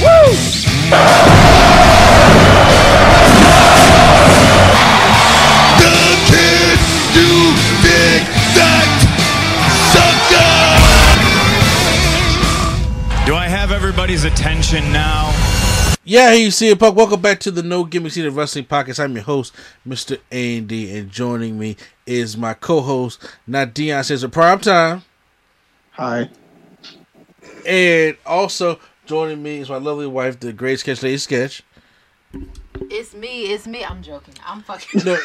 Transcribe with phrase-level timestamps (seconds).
[0.00, 1.38] Woo!
[13.26, 15.34] Do I have everybody's attention now?
[16.04, 16.94] Yeah, you see it, Puck.
[16.96, 18.98] Welcome back to the No Gimmicks Needed Wrestling Podcast.
[19.04, 19.54] I'm your host,
[19.86, 20.18] Mr.
[20.32, 25.02] A&D, and joining me is my co-host, not Dion says a prime time,
[25.90, 26.30] Hi.
[27.66, 28.78] and also
[29.08, 31.62] joining me is my lovely wife, the great sketch lady sketch.
[32.90, 33.52] It's me.
[33.52, 33.84] It's me.
[33.84, 34.34] I'm joking.
[34.46, 35.02] I'm fucking.
[35.04, 35.12] No.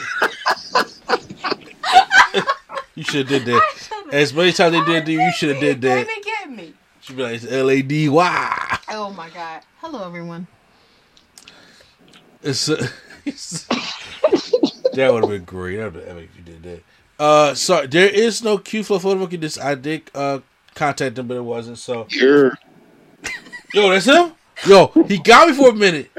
[2.95, 3.89] you should have did that.
[4.11, 6.07] As many times they did, you should have did that.
[6.07, 6.73] Baby, get me.
[7.01, 8.77] Should be like it's L A D Y.
[8.89, 9.61] Oh my god.
[9.79, 10.47] Hello, everyone.
[12.41, 12.87] It's, uh,
[13.25, 13.65] it's
[14.93, 15.75] that would have been great.
[15.77, 16.83] That would have been epic if you did that.
[17.19, 19.31] Uh, sorry, there is no Q flow photo book.
[19.39, 20.39] This I did uh
[20.73, 21.79] contact them, but it wasn't.
[21.79, 22.57] So Sure.
[23.73, 24.31] Yo, that's him.
[24.65, 26.09] Yo, he got me for a minute.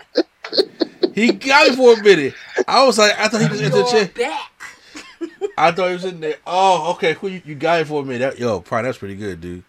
[1.14, 2.34] He got me for a minute.
[2.66, 4.08] I was like, I thought he was in the You're chair.
[4.08, 4.50] back.
[5.56, 6.36] I thought he was in there.
[6.46, 7.14] Oh, okay.
[7.14, 8.18] Who you, you got it for a minute?
[8.18, 9.62] That, yo, probably that's pretty good, dude.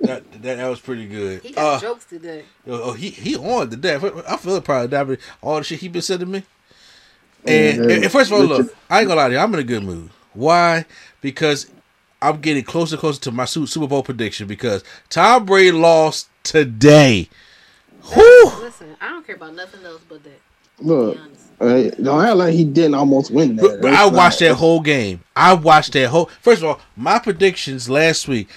[0.00, 1.42] That, that that was pretty good.
[1.42, 2.44] He got Uh, jokes today.
[2.66, 3.96] Yo, oh, he he on the day.
[3.96, 6.42] I feel it probably that, but all the shit he been sending me.
[7.44, 9.40] And, Yeah, and first of all, look, I ain't gonna lie to you.
[9.40, 10.08] I'm in a good mood.
[10.32, 10.86] Why?
[11.20, 11.70] Because
[12.22, 14.46] I'm getting closer and closer to my Super Bowl prediction.
[14.46, 17.28] Because Tom Brady lost today.
[18.12, 18.52] Whew.
[18.60, 20.40] Listen, I don't care about nothing else but that.
[20.78, 21.18] Look,
[21.60, 23.62] uh, don't act like he didn't almost win that.
[23.62, 25.22] But, but That's I not- watched that whole game.
[25.36, 26.26] I watched that whole.
[26.40, 28.48] First of all, my predictions last week.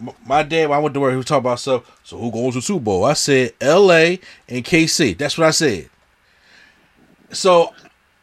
[0.00, 2.00] m- My dad, when I went to work, he was talking about stuff.
[2.04, 3.04] So who goes to Super Bowl?
[3.06, 4.20] I said L.A.
[4.48, 5.16] and KC.
[5.16, 5.88] That's what I said.
[7.32, 7.72] So,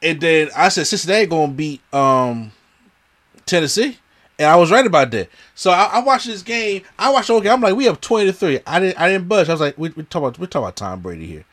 [0.04, 2.52] and then I said Cincinnati gonna beat um
[3.46, 3.98] Tennessee,
[4.40, 5.30] and I was right about that.
[5.56, 6.84] So I, I watched this game.
[7.00, 7.54] I watched the whole game.
[7.54, 8.60] I'm like, we have twenty to three.
[8.68, 9.00] I didn't.
[9.00, 9.50] I didn't budge.
[9.50, 11.46] I was like, we we talk about we talk about Tom Brady here.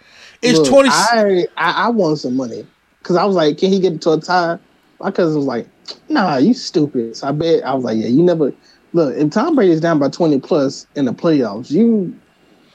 [0.42, 0.88] It's Look, twenty.
[0.90, 2.66] I, I I won some money
[2.98, 4.58] because I was like, can he get to a tie?
[5.00, 5.66] My cousin was like,
[6.08, 7.16] Nah, you stupid.
[7.16, 8.52] So I bet I was like, Yeah, you never
[8.92, 9.14] look.
[9.16, 12.14] If Tom Brady is down by twenty plus in the playoffs, you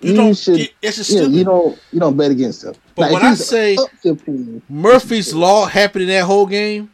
[0.02, 0.60] You you, don't- should.
[0.60, 1.36] it- it's just yeah, stupid.
[1.36, 2.74] you don't you don't bet against him.
[2.96, 6.90] But Now, when if I say- 15, Murphy's Law happened in that whole game.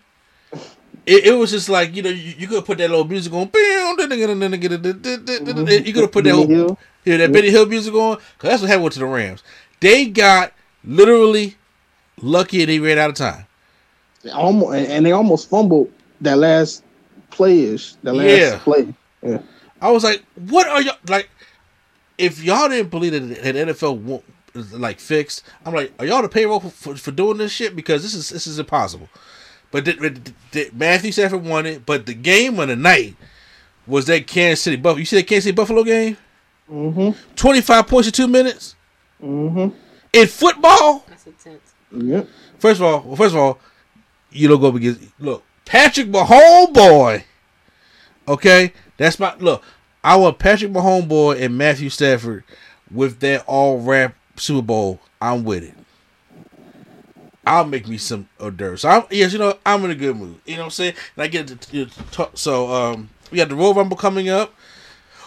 [1.05, 3.49] It, it was just like you know you, you could put that little music on.
[3.53, 3.93] You
[5.93, 8.91] could have put that whole, yeah that Benny Hill music on because that's what happened
[8.93, 9.43] to the Rams.
[9.79, 11.55] They got literally
[12.21, 13.45] lucky and they ran out of time.
[14.33, 16.83] almost and they almost fumbled that last
[17.29, 18.57] play-ish, the last Yeah.
[18.59, 18.93] play.
[19.22, 19.39] Yeah.
[19.81, 21.29] I was like, what are y'all like?
[22.17, 24.23] If y'all didn't believe that the NFL won't
[24.72, 27.75] like fixed, I'm like, are y'all the payroll for, for, for doing this shit?
[27.75, 29.09] Because this is this is impossible.
[29.75, 31.85] But did, did, did Matthew Stafford won it.
[31.85, 33.17] But the game of the night
[33.85, 34.99] was that Kansas City Buffalo.
[34.99, 36.15] You see that Kansas City Buffalo game?
[36.71, 37.33] Mm-hmm.
[37.35, 38.73] 25 points in two minutes
[39.21, 39.75] Mm-hmm.
[40.13, 41.03] in football.
[41.09, 41.73] That's intense.
[41.91, 42.29] Yep.
[42.57, 43.59] First of all, well, first of all,
[44.31, 47.25] you don't go up against look Patrick Mahomes boy.
[48.29, 49.61] Okay, that's my look.
[50.05, 52.45] I want Patrick Mahomes boy and Matthew Stafford
[52.89, 55.01] with that all rap Super Bowl.
[55.21, 55.73] I'm with it.
[57.45, 58.81] I'll make me some hors d'oeuvres.
[58.81, 60.39] So I'm yes, you know I'm in a good mood.
[60.45, 60.93] You know what I'm saying?
[61.15, 62.31] And I get to, talk.
[62.35, 64.53] So um, we got the Royal Rumble coming up.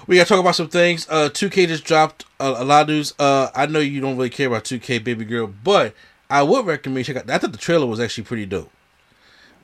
[0.07, 1.07] We got to talk about some things.
[1.11, 3.13] Uh, 2K just dropped a, a lot of news.
[3.19, 5.95] Uh, I know you don't really care about 2K, baby girl, but
[6.31, 7.31] I would recommend you check out.
[7.31, 8.71] I thought the trailer was actually pretty dope.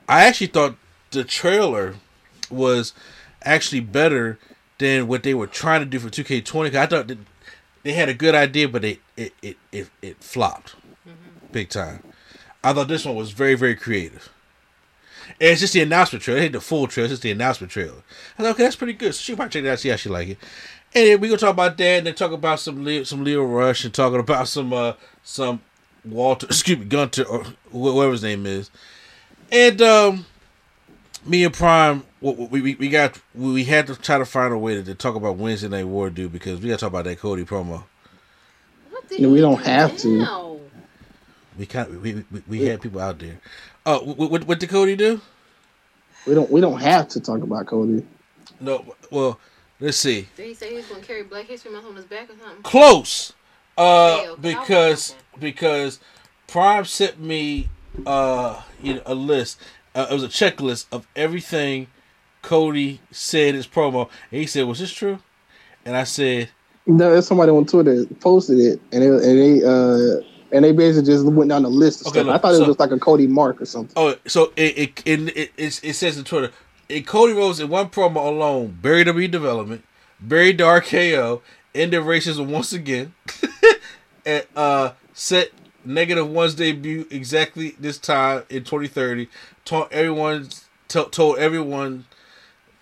[0.07, 0.75] I actually thought
[1.11, 1.95] the trailer
[2.51, 2.93] was
[3.41, 4.37] actually better
[4.77, 6.69] than what they were trying to do for 2K20.
[6.69, 7.17] 'cause I thought that
[7.83, 10.75] they had a good idea, but it it it it, it flopped
[11.51, 12.03] big time.
[12.65, 14.29] I thought this one was very very creative.
[15.27, 16.39] And it's just the announcement trailer.
[16.39, 17.05] It ain't the full trailer.
[17.05, 18.03] It's just the announcement trailer.
[18.37, 19.13] I thought, okay, that's pretty good.
[19.15, 20.37] So she probably check it out, see how she like it.
[20.93, 23.43] And then we gonna talk about that, and then talk about some Leo, some Lio
[23.43, 25.61] Rush, and talking about some uh some
[26.05, 28.69] Walter, excuse me, Gunther, or wh- whoever his name is,
[29.51, 30.25] and um,
[31.25, 34.75] me and Prime, we, we we got we had to try to find a way
[34.75, 37.19] to, to talk about Wednesday Night War, dude, because we got to talk about that
[37.19, 37.83] Cody promo.
[38.89, 40.54] What did No, we don't do have to.
[41.55, 41.59] Now?
[41.59, 43.39] We kind we we, we had people out there.
[43.85, 45.21] Oh, what, what what did Cody do?
[46.27, 48.05] We don't we don't have to talk about Cody.
[48.59, 49.39] No, well,
[49.79, 50.27] let's see.
[50.35, 52.63] Did he say he was gonna carry Black History Month on his back or something?
[52.63, 53.33] Close,
[53.77, 55.99] uh, Okay, okay, because because
[56.47, 57.69] Prime sent me
[58.05, 59.59] uh you know, a list.
[59.93, 61.87] Uh, it was a checklist of everything
[62.41, 65.19] Cody said in his promo, and he said, "Was this true?"
[65.85, 66.49] And I said,
[66.87, 71.11] No, there's somebody on Twitter posted it, and they, and they uh and they basically
[71.11, 72.27] just went down the list of Okay, stuff.
[72.27, 73.93] I look, thought it was just like a Cody Mark or something.
[73.95, 76.51] "Oh, so it it it it, it, says in Twitter."
[76.87, 79.83] It Cody Rhodes in one promo alone buried W development,
[80.19, 81.41] buried the RKO,
[81.73, 83.13] ended racism once again,
[84.25, 85.51] and uh, set
[85.83, 89.27] negative one's debut exactly this time in 2030.
[89.63, 90.49] Told everyone,
[90.89, 92.05] to, told everyone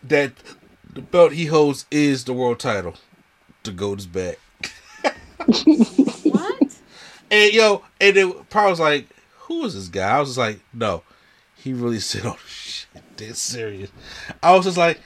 [0.03, 0.33] that
[0.93, 2.95] the belt he holds is the world title.
[3.63, 4.37] The gold is back.
[7.33, 9.07] And yo, and then probably was like,
[9.39, 11.01] "Who is this guy?" I was just like, "No,
[11.55, 12.87] he really said, oh shit,
[13.17, 13.89] that's serious."
[14.43, 15.01] I was just like,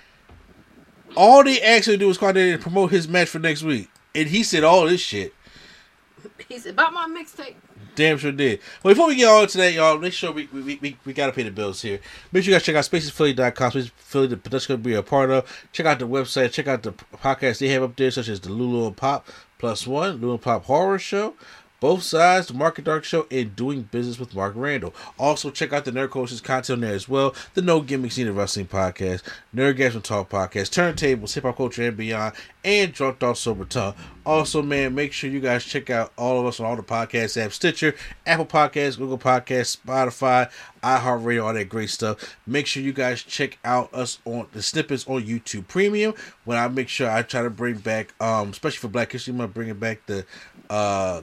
[1.15, 4.27] all they actually do is out there and promote his match for next week, and
[4.27, 5.33] he said all this shit.
[6.49, 7.55] He said about my mixtape.
[7.95, 8.59] Damn sure did.
[8.83, 11.43] Well, before we get on that, y'all, make sure we we, we, we gotta pay
[11.43, 12.01] the bills here.
[12.33, 15.29] Make sure you guys check out spacesphilly.com, Spaces Philly, the production gonna be a part
[15.29, 15.65] of.
[15.71, 18.49] Check out the website, check out the podcasts they have up there, such as the
[18.49, 19.25] Lulu and Pop
[19.59, 21.33] Plus One, Lulu and Pop Horror Show,
[21.79, 24.95] Both Sides, the Market Dark Show, and Doing Business with Mark Randall.
[25.19, 27.35] Also, check out the Nerd Coaches content there as well.
[27.53, 29.21] The No Gimmicks Needed Wrestling Podcast,
[29.55, 32.33] Nerdgasm Talk Podcast, Turntables, Hip Hop Culture and Beyond,
[32.65, 33.93] and Drunk Thought Sober Tongue.
[34.25, 37.41] Also, man, make sure you guys check out all of us on all the podcast
[37.41, 37.95] apps Stitcher,
[38.25, 40.49] Apple Podcasts, Google Podcasts, Spotify,
[40.83, 42.35] iHeartRadio, all that great stuff.
[42.45, 46.13] Make sure you guys check out us on the snippets on YouTube Premium.
[46.43, 49.53] When I make sure I try to bring back, um, especially for Black History Month,
[49.53, 50.25] bringing back the
[50.69, 51.21] uh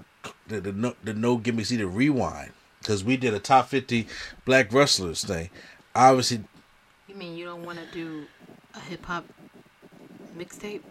[0.49, 4.07] the the no, the no gimmicks needed rewind because we did a top fifty
[4.45, 5.51] black wrestlers thing.
[5.95, 6.45] Obviously,
[7.09, 8.27] You mean you don't want to do
[8.75, 9.25] a hip hop
[10.37, 10.83] mixtape?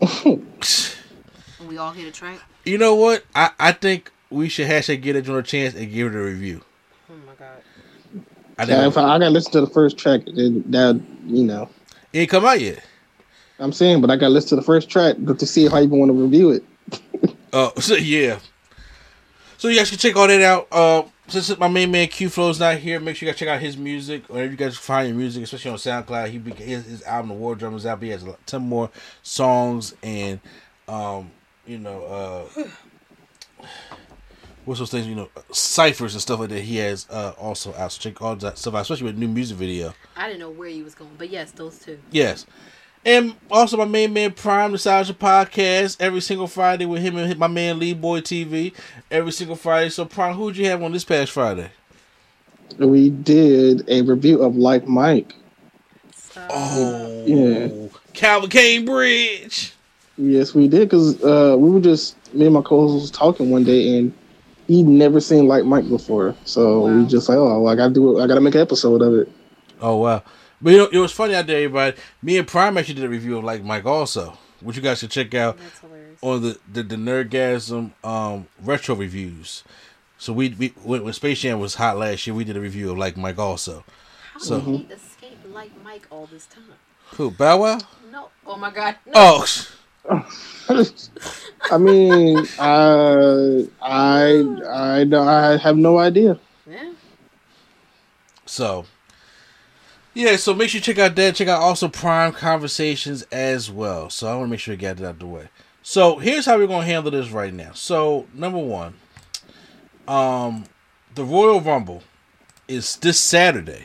[0.24, 2.40] and we all hit a track?
[2.64, 3.24] you know what?
[3.34, 6.22] I I think we should hashtag get it on a chance and give it a
[6.22, 6.60] review.
[7.10, 7.62] Oh my god.
[8.58, 11.68] I Yeah, if I, I gotta listen to the first track, then that you know,
[12.12, 12.82] it ain't come out yet.
[13.58, 15.98] I'm saying, but I gotta listen to the first track to see how you even
[15.98, 16.64] want to review it.
[17.52, 18.38] Uh, so yeah.
[19.58, 20.68] So you guys can check all that out.
[20.70, 23.60] Uh, since my main man Q Flow's not here, make sure you guys check out
[23.60, 24.28] his music.
[24.28, 27.54] Whenever you guys find your music, especially on SoundCloud, he his, his album The War
[27.54, 28.02] Drum is out.
[28.02, 28.90] He has ton more
[29.22, 30.40] songs and
[30.88, 31.30] um,
[31.66, 32.64] you know, uh,
[34.64, 35.06] what's those things?
[35.06, 36.60] You know, ciphers and stuff like that.
[36.60, 37.92] He has uh also out.
[37.92, 39.94] So check all that stuff out, especially with new music video.
[40.16, 41.98] I didn't know where he was going, but yes, those two.
[42.10, 42.46] Yes.
[43.06, 47.46] And also my main man Prime Nostalgia Podcast every single Friday with him and my
[47.46, 48.72] man Lee Boy TV
[49.12, 49.90] every single Friday.
[49.90, 51.70] So Prime, who'd you have on this past Friday?
[52.78, 55.34] We did a review of Like Mike.
[56.16, 57.88] So, Oh, Yeah.
[58.12, 59.72] Calvin Cambridge.
[60.18, 63.62] Yes, we did because uh, we were just me and my co-host was talking one
[63.62, 64.12] day and
[64.66, 68.24] he'd never seen Like Mike before, so we just like, oh, I gotta do it.
[68.24, 69.28] I gotta make an episode of it.
[69.80, 70.24] Oh wow.
[70.60, 71.96] But you know, it was funny out there, everybody.
[72.22, 75.10] Me and Prime actually did a review of like Mike also, which you guys should
[75.10, 75.58] check out
[76.22, 79.64] on the the, the Nerdgasm um retro reviews.
[80.18, 82.90] So we, we when, when Space Jam was hot last year, we did a review
[82.90, 83.84] of like Mike also.
[84.32, 86.64] How So- did he escape like Mike all this time?
[87.16, 87.78] Who Bow Wow?
[88.10, 88.30] No.
[88.46, 88.96] Oh my god.
[89.06, 89.12] No.
[89.14, 89.46] Oh,
[91.70, 96.38] I mean, I, I, I, don't- I have no idea.
[96.68, 96.92] Yeah.
[98.44, 98.86] So,
[100.16, 101.34] yeah, so make sure you check out that.
[101.34, 104.08] Check out also Prime Conversations as well.
[104.08, 105.50] So I want to make sure you get that out the way.
[105.82, 107.72] So here's how we're gonna handle this right now.
[107.74, 108.94] So number one,
[110.08, 110.64] um,
[111.14, 112.02] the Royal Rumble
[112.66, 113.84] is this Saturday.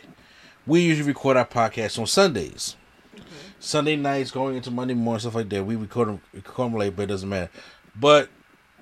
[0.66, 2.78] We usually record our podcast on Sundays.
[3.60, 5.66] Sunday nights going into Monday morning stuff like that.
[5.66, 7.52] We record them, record them late, but it doesn't matter.
[7.94, 8.30] But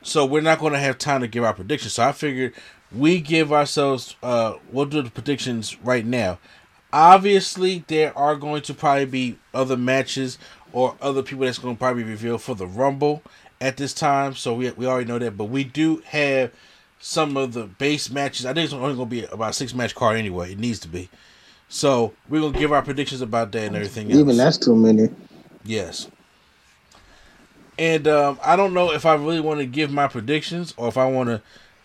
[0.04, 1.94] so we're not going to have time to give our predictions.
[1.94, 2.54] So I figured
[2.92, 4.16] we give ourselves.
[4.24, 6.38] Uh, we'll do the predictions right now.
[6.92, 10.38] Obviously, there are going to probably be other matches
[10.74, 13.22] or other people that's going to probably be revealed for the Rumble
[13.62, 14.36] at this time.
[14.36, 16.52] So we we already know that, but we do have
[17.00, 18.46] some of the base matches.
[18.46, 20.54] I think it's only going to be about a six match card anyway.
[20.54, 21.10] It needs to be.
[21.70, 24.20] So we're gonna give our predictions about that and everything else.
[24.20, 25.10] Even that's too many.
[25.64, 26.08] Yes.
[27.78, 30.98] And um, I don't know if I really want to give my predictions or if
[30.98, 31.42] I want to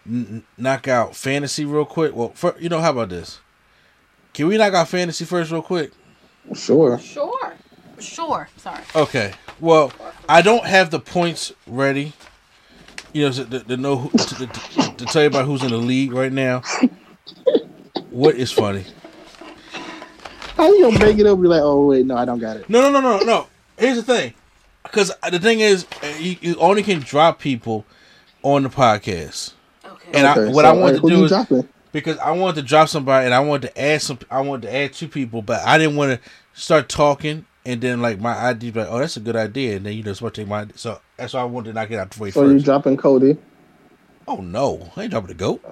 [0.08, 2.16] n- knock out fantasy real quick?
[2.16, 3.40] Well, fir- you know, how about this?
[4.34, 5.92] Can we knock out fantasy first, real quick?
[6.54, 6.98] Sure.
[6.98, 7.54] Sure.
[8.00, 8.48] Sure.
[8.56, 8.82] Sorry.
[8.94, 9.32] Okay.
[9.60, 9.92] Well,
[10.28, 12.12] I don't have the points ready.
[13.12, 14.46] You know, to, to, to know who, to, to,
[14.96, 16.62] to tell you about who's in the league right now.
[18.10, 18.84] What is funny?
[20.56, 21.40] How you gonna make it up?
[21.40, 22.68] Be like, oh wait, no, I don't got it.
[22.68, 23.46] No, no, no, no, no.
[23.78, 24.34] Here's the thing,
[24.82, 27.84] because the thing is, uh, you, you only can drop people
[28.42, 29.54] on the podcast.
[29.84, 30.10] Okay.
[30.12, 31.68] And I, what so, I wanted uh, who to do is dropping?
[31.94, 34.18] Because I wanted to drop somebody, and I wanted to add some.
[34.30, 38.02] I wanted to add two people, but I didn't want to start talking, and then
[38.02, 40.40] like my idea, like, oh, that's a good idea, and then you just want to
[40.42, 40.62] take my.
[40.62, 40.76] idea.
[40.76, 43.38] So that's why I wanted to knock it out the way So you dropping Cody?
[44.26, 45.62] oh no, I ain't dropping the goat.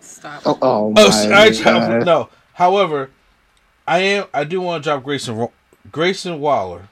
[0.00, 0.42] Stop.
[0.44, 2.06] Oh, oh, Oh, my I ain't dropping- God.
[2.06, 2.28] no.
[2.54, 3.10] However,
[3.86, 4.26] I am.
[4.34, 5.48] I do want to drop Grayson
[5.92, 6.88] Grayson Waller.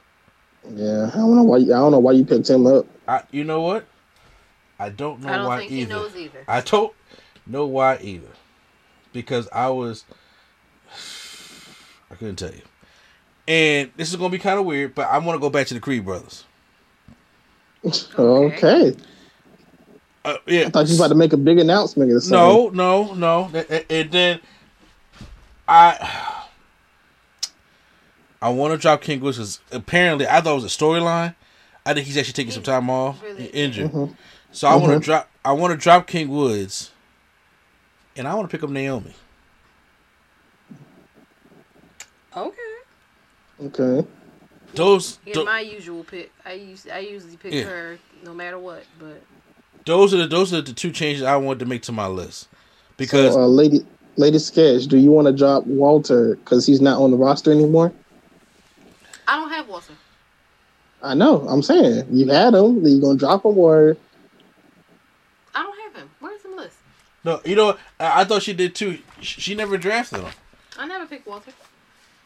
[0.73, 1.57] Yeah, I don't know why.
[1.57, 2.85] I don't know why you picked him up.
[3.05, 3.23] I.
[3.31, 3.85] You know what?
[4.79, 5.93] I don't know I don't why think either.
[5.93, 6.43] he knows either.
[6.47, 6.93] I don't
[7.45, 8.27] know why either.
[9.13, 10.05] Because I was
[12.09, 12.61] I couldn't tell you.
[13.47, 15.73] And this is gonna be kind of weird, but I want to go back to
[15.73, 16.45] the Creed brothers.
[18.17, 18.95] Okay.
[20.23, 20.65] Uh, yeah.
[20.67, 22.75] I thought you was about to make a big announcement or something.
[22.77, 23.45] No, no, no.
[23.53, 24.39] And- And and then
[25.67, 26.37] I
[28.41, 31.35] I want to drop King Woods because apparently I thought it was a storyline.
[31.85, 33.45] I think he's actually taking some time off, Really?
[33.47, 33.91] injured.
[33.91, 34.15] Mhm.
[34.51, 35.29] So I want to drop.
[35.43, 36.90] I want to drop King Woods,
[38.15, 39.13] and I want to pick up Naomi.
[42.35, 42.57] Okay.
[43.65, 44.07] Okay.
[44.73, 46.31] Those Here's tho- my usual pick.
[46.45, 47.63] I use I usually pick Yeah.
[47.63, 49.21] her no matter what, but
[49.85, 52.47] those are the those are the two changes I wanted to make to my list
[52.97, 54.85] because So, uh, lady, lady sketch.
[54.85, 57.91] Do you want to drop Walter because he's not on the roster anymore?
[59.27, 59.93] I don't have Walter.
[61.03, 61.45] I know.
[61.49, 62.85] I'm saying you had him.
[62.85, 63.97] You're gonna drop him or?
[65.53, 66.09] I don't have him.
[66.21, 66.77] Where's the list?
[67.23, 67.77] No, you know?
[67.99, 68.99] I, I thought she did too.
[69.21, 70.31] She, she never drafted him.
[70.77, 71.51] I never picked Walter.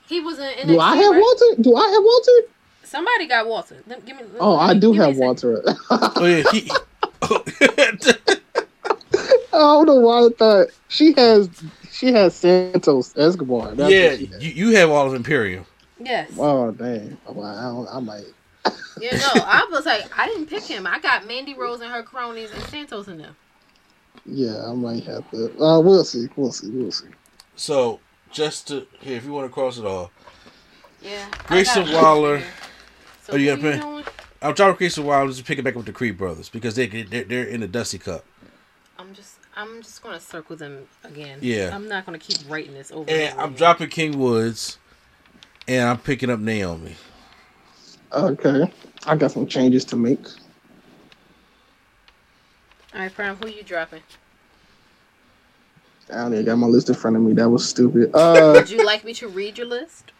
[0.07, 0.67] He was in NXT.
[0.67, 1.19] Do I have right?
[1.21, 1.61] Walter?
[1.61, 2.51] Do I have Walter?
[2.83, 3.77] Somebody got Walter.
[3.87, 4.23] Let- Give me.
[4.31, 5.17] let- Oh, I do give me a have.
[5.17, 5.63] Walter.
[5.89, 6.71] Oh yeah, he.
[9.53, 11.49] I don't know why I thought she has.
[11.91, 13.73] She has Santos Escobar.
[13.73, 14.43] That's yeah, what she has.
[14.43, 15.65] you, you have all of Imperium.
[15.99, 16.29] Yes.
[16.37, 17.17] Oh dang!
[17.27, 18.25] Well, I, don't, I might.
[18.99, 20.85] Yeah, no, I was like, I didn't pick him.
[20.85, 23.35] I got Mandy Rose and her cronies and Santos in them.
[24.25, 25.45] Yeah, I might have to.
[25.61, 26.27] Uh, we'll see.
[26.35, 26.69] We'll see.
[26.69, 27.07] We'll see.
[27.55, 27.99] So
[28.31, 30.11] just to here, if you want to cross it all,
[31.01, 31.25] Yeah.
[31.31, 32.41] I Grayson Waller.
[33.23, 33.79] So Oh, you who got a pen?
[33.81, 34.03] doing?
[34.41, 36.87] I'm dropping Grayson Waller just pick it back up with the Creed brothers because they
[36.87, 38.25] they're, they're in the Dusty Cup.
[38.97, 41.39] I'm just, I'm just gonna circle them again.
[41.41, 41.71] Yeah.
[41.73, 43.09] I'm not gonna keep writing this over.
[43.09, 43.57] And over I'm again.
[43.57, 44.77] dropping King Woods,
[45.67, 46.95] and I'm picking up Naomi.
[48.13, 48.71] Okay,
[49.05, 50.19] I got some changes to make.
[52.95, 53.35] All right, Prime.
[53.35, 54.01] Who you dropping?
[56.09, 57.33] I don't even got my list in front of me.
[57.33, 58.11] That was stupid.
[58.13, 60.13] Uh, Would you like me to read your list?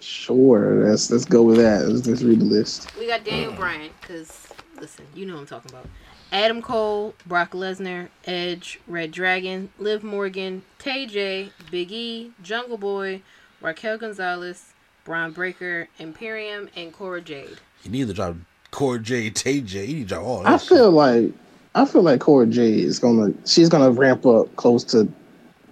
[0.00, 0.84] sure.
[0.84, 1.86] Let's let's go with that.
[1.86, 2.94] Let's, let's read the list.
[2.98, 4.48] We got Daniel Bryan, because,
[4.80, 5.86] listen, you know what I'm talking about.
[6.32, 13.22] Adam Cole, Brock Lesnar, Edge, Red Dragon, Liv Morgan, TJ, Big E, Jungle Boy,
[13.60, 14.72] Raquel Gonzalez,
[15.04, 17.58] Bron Breakker, Imperium, and Cora Jade.
[17.84, 18.36] You need to drop
[18.72, 19.86] Cora Jade, TJ.
[19.86, 20.52] You need to drop all that.
[20.52, 20.68] I shit.
[20.68, 21.32] feel like
[21.74, 25.10] I feel like Cora J is gonna she's gonna ramp up close to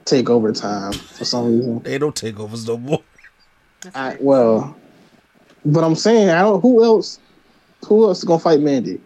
[0.05, 1.79] takeover time for some reason.
[1.81, 3.03] They don't take overs no more.
[3.83, 4.77] That's I, well,
[5.65, 6.61] but I'm saying I don't.
[6.61, 7.19] Who else?
[7.87, 9.01] Who else is gonna fight Mandy?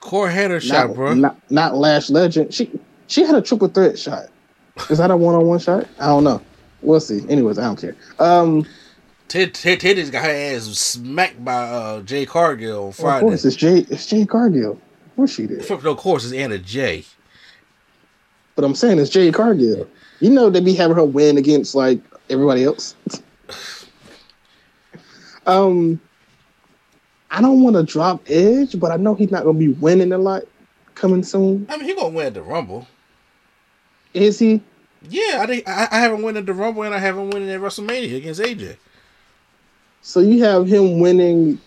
[0.00, 1.14] Core had her shot, bro.
[1.14, 2.52] Not, not Lash Legend.
[2.52, 2.70] She
[3.06, 4.26] she had a triple threat shot.
[4.90, 5.88] Is that a one on one shot?
[5.98, 6.42] I don't know.
[6.82, 7.24] We'll see.
[7.30, 7.96] Anyways, I don't care.
[8.18, 8.66] Um,
[9.28, 13.16] Ted Ted Ted just got her ass smacked by uh, Jade Cargill on Friday.
[13.16, 13.78] of course it's Jay.
[13.88, 14.78] It's Jade Cargill.
[15.14, 15.70] Of course she did.
[15.70, 17.04] No, of course it's Anna Jay.
[18.56, 19.88] But I'm saying it's Jade Cargill.
[20.18, 22.96] You know they be having her win against like everybody else.
[25.46, 26.00] um,
[27.30, 30.18] I don't want to drop Edge, but I know he's not gonna be winning a
[30.18, 30.42] lot
[30.96, 31.64] coming soon.
[31.70, 32.88] I mean, he gonna win at the Rumble.
[34.14, 34.60] Is he?
[35.08, 37.60] Yeah, I think I, I haven't won at the Rumble and I haven't won at
[37.60, 38.78] WrestleMania against AJ.
[40.02, 41.60] So you have him winning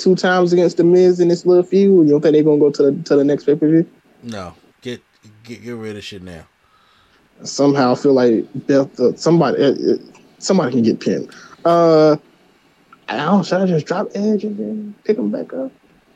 [0.00, 2.06] two times against the Miz in this little feud.
[2.06, 3.86] You don't think they're gonna go to the to the next pay per view?
[4.22, 5.02] No, get
[5.44, 6.44] get get rid of shit now.
[7.42, 9.96] Somehow I feel like Beth, uh, somebody uh, uh,
[10.38, 11.34] somebody can get pinned.
[11.64, 12.16] Uh,
[13.08, 13.44] I don't.
[13.44, 15.72] Should I just drop Edge and then pick him back up?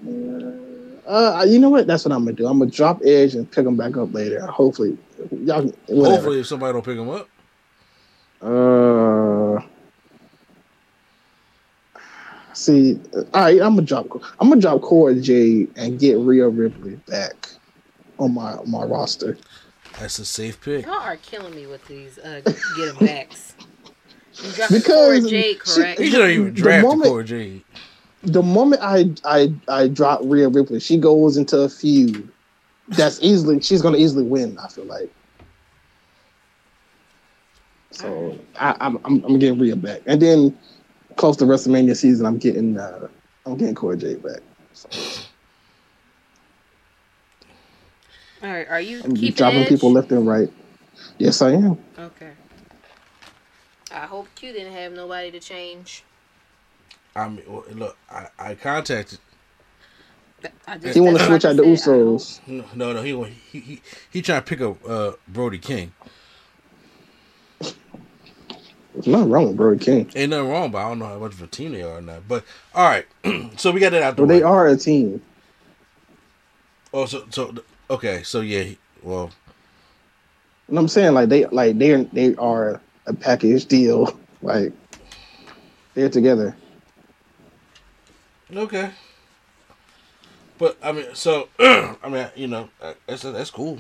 [0.07, 1.87] Uh, uh, you know what?
[1.87, 2.47] That's what I'm gonna do.
[2.47, 4.47] I'm gonna drop Edge and pick him back up later.
[4.47, 4.97] Hopefully,
[5.31, 5.63] y'all.
[5.87, 6.15] Whatever.
[6.15, 7.29] Hopefully, if somebody don't pick him up,
[8.43, 9.61] Uh,
[12.65, 14.07] see, all right, I'm gonna drop.
[14.41, 17.49] I'm gonna drop Cora Jade and get Rhea Ripley back.
[18.19, 19.37] on my on my roster.
[19.99, 20.87] That's a safe pick.
[20.87, 22.41] Y'all are killing me with these uh,
[22.77, 23.55] get 'em backs.
[24.43, 26.01] You Because Cora Jade, she- correct?
[26.01, 27.63] He should even The drafted moment- Cora Jade.
[28.23, 32.29] The moment I I I drop Rhea Ripley, she goes into a feud.
[32.89, 34.57] That's easily she's gonna easily win.
[34.59, 35.11] I feel like.
[37.91, 40.57] So I, I'm, I'm I'm getting Rhea back, and then
[41.17, 43.09] close to WrestleMania season, I'm getting uh,
[43.47, 44.41] I'm getting Cora Jade back.
[48.43, 49.69] All right, are you I'm keeping dropping Edge?
[49.69, 50.51] people left and right.
[51.19, 51.79] Yes, I am.
[51.99, 52.33] Okay.
[53.91, 56.03] I hope you didn't have nobody to change.
[57.17, 59.19] I mean, well, look, I, I contacted.
[60.67, 61.93] I just, He want to switch out the just said.
[61.93, 62.41] I hope- Usos.
[62.49, 65.93] No, no, no he he he, he trying to pick up uh, Brody King.
[68.95, 70.11] There's nothing wrong with Brody King.
[70.15, 72.01] Ain't nothing wrong, but I don't know how much of a team they are or
[72.01, 72.27] not.
[72.29, 73.07] But all right,
[73.59, 74.39] so we got that out the But way.
[74.39, 75.21] they are a team.
[76.93, 77.55] Oh, so so
[77.91, 79.31] okay, so yeah, he- well,
[80.69, 84.19] And I'm saying like they like they are they are a package deal.
[84.43, 84.75] Like
[85.95, 86.55] they're together.
[88.55, 88.91] okay.
[90.59, 93.79] But I mean, so I mean, you know, uh, that's that's cool.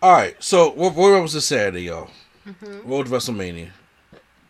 [0.00, 2.08] All right, so what what was this Saturday, y'all?
[2.84, 3.68] Road to WrestleMania.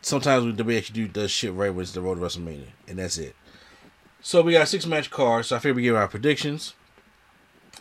[0.02, 2.98] Sometimes we debate actually do does shit right when it's the road to WrestleMania, and
[2.98, 3.34] that's it.
[4.20, 5.46] So we got a six match card.
[5.46, 6.74] So I figured we give our predictions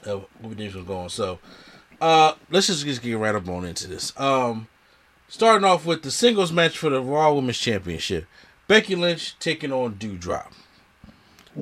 [0.06, 1.04] of what we think was going.
[1.04, 1.10] On.
[1.10, 1.40] So
[2.00, 4.18] uh let's just, just get right up on into this.
[4.20, 4.68] Um
[5.28, 8.26] starting off with the singles match for the Raw Women's Championship.
[8.68, 10.52] Becky Lynch taking on Doudrop.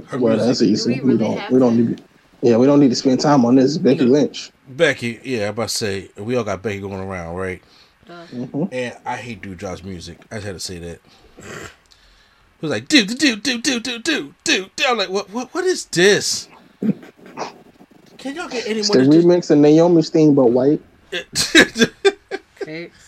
[0.08, 0.96] Her Well, music- that's easy.
[0.96, 1.84] Do we We, don't we don't to?
[1.84, 2.02] need
[2.42, 3.78] yeah we don't need to spend time on this.
[3.78, 4.12] Becky No.
[4.12, 4.52] Lynch.
[4.68, 7.62] Becky, yeah, I'm about to say we all got Becky going around, right?
[8.10, 8.64] Mm-hmm.
[8.72, 10.20] And I hate Dude Josh music.
[10.32, 11.00] I had to say that.
[11.38, 14.70] It was like, dude, dude, dude, dude, dude, dude, do.
[14.86, 16.50] I'm like, what, what, what is this?
[18.18, 18.88] Can y'all get anyone?
[18.88, 19.06] more?
[19.06, 20.82] the remix of Naomi's thing, but white.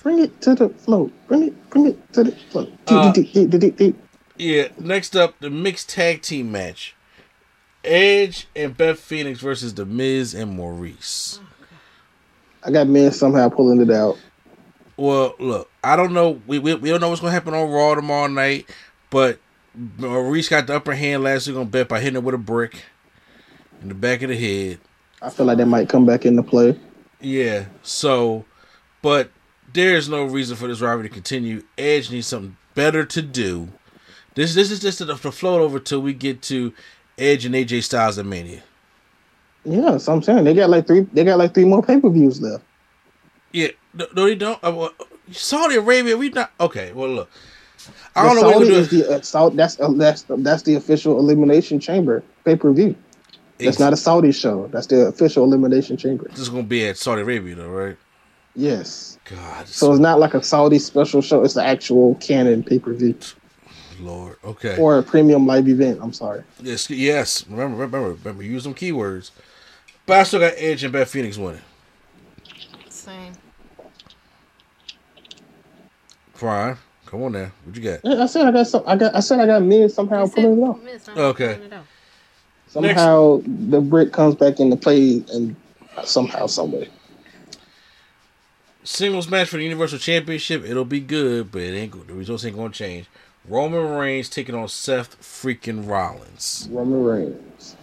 [0.01, 1.11] bring it to the float.
[1.27, 2.71] Bring it, bring it to the float.
[2.87, 3.11] Uh,
[4.37, 4.67] yeah.
[4.79, 6.95] Next up, the mixed tag team match:
[7.83, 11.41] Edge and Beth Phoenix versus The Miz and Maurice.
[12.63, 14.17] I got Miz somehow pulling it out.
[14.97, 16.41] Well, look, I don't know.
[16.47, 18.69] We, we, we don't know what's gonna happen on Raw tomorrow night,
[19.09, 19.39] but
[19.97, 22.83] Maurice got the upper hand last week on Beth by hitting her with a brick
[23.81, 24.79] in the back of the head.
[25.21, 26.77] I feel like that might come back into play.
[27.19, 27.65] Yeah.
[27.83, 28.45] So,
[29.01, 29.31] but
[29.73, 31.63] there's no reason for this rivalry to continue.
[31.77, 33.69] Edge needs something better to do.
[34.35, 36.73] This this is just the, the float over till we get to
[37.17, 38.63] Edge and AJ Styles at Mania.
[39.63, 41.01] Yeah, so I'm saying they got like three.
[41.01, 42.63] They got like three more pay per views left.
[43.51, 43.69] Yeah.
[43.93, 44.63] No, no they don't.
[44.63, 44.93] Uh, well,
[45.31, 46.91] Saudi Arabia, we not okay.
[46.93, 47.29] Well, look,
[48.15, 50.75] I don't know what Saudi we're is the uh, Saudi, that's uh, that's that's the
[50.75, 52.95] official Elimination Chamber pay per view.
[53.59, 54.67] That's not a Saudi show.
[54.67, 56.27] That's the official Elimination Chamber.
[56.29, 57.97] This is gonna be at Saudi Arabia, though, right?
[58.55, 59.19] Yes.
[59.25, 61.43] God, So it's not like a Saudi special show.
[61.43, 63.15] It's the actual canon pay per view
[63.99, 64.37] Lord.
[64.43, 64.77] Okay.
[64.77, 65.99] or a premium live event.
[66.01, 66.43] I'm sorry.
[66.61, 67.45] yes, yes.
[67.47, 68.43] Remember, remember, remember.
[68.43, 69.31] Use some keywords.
[70.05, 71.61] But I still got Edge and Beth Phoenix winning.
[72.89, 73.33] Same.
[76.41, 76.75] Fine.
[77.05, 77.51] Come on now.
[77.63, 78.19] What you got?
[78.19, 78.81] I said I got some.
[78.87, 79.13] I got.
[79.15, 80.81] I said I got men somehow said pulling it off.
[80.81, 81.53] Miz, I'm Okay.
[81.53, 81.85] pulling it out.
[82.67, 85.55] Somehow the brick comes back into play, and
[86.03, 86.89] somehow, some way.
[88.83, 90.65] Singles match for the Universal Championship.
[90.65, 92.07] It'll be good, but it ain't good.
[92.07, 93.05] The results ain't gonna change.
[93.47, 96.67] Roman Reigns taking on Seth freaking Rollins.
[96.71, 97.75] Roman Reigns.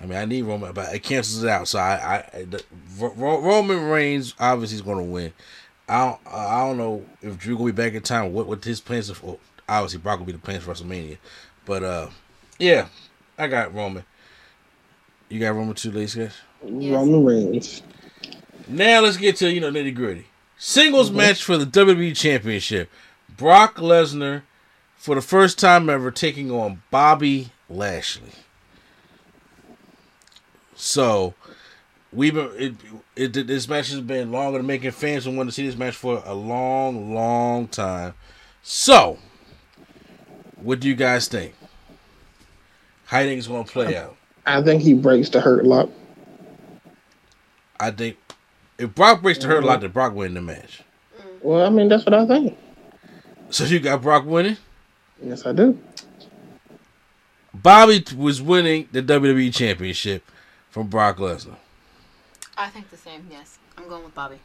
[0.00, 1.66] I mean, I need Roman, but it cancels it out.
[1.66, 2.62] So I, I, the,
[3.00, 5.32] Ro- Ro- Roman Reigns obviously is going to win.
[5.88, 8.32] I don't, I don't know if Drew gonna be back in time.
[8.32, 9.38] What, what his plans are for?
[9.68, 11.18] Obviously, Brock will be the plans for WrestleMania.
[11.64, 12.08] But uh,
[12.58, 12.88] yeah,
[13.38, 14.04] I got Roman.
[15.28, 16.14] You got Roman too, ladies.
[16.14, 16.34] guys?
[16.64, 16.92] Yes.
[16.92, 17.82] Roman Reigns.
[18.66, 20.26] Now let's get to you know nitty gritty.
[20.58, 22.90] Singles match for the WWE Championship.
[23.36, 24.42] Brock Lesnar,
[24.96, 28.32] for the first time ever, taking on Bobby Lashley.
[30.74, 31.34] So
[32.12, 32.50] we've been
[33.16, 35.76] it, it, this match has been longer than making fans who want to see this
[35.76, 38.14] match for a long, long time.
[38.62, 39.18] So,
[40.56, 41.54] what do you guys think?
[43.06, 44.16] How do you think it's going to play out?
[44.46, 45.90] I think he breaks the hurt lock.
[47.80, 48.16] I think
[48.78, 49.82] if Brock breaks the hurt lock, mm-hmm.
[49.82, 50.82] then Brock win the match.
[51.42, 52.58] Well, I mean that's what I think.
[53.50, 54.56] So you got Brock winning.
[55.22, 55.78] Yes, I do.
[57.54, 60.22] Bobby was winning the WWE Championship
[60.70, 61.56] from Brock Lesnar.
[62.58, 63.26] I think the same.
[63.30, 64.40] Yes, I'm going with Bobby.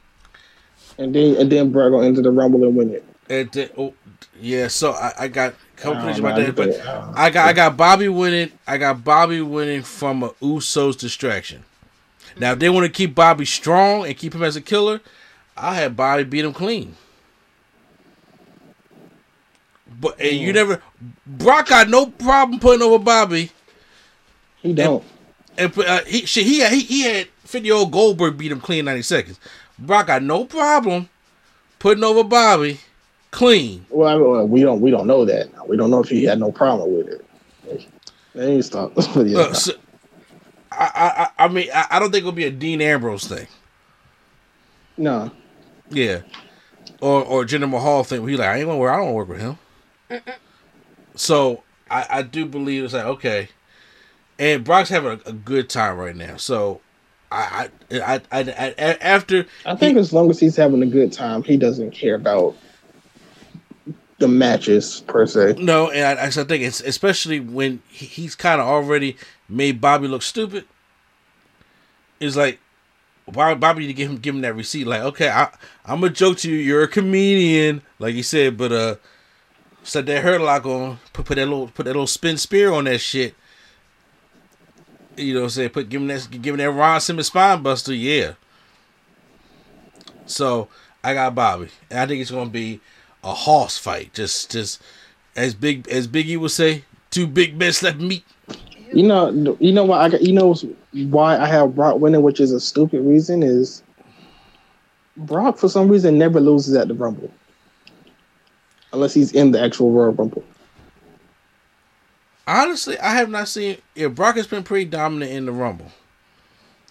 [0.97, 3.04] And then and then Brock gonna enter the Rumble and win it.
[3.30, 3.93] And then, oh,
[4.39, 6.80] yeah, so I, I got a couple I about know, that, but
[7.17, 7.26] I.
[7.26, 8.52] I got I got Bobby winning.
[8.67, 11.63] I got Bobby winning from a Usos distraction,
[12.38, 15.02] Now, if they want to keep Bobby strong and keep him as a killer,
[15.58, 16.95] I have Bobby beat him clean.
[19.99, 20.82] But and you never,
[21.26, 23.52] Brock got no problem putting over Bobby.
[24.62, 25.04] He don't.
[25.58, 28.60] And put- uh, he shit, he he he had fifty year old Goldberg beat him
[28.60, 29.39] clean in ninety seconds.
[29.80, 31.08] Brock got no problem
[31.80, 32.80] putting over Bobby
[33.32, 33.86] clean.
[33.89, 35.68] Well, I mean, we don't we don't know that.
[35.70, 37.88] We don't know if he had no problem with it.
[38.34, 38.92] They ain't stop.
[39.16, 39.38] Yeah.
[39.39, 39.74] Uh, so-
[40.72, 43.48] I, I I I mean I, I don't think it'll be a Dean Ambrose thing.
[44.98, 45.30] no.
[45.89, 46.22] Yeah.
[47.02, 49.30] Or or Jinder Mahal thing where he like, I ain't gonna work I don't work
[49.30, 49.58] with him.
[51.16, 51.62] So
[51.92, 53.50] I, I do believe it's like, okay.
[54.39, 56.38] And Brock's having a, a good time right now.
[56.38, 56.82] So
[57.34, 61.43] I I, I, I, after I think as long as he's having a good time,
[61.43, 62.56] he doesn't care about
[64.19, 65.56] the matches per se.
[65.58, 69.17] No, and I, I think it's especially when he, he's kind of already
[69.50, 70.65] made Bobby look stupid.
[72.19, 72.60] It's like
[73.28, 74.86] Bobby, Bobby to give him give him that receipt.
[74.86, 75.50] Like, okay, I
[75.86, 76.58] I'm a joke to you.
[76.58, 78.96] You're a comedian, like you said, but uh,
[79.84, 81.00] set that hurt lock on.
[81.13, 83.36] Put put that little put that little spin spear on that shit.
[85.17, 85.69] You know what I'm saying?
[85.69, 87.93] Put him that him that Ron Simmons spine buster.
[87.93, 88.34] Yeah.
[90.26, 90.69] So
[91.04, 92.80] I got Bobby, and I think it's gonna be
[93.23, 94.13] a horse fight.
[94.13, 94.82] Just just
[95.36, 98.23] as big as Biggie would say, two big men left meat.
[98.91, 100.08] You know, you know why I.
[100.17, 100.56] You know
[100.93, 103.84] why I have Brock winning, which is a stupid reason, is
[105.17, 107.32] Brock for some reason never loses at the Rumble,
[108.91, 110.43] unless he's in the actual Royal Rumble.
[112.45, 113.77] Honestly, I have not seen.
[113.95, 115.91] Yeah, Brock has been pretty dominant in the Rumble.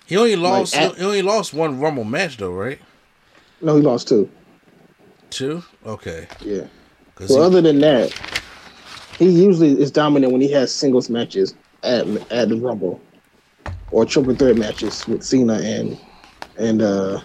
[0.06, 0.74] He only lost.
[0.76, 2.78] at- he only lost one Rumble match though, right?
[3.60, 4.28] No, he lost two.
[5.30, 5.62] Two.
[5.86, 6.26] Okay.
[6.40, 6.62] Yeah.
[7.20, 8.12] Well, he- other than that,
[9.18, 13.00] he usually is dominant when he has singles matches at at the Rumble
[13.90, 15.98] or triple threat matches with Cena and
[16.56, 17.20] and uh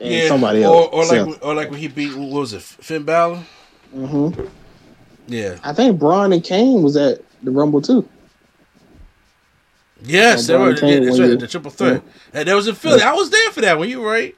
[0.00, 0.88] and yeah, somebody or, else.
[0.92, 3.42] or like or like when he beat what was it, Finn Balor?
[3.94, 4.48] Mhm.
[5.30, 5.58] Yeah.
[5.64, 8.06] I think Braun and Kane was at the Rumble too.
[10.02, 10.70] Yes, they were.
[10.72, 11.28] Yeah, that's right.
[11.30, 12.02] you- The triple threat.
[12.32, 13.02] And that was in Philly.
[13.02, 13.88] I was there for that one.
[13.88, 14.34] You were right.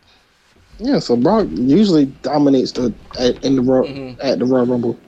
[0.79, 4.21] Yeah, so Brock usually dominates the at, in the Mm-hmm.
[4.21, 4.99] at the Royal Rumble,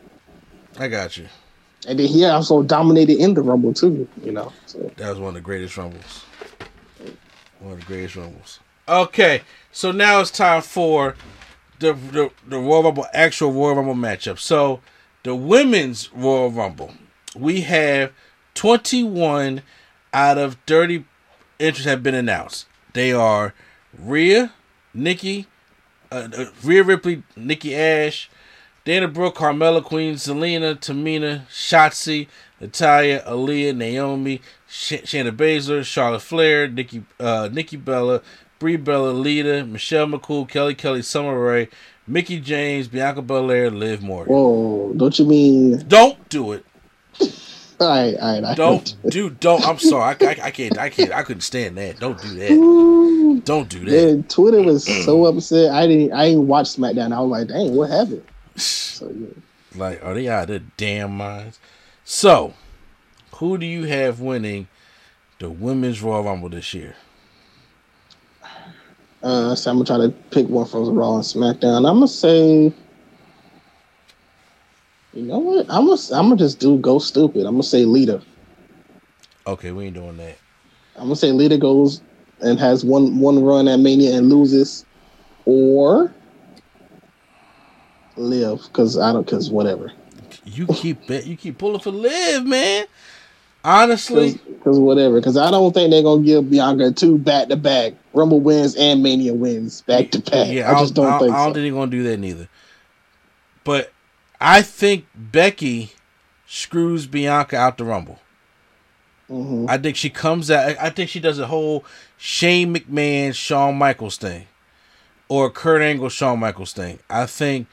[0.78, 1.26] I got you.
[1.88, 4.06] and then he also dominated in the Rumble too.
[4.22, 6.24] You know, so That was one of the greatest rumbles.
[7.58, 8.60] One of the greatest rumbles.
[8.88, 9.42] Okay,
[9.72, 11.16] so now it's time for
[11.80, 14.38] the the, the Royal Rumble actual Royal Rumble matchup.
[14.38, 14.80] So
[15.24, 16.92] the women's Royal Rumble,
[17.34, 18.12] we have
[18.54, 19.62] twenty one
[20.12, 21.04] out of thirty
[21.58, 22.66] entries have been announced.
[22.92, 23.52] They are
[23.98, 24.52] Rhea,
[24.92, 25.46] Nikki,
[26.12, 28.30] uh, uh, Rhea Ripley, Nikki Ash,
[28.84, 32.28] Dana Brooke, Carmella Queen, Zelina, Tamina, Shotzi,
[32.60, 38.20] Natalya, Aliyah, Naomi, Sh- Shayna Baszler, Charlotte Flair, Nikki, uh, Nikki Bella,
[38.58, 41.68] Brie Bella, Lita, Michelle McCool, Kelly Kelly, Summer Rae,
[42.06, 44.32] Mickie James, Bianca Belair, Liv Morgan.
[44.34, 45.78] whoa, don't you mean?
[45.88, 46.64] Don't do it.
[47.80, 49.30] All right, all right, I Don't do.
[49.30, 49.66] Don't.
[49.66, 50.14] I'm sorry.
[50.20, 50.78] I, I, I can't.
[50.78, 51.10] I can't.
[51.10, 51.98] I couldn't stand that.
[51.98, 53.42] Don't do that.
[53.44, 53.90] Don't do that.
[54.16, 55.72] Yeah, Twitter was so upset.
[55.72, 56.12] I didn't.
[56.12, 57.12] I didn't watch SmackDown.
[57.12, 58.24] I was like, "Dang, what happened?"
[58.56, 59.26] So yeah.
[59.74, 61.58] Like, are they out of their damn minds?
[62.04, 62.54] So,
[63.36, 64.68] who do you have winning
[65.40, 66.94] the women's Royal Rumble this year?
[69.24, 71.78] Uh, so I'm gonna try to pick one from Raw and SmackDown.
[71.78, 72.70] I'm gonna say,
[75.14, 75.64] you know what?
[75.70, 77.46] I'm gonna I'm gonna just do go stupid.
[77.46, 78.20] I'm gonna say Lita.
[79.46, 80.36] Okay, we ain't doing that.
[80.96, 82.02] I'm gonna say Lita goes
[82.40, 84.84] and has one one run at Mania and loses,
[85.46, 86.12] or
[88.16, 89.90] Liv because I don't because whatever.
[90.44, 91.26] You keep bet.
[91.26, 92.84] You keep pulling for Liv, man.
[93.64, 95.18] Honestly, Because whatever.
[95.20, 99.02] Because I don't think they're gonna give Bianca two back to back Rumble wins and
[99.02, 100.48] Mania wins back to back.
[100.48, 101.54] yeah, I just don't, I, think I don't so.
[101.54, 102.48] think they're gonna do that neither.
[103.64, 103.92] But
[104.40, 105.92] I think Becky
[106.46, 108.18] screws Bianca out the Rumble.
[109.30, 109.66] Mhm.
[109.70, 110.68] I think she comes out.
[110.78, 111.84] I- I think she does a whole
[112.18, 114.46] Shane McMahon, Shawn Michaels thing,
[115.28, 116.98] or Kurt Angle, Shawn Michaels thing.
[117.08, 117.66] I think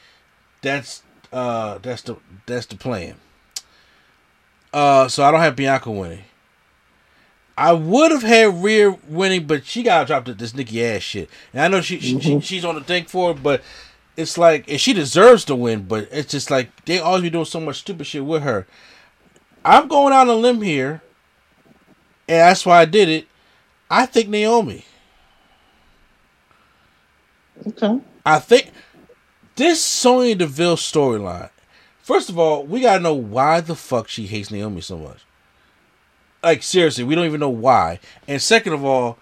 [0.62, 3.16] that's uh that's the that's the plan.
[4.74, 6.24] Uh, so I don't have Bianca winning.
[7.58, 11.30] I would have had Rhea winning, but she got dropped at this Nikki ass shit.
[11.54, 13.62] And I know she, she, she she's on the thing for it, but
[14.18, 15.84] it's like and she deserves to win.
[15.84, 18.66] But it's just like they always be doing so much stupid shit with her.
[19.64, 21.04] I'm going out on a limb here,
[22.28, 23.28] and that's why I did it.
[23.92, 24.86] I think Naomi.
[27.68, 28.00] Okay.
[28.26, 28.72] I think
[29.56, 31.51] this Sonya Deville storyline.
[32.12, 35.20] First of all, we gotta know why the fuck she hates Naomi so much.
[36.44, 38.02] Like seriously, we don't even know why.
[38.28, 39.18] And second of all,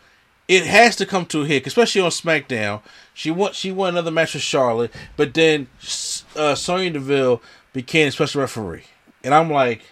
[0.47, 2.81] it has to come to a hit, especially on SmackDown.
[3.13, 3.53] She won.
[3.53, 5.67] She won another match with Charlotte, but then
[6.35, 8.85] uh, Sonya Deville became a special referee,
[9.23, 9.83] and I'm like,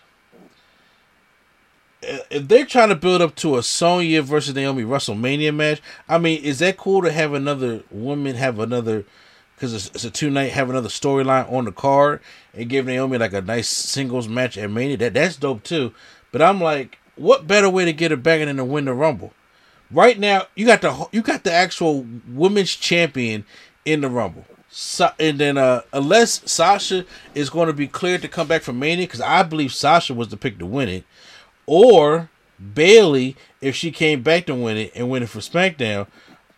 [2.01, 6.43] if they're trying to build up to a Sonya versus Naomi WrestleMania match, I mean,
[6.43, 9.05] is that cool to have another woman have another?
[9.57, 12.21] Because it's, it's, a two night have another storyline on the card
[12.53, 14.97] and give Naomi like a nice singles match at Mania.
[14.97, 15.93] That that's dope too.
[16.31, 19.33] But I'm like, what better way to get her back than to win the Rumble?
[19.89, 23.45] Right now, you got the you got the actual women's champion
[23.83, 24.45] in the Rumble.
[24.69, 28.77] So, and then uh, unless Sasha is going to be cleared to come back from
[28.77, 31.03] Mania, because I believe Sasha was the pick to win it,
[31.65, 32.29] or
[32.73, 36.07] Bayley if she came back to win it and win it for SmackDown.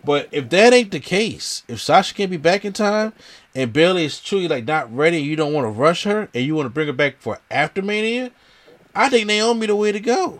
[0.03, 3.13] But if that ain't the case, if Sasha can't be back in time
[3.53, 6.55] and Bayley is truly like not ready, you don't want to rush her and you
[6.55, 8.31] want to bring her back for after Mania,
[8.95, 10.39] I think Naomi the way to go.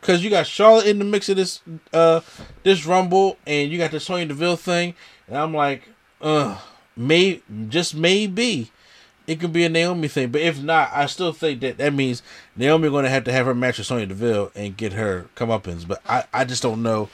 [0.00, 1.62] Cause you got Charlotte in the mix of this
[1.94, 2.20] uh
[2.62, 4.94] this Rumble and you got the Sonya Deville thing,
[5.26, 5.88] and I'm like,
[6.20, 6.58] uh,
[6.94, 8.70] may just maybe
[9.26, 10.30] it could be a Naomi thing.
[10.30, 12.22] But if not, I still think that that means
[12.56, 15.88] Naomi going to have to have her match with Sonya Deville and get her comeuppance.
[15.88, 17.08] But I, I just don't know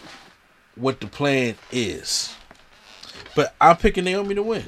[0.80, 2.34] what the plan is.
[3.34, 4.64] But I'm picking Naomi to win.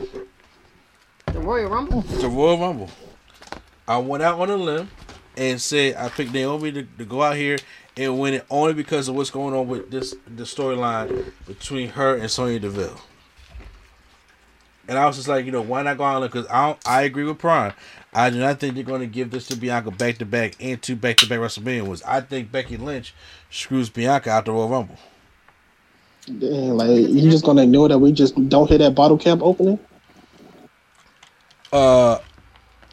[1.26, 2.02] The Royal Rumble?
[2.02, 2.90] The Royal Rumble.
[3.88, 4.90] I went out on a limb
[5.36, 7.58] and said I picked Naomi to, to go out here
[7.96, 12.16] and win it only because of what's going on with this the storyline between her
[12.16, 13.00] and Sonya Deville.
[14.88, 16.22] And I was just like, you know, why not go on?
[16.22, 17.72] Because I I agree with Prime.
[18.14, 20.80] I do not think they're going to give this to Bianca back to back and
[20.82, 22.02] two back to back WrestleMania wins.
[22.02, 23.14] I think Becky Lynch
[23.50, 24.98] screws Bianca out the Royal Rumble.
[26.26, 29.78] Damn, like you just gonna ignore that we just don't hit that bottle cap opening?
[31.72, 32.18] Uh,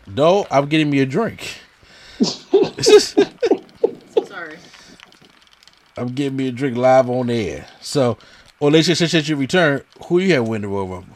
[0.07, 1.59] no, I'm getting me a drink.
[2.21, 4.57] Sorry.
[5.95, 7.67] I'm getting me a drink live on air.
[7.81, 8.17] So,
[8.59, 11.15] well, they since since you return, who you have win the Royal Rumble?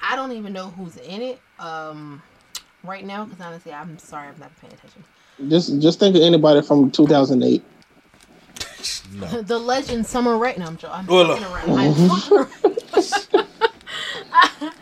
[0.00, 2.22] I don't even know who's in it um,
[2.84, 5.04] right now because honestly, I'm sorry, I'm not paying attention.
[5.48, 7.62] Just just think of anybody from 2008.
[9.12, 9.26] No.
[9.42, 10.54] the legend Summer Rae.
[10.58, 10.96] No, I'm joking.
[10.96, 11.78] I'm Well, fucking around.
[11.78, 13.38] I'm fucking
[14.62, 14.74] around.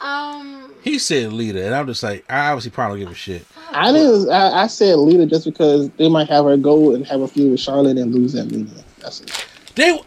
[0.00, 3.46] um, He said Lita, and I'm just like, I obviously probably don't give a shit.
[3.70, 4.30] I didn't.
[4.30, 7.50] I, I said Lita just because they might have her go and have a feud
[7.50, 8.84] with Charlotte and lose that Lita.
[9.00, 9.46] That's it.
[9.74, 10.00] They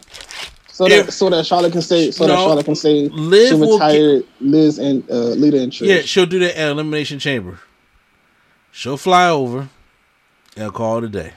[0.68, 3.54] So If- that so that Charlotte can say so that Charlotte can say Liv she
[3.54, 5.86] will retired Liz and uh, Lita and Trish.
[5.86, 7.60] yeah, she'll do that at Elimination Chamber.
[8.72, 9.68] She'll fly over
[10.56, 11.32] and call it a day.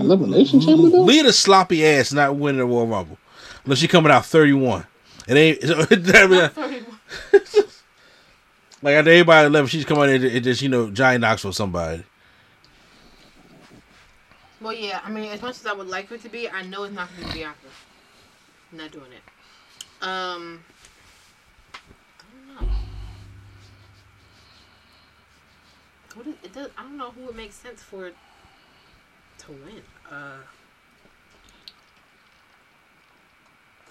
[0.00, 1.02] Elimination Chamber though.
[1.02, 3.18] Lita sloppy ass not winning the Royal Rumble
[3.64, 4.86] unless she coming out 31.
[5.26, 5.62] It ain't
[8.82, 12.04] like after everybody left, she's coming in and just you know giant knocks for somebody.
[14.60, 15.00] well, yeah.
[15.04, 16.94] I mean, as much as I would like for it to be, I know it's
[16.94, 17.58] not going to be Bianca.
[18.72, 19.22] I'm not doing it.
[20.02, 20.62] Um,
[21.72, 22.74] I don't know.
[26.14, 28.12] What is, it does, I don't know who it makes sense for
[29.46, 29.82] to win.
[30.10, 30.36] Uh,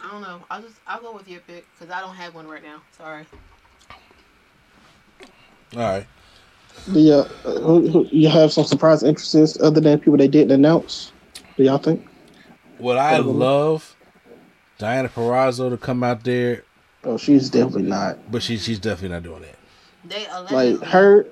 [0.04, 0.42] I don't know.
[0.50, 2.82] I'll just I'll go with your pick because I don't have one right now.
[2.98, 3.26] Sorry.
[5.76, 6.06] All right.
[6.92, 7.26] Do you, uh,
[7.62, 11.12] who, who, you have some surprise interests other than people they didn't announce?
[11.56, 12.06] Do y'all think?
[12.78, 13.34] What I Probably.
[13.34, 13.96] love
[14.78, 16.64] Diana Perrazzo to come out there,
[17.06, 18.18] Oh, she's definitely not.
[18.32, 19.56] but she, she's definitely not doing that.
[20.06, 21.26] They allegedly, Like her,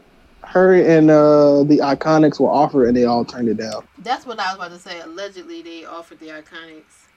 [0.51, 3.87] her and uh the Iconics were offered and they all turned it down.
[3.99, 4.99] That's what I was about to say.
[4.99, 7.07] Allegedly, they offered the Iconics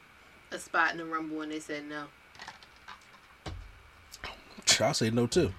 [0.53, 2.05] a spot in the Rumble, and they said no.
[4.81, 5.53] I'll say no too.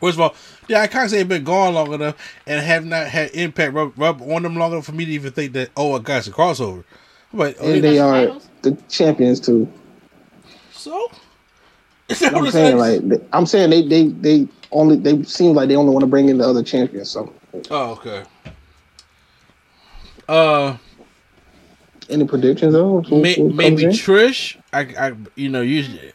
[0.00, 0.34] First of all,
[0.66, 2.16] the Iconics ain't been gone long enough
[2.46, 5.32] and have not had impact rub, rub on them long enough for me to even
[5.32, 6.84] think that oh, a guy's a crossover.
[7.32, 8.48] I'm oh, they- they are titles?
[8.62, 9.70] the champions too.
[10.72, 11.10] so.
[12.08, 13.00] Is that what I'm saying like?
[13.02, 16.28] like I'm saying they they they only they seem like they only want to bring
[16.28, 17.10] in the other champions.
[17.10, 17.32] So
[17.70, 18.24] Oh, okay.
[20.28, 20.76] Uh,
[22.10, 23.02] any predictions though?
[23.10, 23.90] May, maybe in?
[23.90, 24.60] Trish.
[24.72, 26.12] I, I, you know, usually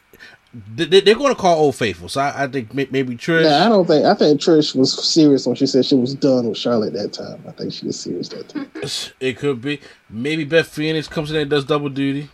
[0.76, 3.44] they, they're going to call Old Faithful, so I, I think may, maybe Trish.
[3.44, 6.48] Yeah, I don't think I think Trish was serious when she said she was done
[6.48, 7.42] with Charlotte that time.
[7.48, 8.70] I think she was serious that time.
[9.20, 9.80] It could be.
[10.08, 12.28] Maybe Beth Phoenix comes in and does double duty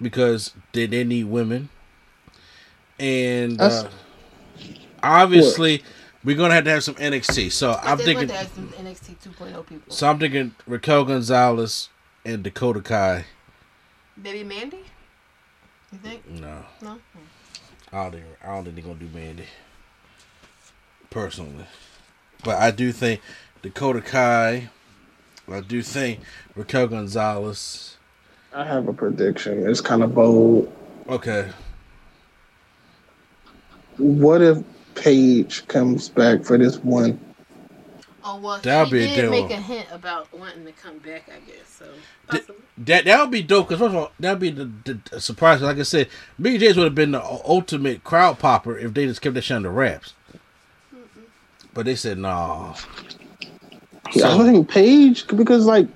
[0.00, 1.68] because they, they need women.
[2.98, 3.88] And uh,
[5.02, 5.82] obviously,
[6.24, 7.52] we're gonna have to have some NXT.
[7.52, 8.28] So I'm thinking.
[8.28, 9.92] going some NXT 2.0 people.
[9.92, 11.88] So I'm thinking Raquel Gonzalez
[12.24, 13.24] and Dakota Kai.
[14.16, 14.84] Maybe Mandy.
[15.92, 16.28] You think?
[16.28, 16.98] No, No.
[17.92, 19.46] I don't think I don't think they're gonna do Mandy.
[21.10, 21.66] Personally,
[22.44, 23.20] but I do think
[23.62, 24.70] Dakota Kai
[25.52, 26.20] I do think
[26.54, 27.96] Raquel Gonzalez.
[28.54, 29.68] I have a prediction.
[29.68, 30.72] It's kind of bold.
[31.08, 31.48] Okay.
[33.96, 34.58] What if
[34.94, 37.18] Paige comes back for this one?
[38.22, 39.30] Oh well, That'd she be a did deal.
[39.30, 41.28] make a hint about wanting to come back.
[41.28, 41.86] I guess so.
[42.26, 42.56] Possibly.
[42.78, 45.62] That that would be dope because first of all, that'd be the, the, the surprise.
[45.62, 49.22] Like I said, Mickie James would have been the ultimate crowd popper if they just
[49.22, 50.12] kept that shit under wraps.
[51.72, 52.28] But they said no.
[52.28, 52.76] nah.
[54.12, 55.86] Yeah, I think Paige because like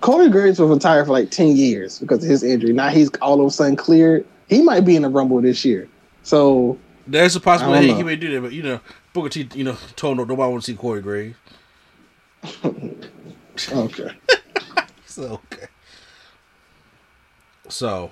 [0.00, 2.72] Corey Graves was retired for like ten years because of his injury.
[2.72, 4.26] Now he's all of a sudden cleared.
[4.48, 5.88] He might be in the Rumble this year.
[6.22, 8.80] So There's a possibility he may do that, but you know,
[9.12, 11.36] Booker T, you know, told no- nobody want to see Corey Graves.
[13.72, 14.10] okay,
[15.06, 15.66] So okay.
[17.68, 18.10] So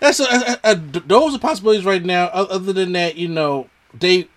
[0.00, 2.26] that's a, a, a, those are possibilities right now.
[2.26, 4.28] Other than that, you know, they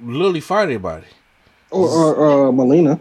[0.00, 1.06] literally fired everybody.
[1.70, 2.98] or or uh, Melina.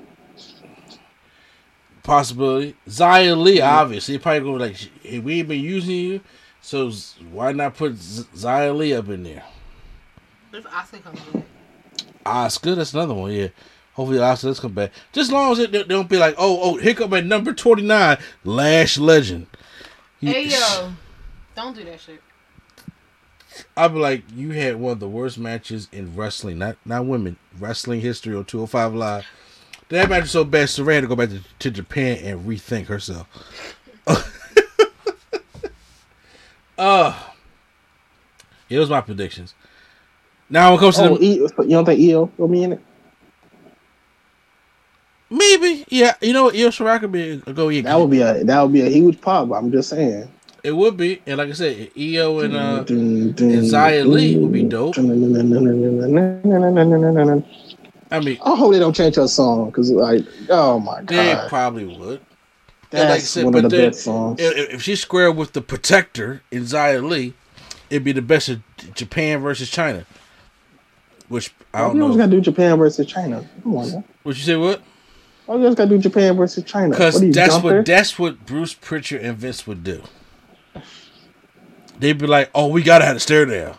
[2.04, 2.76] Possibility.
[2.88, 6.22] Xia Li, obviously, probably gonna like, hey, we ain't been using you,
[6.62, 6.92] so
[7.32, 9.44] why not put Z- Xia Li up in there?
[10.54, 11.44] If Asuka comes back,
[12.26, 13.32] Asuka, that's another one.
[13.32, 13.48] Yeah,
[13.94, 14.92] hopefully Asuka does come back.
[15.12, 17.54] Just as long as it they don't be like, oh, oh, here come at number
[17.54, 19.48] twenty nine, Lash Legend.
[20.22, 20.94] He- hey yo,
[21.56, 22.22] don't do that shit.
[23.76, 27.38] I'd be like, you had one of the worst matches in wrestling, not not women,
[27.60, 29.26] wrestling history on 205 Live.
[29.90, 32.88] That match was so bad, Sarray had to go back to, to Japan and rethink
[32.88, 33.28] herself.
[36.78, 37.20] uh,
[38.70, 39.54] yeah, those my predictions.
[40.54, 42.74] Now when it comes to oh, the, e, you don't think Io will be in
[42.74, 42.82] it?
[45.32, 46.14] Maybe, yeah.
[46.22, 46.56] You know what?
[46.56, 47.72] Io Shirai could be a go.
[47.82, 49.52] That would be a that would be a huge pop.
[49.52, 50.32] I'm just saying.
[50.64, 54.38] It would be, and like I said, Io and uh dun, dun, and Xia Li
[54.38, 54.96] would be dope.
[58.12, 61.36] I mean, I hope they don't change her song because, like, oh my god, they
[61.50, 62.22] probably would.
[62.92, 64.40] That's like said, one of the then, best songs.
[64.40, 67.34] If, if she's square with the Protector in Xia Li,
[67.90, 68.62] it'd be the best of
[68.94, 70.06] Japan versus China.
[71.30, 72.24] Which I don't you always know.
[72.26, 73.48] gotta do Japan versus China?
[73.64, 74.04] Come on, man.
[74.24, 74.56] What you say?
[74.56, 74.82] What?
[75.46, 76.90] Why you always gotta do Japan versus China?
[76.90, 77.76] Because What are you, that's Gunther?
[77.78, 80.02] what that's what Bruce Pritchard and Vince would do.
[82.00, 83.78] They'd be like, "Oh, we gotta have a stare down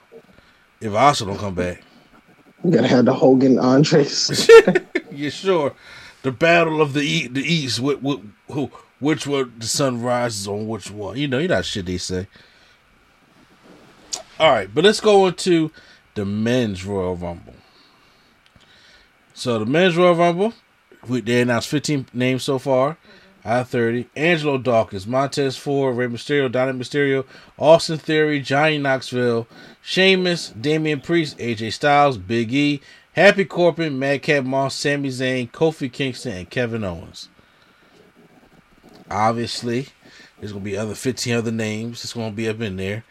[0.80, 1.82] if Asuka don't come back."
[2.62, 4.48] we gotta have the Hogan Andres.
[5.12, 5.74] yeah, sure.
[6.22, 7.80] The battle of the e- the East.
[7.80, 11.16] What, what, who, which one the sun rises on which one?
[11.18, 12.26] You know, you know that shit they say.
[14.40, 15.70] All right, but let's go into
[16.14, 17.54] the men's Royal Rumble.
[19.34, 20.54] So the men's Royal Rumble,
[21.08, 22.96] they announced 15 names so far.
[23.44, 24.08] I have 30.
[24.16, 27.26] Angelo Dawkins, Montez Ford, Rey Mysterio, Dominic Mysterio,
[27.58, 29.46] Austin Theory, Johnny Knoxville,
[29.82, 32.80] Sheamus, Damian Priest, AJ Styles, Big E,
[33.12, 37.28] Happy Corbin, Madcap Moss, Sami Zayn, Kofi Kingston, and Kevin Owens.
[39.10, 39.88] Obviously,
[40.40, 42.02] there's gonna be other 15 other names.
[42.02, 43.04] It's gonna be up in there.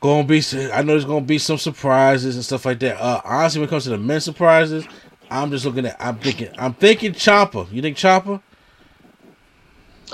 [0.00, 0.42] Gonna be,
[0.72, 3.00] I know there's gonna be some surprises and stuff like that.
[3.00, 4.86] Uh, honestly, when it comes to the men's surprises,
[5.30, 5.96] I'm just looking at.
[5.98, 6.48] I'm thinking.
[6.58, 7.66] I'm thinking Chopper.
[7.70, 8.40] You think Chopper?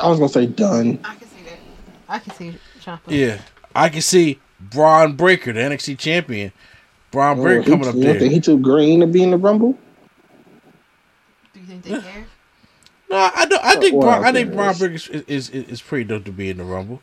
[0.00, 0.98] I was gonna say done.
[1.04, 1.58] I can see that.
[2.08, 3.00] I can see Ciampa.
[3.08, 3.40] Yeah,
[3.74, 6.52] I can see Bron Breakker, the NXT champion.
[7.10, 8.30] Bron Oh, Breakker he- coming up you don't think there.
[8.30, 9.76] he too green to be in the Rumble?
[11.52, 12.26] Do you think they care?
[13.10, 13.64] No, I don't.
[13.64, 14.76] I think Well, Bron, I okay, think Bron.
[14.76, 17.02] Breakker is, is is is pretty dope to be in the Rumble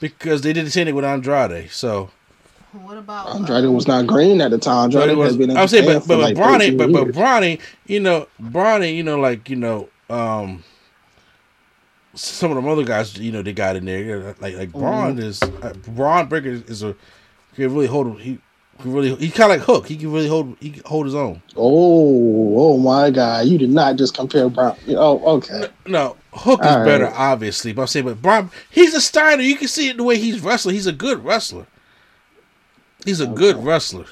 [0.00, 1.70] because they did the same thing with Andrade.
[1.70, 2.10] So
[2.72, 4.84] What about Andrade uh, was not green at the time.
[4.84, 6.78] Andrade was, has been I'm saying, Japan but for but, like but Bron 13 ain't,
[6.78, 7.16] but but years.
[7.16, 10.64] Bron ain't, you know, Bronny, you know, like you know, um,
[12.14, 15.20] some of them other guys, you know, they got in there, like like Bron Mm-hmm.
[15.20, 16.94] is uh, Bron Breakker is a
[17.52, 18.38] he can really hold he
[18.80, 19.86] can really he kind of like Hook.
[19.86, 21.42] He can really hold he can hold his own.
[21.56, 23.46] Oh, oh my God!
[23.46, 24.76] You did not just compare Bron.
[24.88, 25.68] Oh, okay.
[25.86, 26.84] No, Hook is All right.
[26.84, 29.42] better, obviously, but I'm saying, but Bron, he's a Steiner.
[29.42, 30.74] You can see it the way he's wrestling.
[30.74, 31.66] He's a good wrestler.
[33.04, 34.04] He's a good wrestler.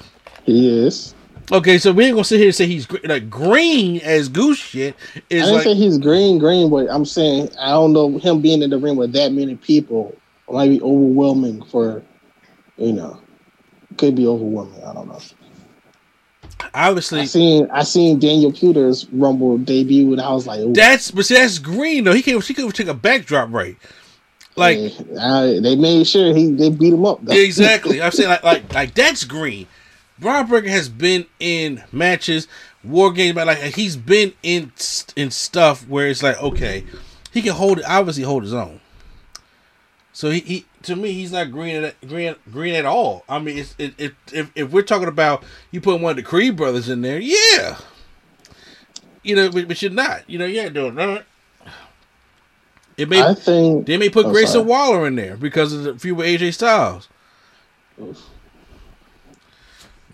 [0.43, 1.13] He is.
[1.51, 4.59] Okay, so we ain't gonna sit here and say he's gr- like green as goose
[4.59, 4.95] shit.
[5.15, 8.61] I didn't like say he's green, green, but I'm saying I don't know him being
[8.61, 10.15] in the ring with that many people
[10.51, 12.03] might be overwhelming for,
[12.77, 13.19] you know,
[13.97, 14.83] could be overwhelming.
[14.83, 15.19] I don't know.
[16.73, 21.11] Obviously I seen I seen Daniel Puder's Rumble debut, and I was like, ooh, That's
[21.11, 22.13] but see, that's green though.
[22.13, 23.77] He can she could take a backdrop right.
[24.55, 24.77] Like
[25.19, 27.23] I- they made sure he they beat him up.
[27.23, 27.33] though.
[27.33, 28.01] exactly.
[28.01, 29.67] I'm saying like like like that's green.
[30.19, 32.47] Bron Breakker has been in matches,
[32.83, 34.71] war games, but like he's been in
[35.15, 36.83] in stuff where it's like okay,
[37.31, 37.85] he can hold it.
[37.87, 38.81] Obviously, hold his own.
[40.19, 43.23] So he, he to me he's not green at green green at all.
[43.29, 46.23] I mean, it's, it, it, if if we're talking about you put one of the
[46.23, 47.77] Creed brothers in there, yeah,
[49.23, 50.29] you know, but, but you're not.
[50.29, 51.23] You know, you ain't doing that.
[52.97, 54.65] It may I think they may put oh, Grayson sorry.
[54.65, 57.07] Waller in there because of the feud with AJ Styles.
[57.95, 58.17] When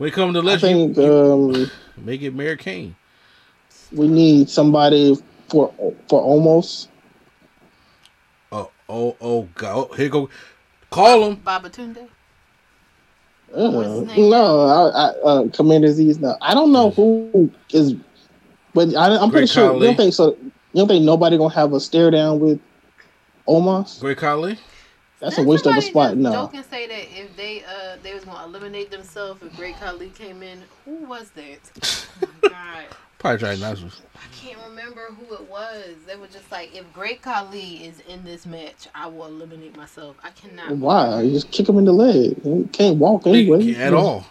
[0.08, 2.96] it comes to legend, um, make it Mary Kane.
[3.92, 5.18] we need somebody
[5.50, 5.74] for
[6.08, 6.90] for Omos.
[8.88, 9.88] Oh, oh, God!
[9.92, 10.30] Oh, here go.
[10.90, 11.38] Call him.
[11.38, 12.08] Babatunde.
[13.54, 13.70] Uh,
[14.18, 16.20] no, I, I, uh, Commander Azeez.
[16.20, 17.96] No, I don't know who is,
[18.74, 19.74] but I, I'm pretty Great sure.
[19.76, 20.36] You don't think so?
[20.42, 22.60] You don't think nobody gonna have a stare down with
[23.48, 24.02] Omos?
[24.02, 24.58] Great Khali.
[25.20, 26.12] That's a Didn't waste of a spot.
[26.12, 29.56] just No, Joke and say that if they uh they was gonna eliminate themselves if
[29.56, 31.60] Great Khali came in, who was that?
[32.22, 32.86] Oh my God.
[33.26, 33.86] Probably try not to.
[33.86, 35.96] I can't remember who it was.
[36.06, 40.16] They were just like, if Great Khali is in this match, I will eliminate myself.
[40.24, 40.72] I cannot.
[40.78, 41.22] why?
[41.24, 42.40] You just kick him in the leg.
[42.44, 43.74] He can't walk anyway.
[43.74, 44.28] At all.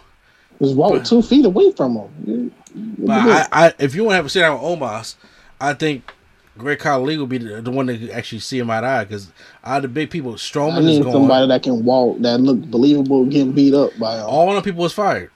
[0.61, 2.09] Just walk But- two feet away from him.
[2.25, 3.65] You- you But I.
[3.67, 5.15] I, if you want to have a sit down with Omos,
[5.59, 6.13] I think
[6.57, 9.03] Great Khali will be the, the one that could actually see him eye to eye
[9.03, 9.29] because
[9.65, 11.11] out of the big people, I Strowman is need gone.
[11.11, 14.25] somebody that can walk that look believable getting beat up by him.
[14.25, 15.31] All the people was fired.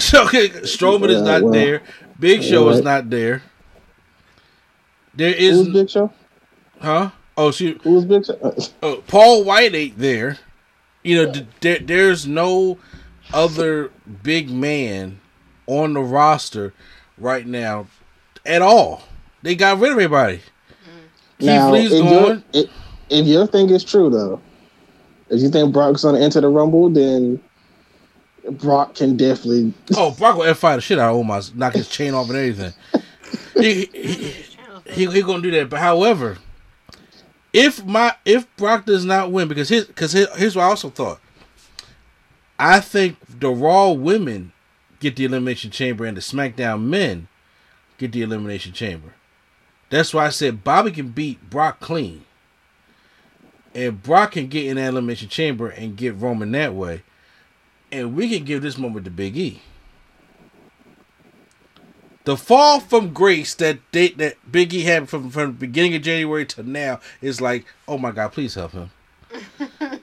[0.14, 1.82] okay, Strowman is not well, there.
[2.18, 3.42] Big Show is not there.
[5.14, 6.12] There is Who's Big Show?
[6.80, 7.10] huh?
[7.36, 7.80] Oh, shoot.
[7.82, 8.34] Who's Big Show?
[8.42, 10.38] Uh, Oh, Paul White ain't there.
[11.02, 12.78] You know, th- there, there's no
[13.32, 13.90] other
[14.22, 15.20] big man
[15.66, 16.74] on the roster
[17.16, 17.86] right now
[18.44, 19.02] at all.
[19.42, 20.40] They got rid of everybody.
[21.38, 22.44] Keith Now, Lee's if, your, gone.
[22.52, 22.70] if,
[23.08, 24.40] if your thing is true, though,
[25.30, 27.40] if you think Brock's going to enter the Rumble, then
[28.50, 29.74] Brock can definitely.
[29.96, 32.72] Oh, Brock will F5 the shit out of Omos, knock his chain off and everything.
[33.54, 34.34] he, he,
[34.86, 35.68] he, he gonna do that.
[35.68, 36.38] But however,
[37.52, 40.90] if my if Brock does not win, because his because his, here's what I also
[40.90, 41.20] thought.
[42.58, 44.52] I think the Raw women
[45.00, 47.28] get the elimination chamber and the SmackDown men
[47.96, 49.14] get the elimination chamber.
[49.88, 52.24] That's why I said Bobby can beat Brock clean.
[53.74, 57.02] And Brock can get in that elimination chamber and get Roman that way.
[57.92, 59.62] And we can give this moment to Big E.
[62.24, 66.02] The fall from grace that they, that Big E had from from the beginning of
[66.02, 68.90] January to now is like, oh my God, please help him.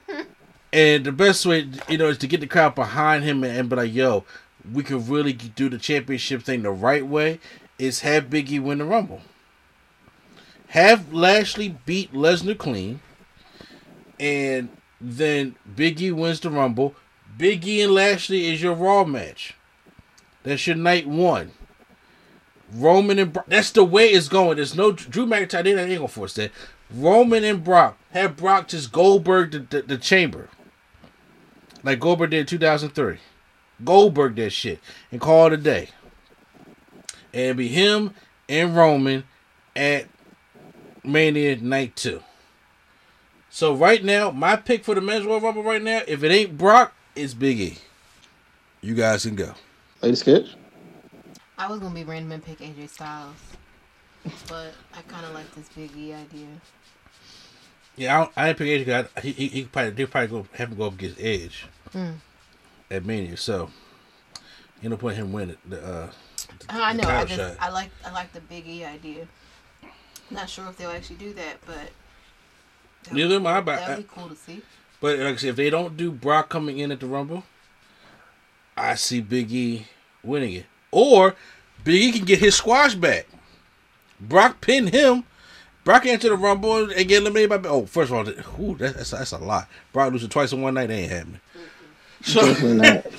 [0.74, 3.70] and the best way, you know, is to get the crowd behind him and, and
[3.70, 4.26] be like, yo,
[4.74, 7.40] we can really do the championship thing the right way.
[7.78, 9.22] Is have Big E win the Rumble.
[10.70, 13.00] Have Lashley beat Lesnar clean,
[14.20, 14.70] and
[15.00, 16.96] then Big E wins the Rumble.
[17.38, 19.56] Big E and Lashley is your Raw match.
[20.44, 21.52] That's your night one.
[22.74, 23.46] Roman and Brock.
[23.48, 24.58] That's the way it's going.
[24.58, 25.64] There's no Drew McIntyre.
[25.64, 26.52] They ain't gonna force that.
[26.94, 27.98] Roman and Brock.
[28.12, 30.50] Have Brock just Goldberg the, the, the chamber.
[31.84, 33.18] Like Goldberg did in 2003.
[33.84, 34.80] Goldberg that shit.
[35.12, 35.90] And call it a day.
[37.34, 38.14] And be him
[38.50, 39.26] and Roman
[39.76, 40.08] at
[41.04, 42.22] Mania Night 2.
[43.50, 46.58] So right now, my pick for the Men's Royal Rumble right now, if it ain't
[46.58, 47.78] Brock, it's Big E.
[48.82, 49.54] You guys can go.
[50.02, 50.56] Lady Sketch?
[51.58, 53.36] I was gonna be random and pick AJ Styles,
[54.48, 56.48] but I kind of like this Big E idea.
[57.96, 60.48] Yeah, I, don't, I didn't pick Edge because he, he, he probably they probably go
[60.54, 62.16] have him go up against Edge Mm.
[62.92, 63.38] at Mania.
[63.38, 63.72] So,
[64.82, 66.10] you know, point him win it, the uh,
[66.60, 67.10] the, I the know.
[67.10, 67.62] I just.
[67.62, 69.28] I like I like the Big E idea.
[70.30, 71.90] Not sure if they'll actually do that, but
[73.04, 74.62] that Neither am I, but that'd I- be cool to see.
[75.02, 77.44] But like I said, if they don't do Brock coming in at the Rumble,
[78.76, 79.88] I see Big E
[80.24, 80.66] winning it.
[80.92, 81.36] Or
[81.84, 83.28] Big E can get his squash back.
[84.20, 85.24] Brock pin him.
[85.84, 87.70] Brock enter the Rumble and get eliminated by.
[87.70, 88.28] Oh, first of all,
[88.60, 89.68] ooh, that- that's that's a lot.
[89.94, 91.40] Brock losing twice in one night, that ain't happening.
[92.24, 92.42] So,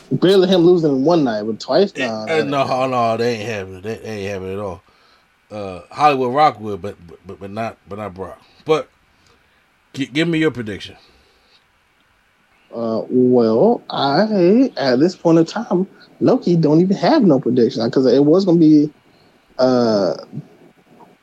[0.12, 2.24] Barely him losing in one night, but twice now.
[2.28, 3.80] Uh, no, no, they ain't happening.
[3.82, 4.82] they ain't having it at all.
[5.50, 8.42] Uh, Hollywood Rock would, but but but not but not Brock.
[8.66, 8.88] But
[9.94, 10.96] gi- give me your prediction.
[12.72, 15.86] Uh, well, I at this point in time,
[16.20, 18.92] Loki don't even have no prediction because it was gonna be
[19.58, 20.14] uh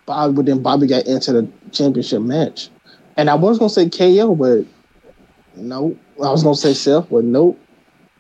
[0.06, 2.70] Bob, but then Bobby got into the championship match,
[3.18, 4.66] and I was gonna say KO, but
[5.56, 7.60] no, I was gonna say Seth, but nope.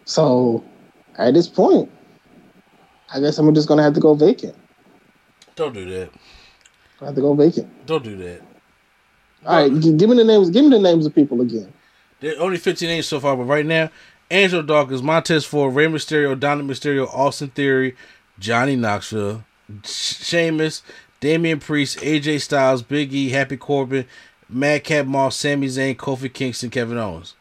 [0.05, 0.63] So
[1.17, 1.89] at this point,
[3.13, 4.55] I guess I'm just gonna have to go vacant.
[5.55, 6.09] Don't do that.
[7.01, 7.85] I have to go vacant.
[7.85, 8.41] Don't do that.
[9.45, 10.49] All right, give me the names.
[10.49, 11.71] Give me the names of people again.
[12.39, 13.89] Only 15 names so far, but right now,
[14.31, 17.95] Angelo Dawkins, Montez Ford, Rey Mysterio, Dominic Mysterio, Austin Theory,
[18.39, 19.43] Johnny Knoxville,
[19.83, 20.81] Sh- Sheamus,
[21.19, 24.05] Damian Priest, AJ Styles, Big E, Happy Corbin,
[24.49, 27.35] Madcap Moss, Sami Zayn, Kofi Kingston, Kevin Owens.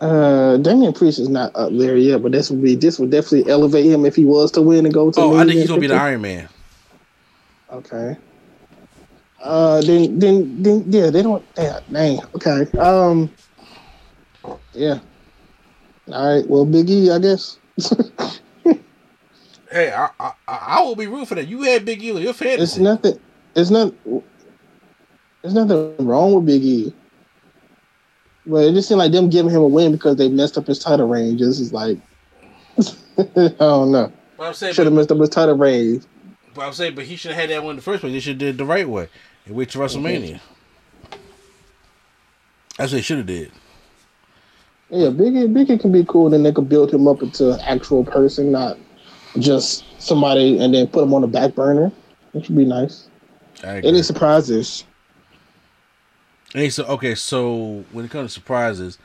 [0.00, 3.50] Uh, Damian Priest is not up there yet, but this would be this would definitely
[3.50, 5.20] elevate him if he was to win and go to.
[5.20, 6.48] Oh, I think he's gonna be the Iron Man.
[7.70, 8.16] Okay.
[9.42, 11.44] Uh, then, then, then, yeah, they don't.
[11.56, 12.20] Yeah, dang.
[12.36, 12.78] Okay.
[12.78, 13.30] Um.
[14.72, 15.00] Yeah.
[16.12, 16.48] All right.
[16.48, 17.58] Well, Big E, I guess.
[19.72, 21.48] Hey, I, I I will be rooting for that.
[21.48, 22.62] You had Big E on your fantasy.
[22.62, 23.18] it's nothing.
[23.56, 23.94] It's not.
[25.40, 26.94] There's nothing wrong with Big E.
[28.44, 30.78] But it just seemed like them giving him a win because they messed up his
[30.78, 31.40] title range.
[31.40, 31.96] This is like,
[33.18, 34.12] I don't know.
[34.36, 36.04] But I'm saying, Should have messed up his title range.
[36.54, 38.12] but I'm saying, but he should have had that one in the first place.
[38.12, 39.08] They should have did it the right way
[39.46, 40.40] and wait to WrestleMania.
[42.76, 43.52] That's what they should have did.
[44.90, 46.30] Yeah, Biggie, Biggie can be cool.
[46.30, 48.78] Then they could build him up into an actual person, not
[49.38, 51.90] just somebody, and then put him on the back burner.
[52.34, 53.08] It should be nice.
[53.64, 54.84] Any surprises?
[56.52, 58.98] Hey, so okay, so when it comes to surprises,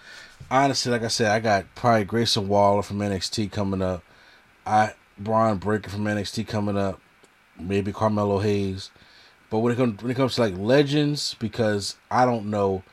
[0.52, 4.04] honestly, like I said, I got probably Grayson Waller from NXT coming up.
[4.66, 7.00] I Bron Breakker from NXT coming up.
[7.60, 8.92] Maybe Carmelo Hayes.
[9.50, 12.84] But when it comes when it comes to like legends, because I don't know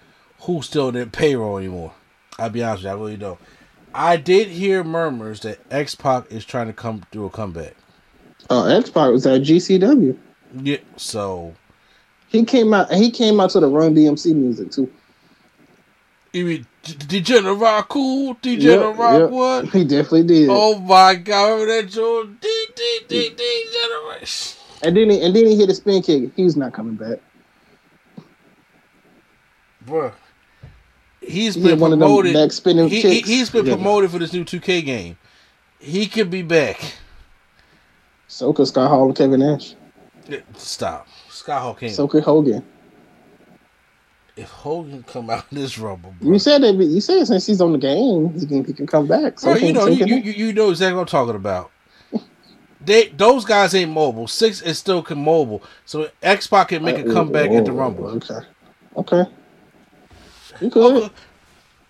[0.40, 1.92] who's still in payroll anymore.
[2.38, 3.38] I'll be honest with you, I really don't.
[3.94, 7.74] I did hear murmurs that X Pac is trying to come do a comeback.
[8.50, 10.16] Uh, X Pac was at GCW.
[10.62, 11.54] Yeah, so
[12.28, 12.92] He came out.
[12.92, 14.92] He came out to the Run DMC music too.
[16.32, 18.36] you mean Degenerate Rock cool?
[18.42, 19.30] Degenerate Yep, Rock yep.
[19.30, 19.68] what?
[19.72, 20.48] He definitely did.
[20.50, 22.28] Oh my god, remember that Joe?
[22.40, 23.30] D
[24.84, 26.30] And then he and then he hit a spin kick.
[26.36, 27.18] He's not coming back.
[29.86, 30.12] Bruh.
[31.20, 32.34] He's He been had one of them promoted.
[32.34, 33.74] back spinning he, he, has been Yeah.
[33.74, 35.16] promoted for this new 2K game.
[35.78, 36.80] He could be back.
[38.28, 39.74] So could Scott Hall and Kevin Nash.
[40.56, 41.06] Stop.
[41.30, 41.92] Scott Hall can't.
[41.92, 42.64] So could Hogan.
[44.36, 46.74] if Hogan come out in this rumble, bro, You said that.
[46.74, 49.38] You said since he's on the game, he can he can come back.
[49.40, 50.30] So bro, you know you, can you, he.
[50.30, 51.70] you you know exactly what I'm talking about.
[52.84, 54.26] They those guys ain't mobile.
[54.26, 57.74] Six is still can mobile, so X Pac can make a comeback at the Oh,
[57.74, 58.06] Rumble.
[58.06, 58.38] Okay.
[58.96, 59.24] Okay.
[60.60, 61.10] You could.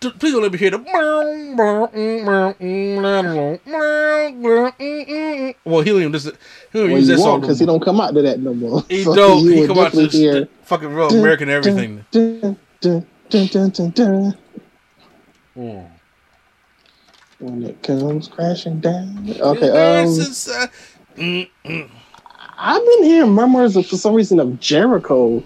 [0.00, 0.78] Please don't let me hear the.
[5.64, 6.36] Well, he don't even listen.
[6.72, 8.84] He don't Well, use that song because he don't come out to that no more.
[8.88, 9.48] He So don't.
[9.48, 12.04] He come out to hear, fucking real American everything.
[12.10, 14.36] Dun, dun, dun, dun, dun, dun.
[15.56, 15.90] Mm.
[17.38, 19.28] When it comes crashing down.
[19.40, 19.68] Okay.
[19.70, 20.06] Um,
[21.16, 21.90] mm.
[22.56, 25.42] I've been hearing murmurs of, for some reason of Jericho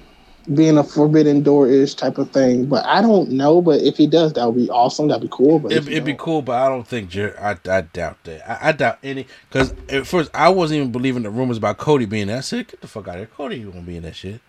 [0.54, 3.60] being a forbidden door ish type of thing, but I don't know.
[3.60, 5.08] But if he does, that would be awesome.
[5.08, 5.58] That'd be cool.
[5.58, 8.48] But It'd, it'd be cool, but I don't think Jer- I, I doubt that.
[8.48, 12.06] I, I doubt any because at first I wasn't even believing the rumors about Cody
[12.06, 12.38] being there.
[12.38, 13.56] I said, "Get the fuck out of here, Cody!
[13.58, 14.40] You won't be in that shit."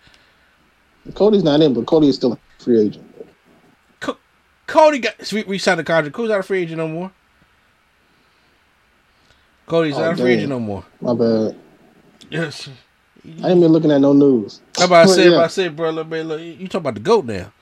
[1.14, 3.06] Cody's not in, but Cody is still a free agent.
[4.00, 4.18] Co-
[4.66, 6.14] Cody got re- re-signed the contract.
[6.14, 7.12] Cody's not a free agent no more.
[9.70, 10.84] Cody's Oh, not a free agent no more.
[11.00, 11.56] My bad.
[12.28, 12.68] Yes.
[13.42, 14.60] I ain't been looking at no news.
[14.78, 15.34] I'm about to But say, yeah.
[15.36, 17.52] about to say, bro, look, man, look, you talk about the goat now.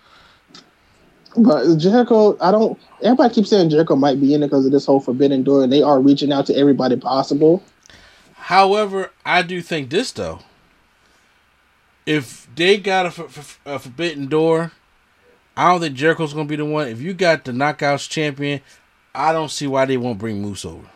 [1.37, 2.79] But Jericho, I don't.
[3.03, 5.73] Everybody keeps saying Jericho might be in it because of this whole forbidden door, and
[5.73, 7.63] they are reaching out to everybody possible.
[8.35, 10.41] However, I do think this though.
[12.07, 14.73] If they got a forbidden door,
[15.57, 16.89] I don't think Jericho's gonna be the one.
[16.89, 18.63] If you got the knockouts champion,
[19.15, 20.87] I don't see why they won't bring Moose over.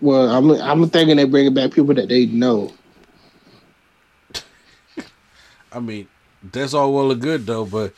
[0.00, 2.72] Well, I'm I'm thinking they're bringing back people that they know.
[5.72, 6.08] I mean,
[6.42, 7.94] that's all well and good though, but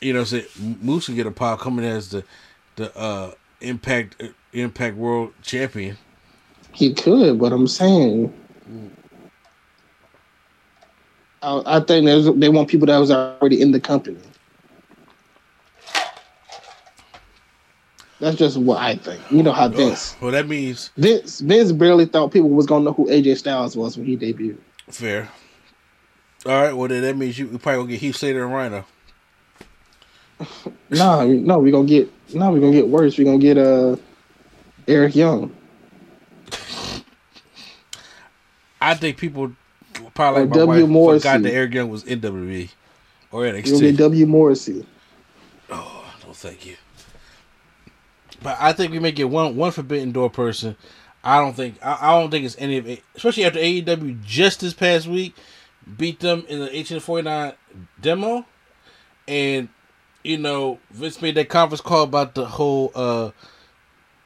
[0.00, 2.24] you know, say Moose can get a pop coming as the
[2.76, 5.96] the uh Impact uh, Impact World Champion.
[6.72, 8.32] He could, but I'm saying,
[11.42, 14.18] I, I think there's, they want people that was already in the company.
[18.20, 19.20] That's just what I think.
[19.30, 22.92] You know how Vince Well, that means Vince Vince barely thought people was gonna know
[22.92, 24.58] who AJ Styles was when he debuted.
[24.88, 25.28] fair.
[26.46, 28.84] All right, well then that means you we probably gonna get Heath Slater and Rhino.
[30.90, 33.18] No, no, we're gonna get no, we're gonna get worse.
[33.18, 33.96] We're gonna get uh
[34.86, 35.54] Eric Young.
[38.80, 39.52] I think people
[40.14, 40.82] probably like my W.
[40.82, 41.20] wife Morrissey.
[41.28, 42.70] forgot that Eric Young was in WWE
[43.32, 44.86] or We're gonna get W Morrissey.
[45.70, 46.76] Oh, no, thank you.
[48.42, 50.76] But I think we may get one one Forbidden Door person.
[51.24, 54.60] I don't think I, I don't think it's any of it, especially after AEW just
[54.60, 55.34] this past week
[55.96, 57.52] beat them in the 1849
[58.00, 58.44] demo,
[59.28, 59.68] and
[60.22, 63.30] you know Vince made that conference call about the whole uh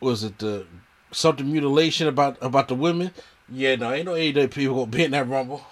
[0.00, 0.66] was it the
[1.12, 3.11] something mutilation about about the women.
[3.52, 5.64] Yeah, no, ain't no AEW people gonna be in that rumble.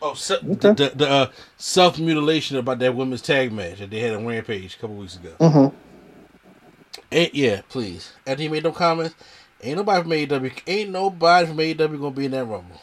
[0.00, 4.00] Oh, se- the the, the uh, self mutilation about that women's tag match that they
[4.00, 5.32] had on Rampage a couple weeks ago.
[5.40, 5.76] Mm-hmm.
[7.10, 8.12] And, yeah, please.
[8.26, 9.14] After he made no comments,
[9.62, 12.80] ain't nobody from AEW, ain't nobody from AEW gonna be in that rumble.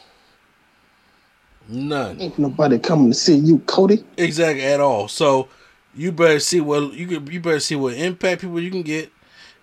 [1.68, 2.20] None.
[2.20, 4.04] Ain't nobody coming to see you, Cody.
[4.16, 5.08] Exactly at all.
[5.08, 5.48] So
[5.94, 7.28] you better see what you could.
[7.32, 9.10] You better see what impact people you can get.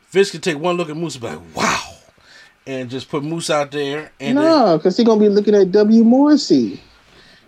[0.09, 1.81] Vince can take one look at Moose and be like, "Wow,"
[2.67, 4.11] and just put Moose out there.
[4.19, 6.81] And No, because he gonna be looking at W Morrissey.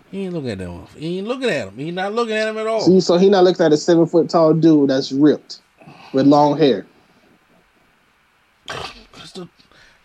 [0.10, 0.88] he ain't looking at that one.
[0.98, 1.78] He ain't looking at him.
[1.78, 2.82] He not looking at him at all.
[2.82, 5.60] See, so he not looking at a seven foot tall dude that's ripped
[6.14, 6.86] with long hair.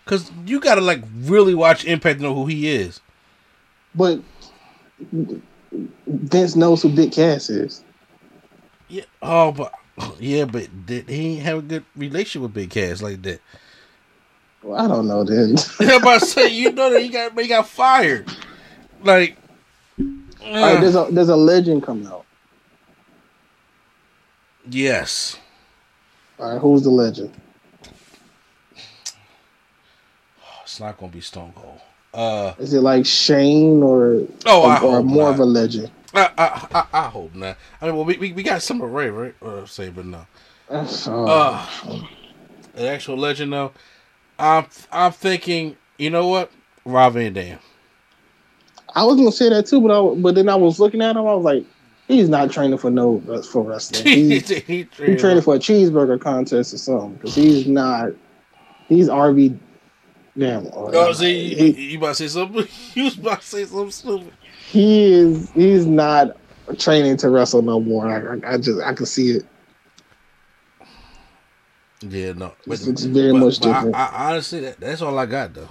[0.04, 3.00] Because you gotta like really watch Impact to know who he is.
[3.94, 4.20] But
[6.06, 7.84] Vince knows who Big Cass is.
[8.88, 9.04] Yeah.
[9.22, 9.72] Oh, but
[10.18, 13.40] yeah, but did, he ain't have a good relationship with Big Cass like that.
[14.62, 15.56] Well, I don't know then.
[15.80, 18.28] I'm about to say, you know that he got he got fired.
[19.02, 19.38] Like,
[19.98, 20.80] right, uh.
[20.80, 22.26] there's a there's a legend coming out.
[24.68, 25.38] yes.
[26.38, 27.34] All right, who's the legend?
[30.70, 31.80] It's not gonna be Stone Cold.
[32.14, 35.34] Uh, Is it like Shane or Oh, or, hope more not.
[35.34, 35.90] of a legend?
[36.14, 37.56] I I I, I hope not.
[37.82, 39.34] I mean, well, we we, we got Summer Rae, right?
[39.40, 40.24] Or say, but no.
[40.70, 41.66] Oh, Uh,
[42.76, 43.72] an actual legend though.
[44.38, 46.52] I'm I'm thinking, you know what,
[46.84, 47.58] Rob Van Dam.
[48.94, 51.26] I was gonna say that too, but I, but then I was looking at him.
[51.26, 51.64] I was like,
[52.06, 54.04] he's not training for no for wrestling.
[54.04, 58.10] He's, he, he's training for a cheeseburger contest or something because he's not.
[58.86, 59.58] He's RV.
[60.38, 60.68] Damn.
[60.72, 62.66] Oh, uh, see, he, you, you about to say something?
[62.94, 64.32] You was about to say something stupid.
[64.70, 65.50] he is.
[65.52, 66.36] He's not
[66.78, 68.06] training to wrestle no more.
[68.06, 69.46] I, I, I just I can see it.
[72.02, 73.94] Yeah, no, It's- it's very much different.
[73.94, 75.68] I, I, honestly, that, that's all I got though.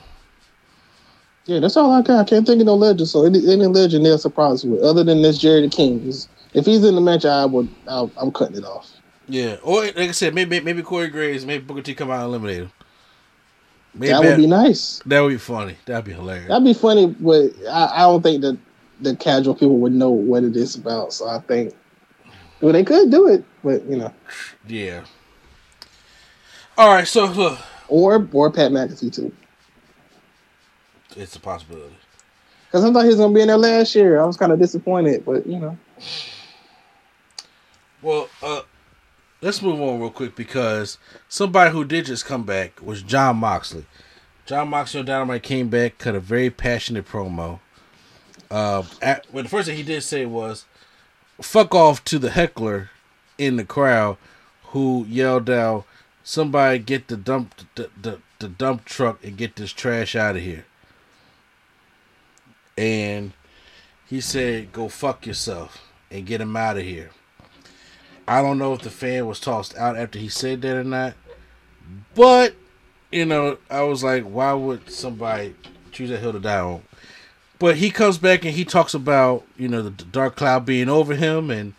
[1.46, 2.20] Yeah, that's all I got.
[2.20, 3.08] I can't think of no legend.
[3.08, 6.14] So any, any legend they'll surprise me with, other than this Jerry the King.
[6.54, 7.68] If he's in the match, I would.
[7.88, 8.92] I'll, I'm cutting it off.
[9.28, 12.24] Yeah, or like I said, maybe maybe Corey Graves, maybe Booker T come out and
[12.26, 12.72] eliminate him.
[13.96, 15.02] Maybe that would be nice.
[15.06, 15.76] That would be funny.
[15.86, 16.48] That'd be hilarious.
[16.48, 18.58] That'd be funny, but I, I don't think that
[19.02, 21.12] the casual people would know what it is about.
[21.14, 21.74] So I think,
[22.62, 24.14] well, they could do it, but you know,
[24.68, 25.04] Yeah.
[26.78, 29.32] All right, so look, or or Pat McAfee too,
[31.18, 31.96] it's a possibility.
[32.68, 34.22] because I thought he was gonna be in there last year.
[34.22, 35.78] I was kind of disappointed, but you know,
[38.02, 38.62] Well, uh,
[39.42, 43.86] let's move on real quick because somebody who did just come back was Jon Moxley.
[44.46, 47.60] Jon Moxley on Dynamite came back, cut a very passionate promo.
[48.50, 50.66] Uh, at, well, the first thing he did say was,
[51.40, 52.90] "Fuck off" to the heckler
[53.38, 54.18] in the crowd,
[54.66, 55.86] who yelled out,
[56.24, 60.42] "Somebody get the dump the, the, the dump truck and get this trash out of
[60.42, 60.66] here."
[62.76, 63.34] And
[64.08, 67.12] he said, "Go fuck yourself and get him out of here."
[68.30, 71.16] I don't know if the fan was tossed out after he said that or not.
[72.14, 72.54] But,
[73.12, 75.56] you know, I was like, why would somebody
[75.92, 76.84] choose that hill to die on?
[77.58, 81.16] But he comes back and he talks about, you know, the, dark cloud being over
[81.16, 81.74] him and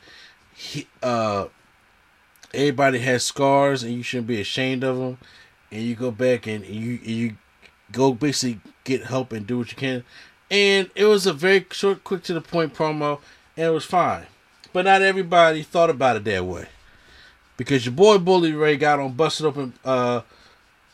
[0.52, 1.46] he uh
[2.52, 5.18] everybody has scars and you shouldn't be ashamed of them.
[5.70, 7.36] And you go back and you you
[7.92, 10.02] go basically get help and do what you can.
[10.50, 13.20] And it was a very short, quick to the point promo,
[13.56, 14.26] and it was fine.
[14.72, 16.66] But not everybody thought about it that way.
[17.56, 20.22] Because your boy Bully Ray got on Busted Open uh,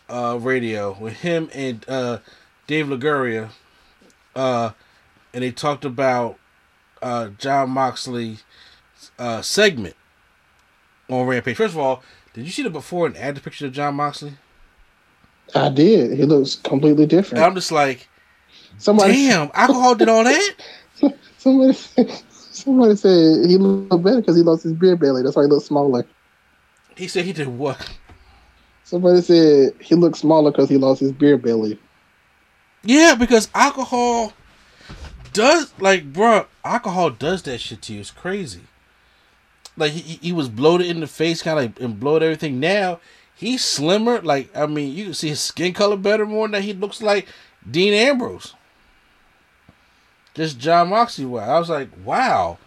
[0.09, 2.19] uh, radio with him and uh,
[2.67, 3.51] Dave Laguria.
[4.35, 4.71] Uh,
[5.33, 6.39] and they talked about
[7.03, 8.39] uh, Jon Moxley
[9.19, 9.95] uh, segment
[11.09, 11.57] on Rampage.
[11.57, 12.03] First of all,
[12.35, 14.35] did you see the before and after picture of Jon Moxley?
[15.55, 16.19] I did.
[16.19, 17.39] He looks completely different.
[17.39, 18.09] And I'm just like,
[18.79, 20.55] somebody, damn, alcohol did all that?
[21.39, 21.79] somebody,
[22.57, 25.23] somebody said he looked better because he lost his beer belly.
[25.23, 26.07] That's why he looked smaller.
[26.97, 27.99] He said he did what?
[28.85, 31.79] Somebody said he looked smaller because he lost his beer belly.
[32.83, 34.33] Yeah, because alcohol
[35.33, 38.01] does like, bro, alcohol does that shit to you.
[38.01, 38.63] It's crazy.
[39.77, 42.61] Like he, he was bloated in the face, kind of like and bloated everything.
[42.61, 43.01] Now
[43.35, 44.21] he's slimmer.
[44.23, 47.29] Like I mean, you can see his skin color better more than he looks like
[47.71, 48.55] Dean Ambrose.
[50.37, 51.25] Just Jon Moxley.
[51.25, 51.57] Wow.
[51.57, 52.59] I was like, wow.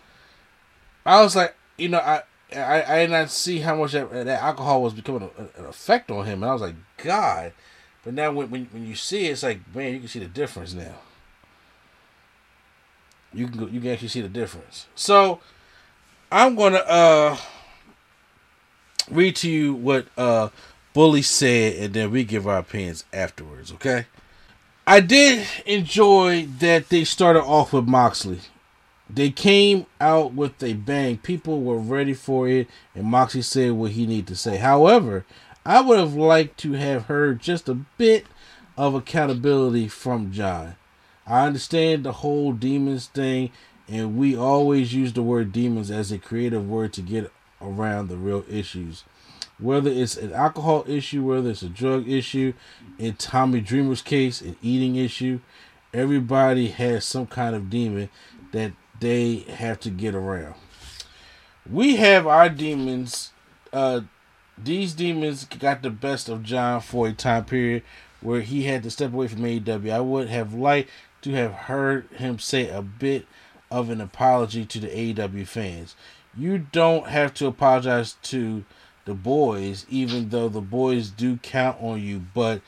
[1.05, 4.41] I was like, you know, I I, I did not see how much that, that
[4.41, 6.41] alcohol was becoming a, an effect on him.
[6.41, 7.53] And I was like, God.
[8.03, 10.25] But now when, when when you see it, it's like, man, you can see the
[10.25, 10.95] difference now.
[13.31, 14.87] You can go, you can actually see the difference.
[14.95, 15.39] So
[16.31, 17.37] I'm gonna uh
[19.11, 20.49] read to you what uh
[20.93, 23.71] Bully said, and then we give our opinions afterwards.
[23.73, 24.07] Okay.
[24.89, 28.39] I did enjoy that they started off with Moxley.
[29.07, 31.17] They came out with a bang.
[31.19, 34.57] People were ready for it, and Moxley said what he needed to say.
[34.57, 35.27] However,
[35.63, 38.25] I would have liked to have heard just a bit
[38.77, 40.75] of accountability from John.
[41.27, 43.51] I understand the whole demons thing,
[43.87, 47.31] and we always use the word demons as a creative word to get
[47.61, 49.03] around the real issues.
[49.59, 52.53] Whether it's an alcohol issue, whether it's a drug issue,
[52.97, 55.39] in Tommy Dreamer's case, an eating issue,
[55.93, 58.09] everybody has some kind of demon
[58.51, 60.55] that they have to get around.
[61.69, 63.31] We have our demons.
[63.71, 64.01] Uh,
[64.57, 67.83] these demons got the best of John for a time period
[68.21, 69.91] where he had to step away from AEW.
[69.91, 70.89] I would have liked
[71.21, 73.25] to have heard him say a bit
[73.71, 75.95] of an apology to the AEW fans.
[76.35, 78.65] You don't have to apologize to
[79.09, 82.61] the boys, even though the boys do count on you, but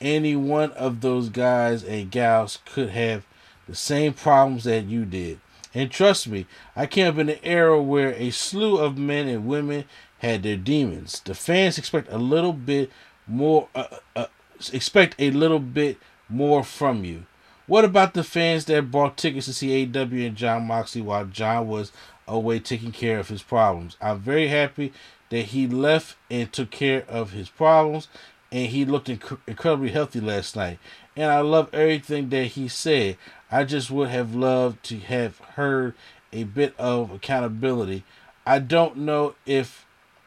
[0.00, 3.24] any one of those guys and gals could have
[3.68, 5.38] the same problems that you did.
[5.74, 9.46] And trust me, I came up in an era where a slew of men and
[9.46, 9.84] women
[10.18, 11.20] had their demons.
[11.20, 12.90] The fans expect a little bit
[13.26, 14.26] more, uh, uh,
[14.72, 17.26] expect a little bit more from you.
[17.66, 21.68] What about the fans that bought tickets to see AW and Jon Moxley while John
[21.68, 21.92] was
[22.26, 23.98] away taking care of his problems?
[24.00, 24.92] I'm very happy
[25.32, 28.06] that he left and took care of his problems,
[28.52, 30.78] and he looked inc- incredibly healthy last night.
[31.16, 33.16] And I love everything that he said.
[33.50, 35.94] I just would have loved to have heard
[36.34, 38.04] a bit of accountability.
[38.44, 39.86] I don't know if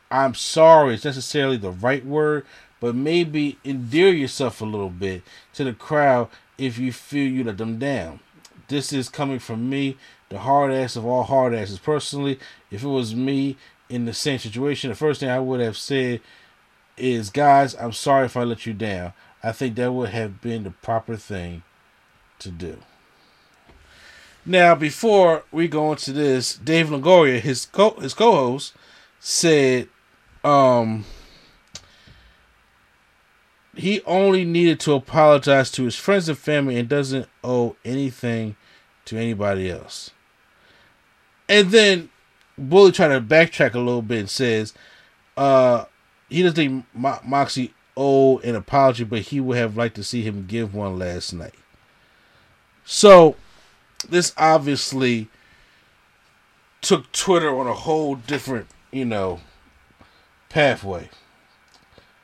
[0.09, 2.43] I'm sorry is necessarily the right word,
[2.79, 5.21] but maybe endear yourself a little bit
[5.53, 8.21] to the crowd if you feel you let them down.
[8.69, 9.97] This is coming from me,
[10.29, 11.77] the hard ass of all hard asses.
[11.77, 12.39] Personally,
[12.71, 13.55] if it was me
[13.89, 16.21] in the same situation, the first thing I would have said
[16.97, 19.13] is, guys, I'm sorry if I let you down.
[19.43, 21.63] I think that would have been the proper thing
[22.39, 22.79] to do.
[24.45, 28.73] Now, before we go into this, Dave Longoria, his co his co-host,
[29.19, 29.89] said
[30.43, 31.05] um
[33.75, 38.55] he only needed to apologize to his friends and family and doesn't owe anything
[39.03, 40.11] to anybody else.
[41.49, 42.09] And then
[42.57, 44.73] Bully trying to backtrack a little bit and says,
[45.37, 45.85] uh,
[46.29, 50.21] he doesn't think Mo- Moxie owe an apology, but he would have liked to see
[50.21, 51.55] him give one last night.
[52.83, 53.35] So,
[54.07, 55.29] this obviously
[56.81, 59.41] took Twitter on a whole different, you know,
[60.49, 61.09] pathway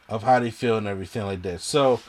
[0.08, 1.62] of how they feel and everything like that.
[1.62, 2.02] So,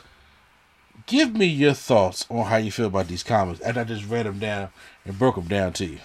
[1.07, 3.61] give me your thoughts on how you feel about these comments.
[3.61, 4.69] And I just read them down
[5.05, 5.99] and broke them down to you.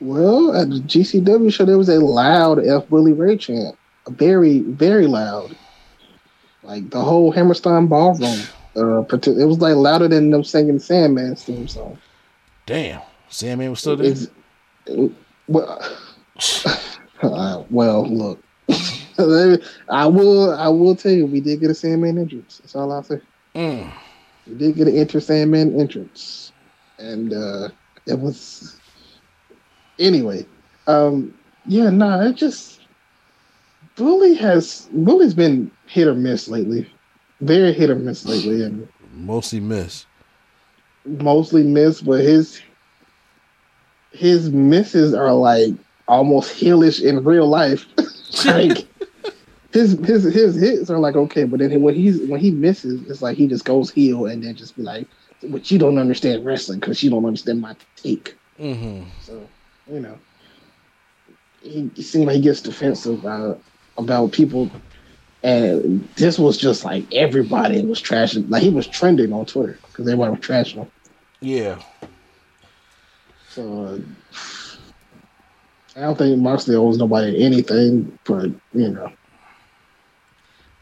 [0.00, 3.76] Well, at the GCW show, there was a loud F Bully Ray chant.
[4.08, 5.56] Very, very loud.
[6.62, 8.40] Like the whole Hammerstein ballroom.
[8.76, 11.96] Uh, it was like louder than them singing Sandman's theme song.
[12.66, 14.10] Damn, Sandman was still there.
[14.10, 14.26] It's,
[14.86, 15.12] it-
[15.46, 15.78] well,
[17.22, 18.42] uh, well, look.
[19.18, 20.52] I will.
[20.54, 22.58] I will tell you, we did get a Sandman entrance.
[22.58, 23.20] That's all I'll say.
[23.54, 23.92] Mm.
[24.46, 26.52] We did get an Enter Sandman entrance,
[26.98, 27.68] and uh
[28.06, 28.80] it was.
[29.98, 30.46] Anyway,
[30.86, 31.32] um,
[31.66, 32.80] yeah, no, it just
[33.96, 36.90] Bully has Bully's been hit or miss lately,
[37.40, 40.06] very hit or miss lately, and Mostly miss.
[41.06, 42.60] mostly miss, but his
[44.12, 45.72] his misses are like
[46.08, 47.86] almost heelish in real life.
[48.46, 48.86] like
[49.72, 53.22] his his his hits are like okay, but then when he's when he misses, it's
[53.22, 55.06] like he just goes heel and then just be like,
[55.42, 59.04] "But you don't understand wrestling because you don't understand my take." Mm-hmm.
[59.22, 59.48] So
[59.90, 60.18] you know,
[61.62, 63.54] he, he seemed like he gets defensive uh,
[63.96, 64.70] about people.
[65.42, 68.48] And this was just like everybody was trashing.
[68.48, 70.90] Like he was trending on Twitter because everybody was trashing him.
[71.40, 71.82] Yeah.
[73.50, 73.98] So uh,
[75.96, 79.12] I don't think Moxley owes nobody anything, but you know,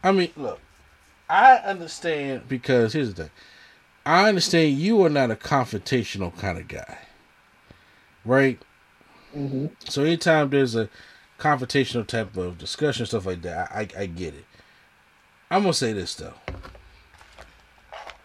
[0.03, 0.59] I mean, look,
[1.29, 3.31] I understand because here's the thing.
[4.05, 6.97] I understand you are not a confrontational kind of guy,
[8.25, 8.59] right?
[9.35, 9.71] Mhm.
[9.89, 10.89] So anytime there's a
[11.39, 14.45] confrontational type of discussion, stuff like that, I, I get it.
[15.51, 16.33] I'm gonna say this though.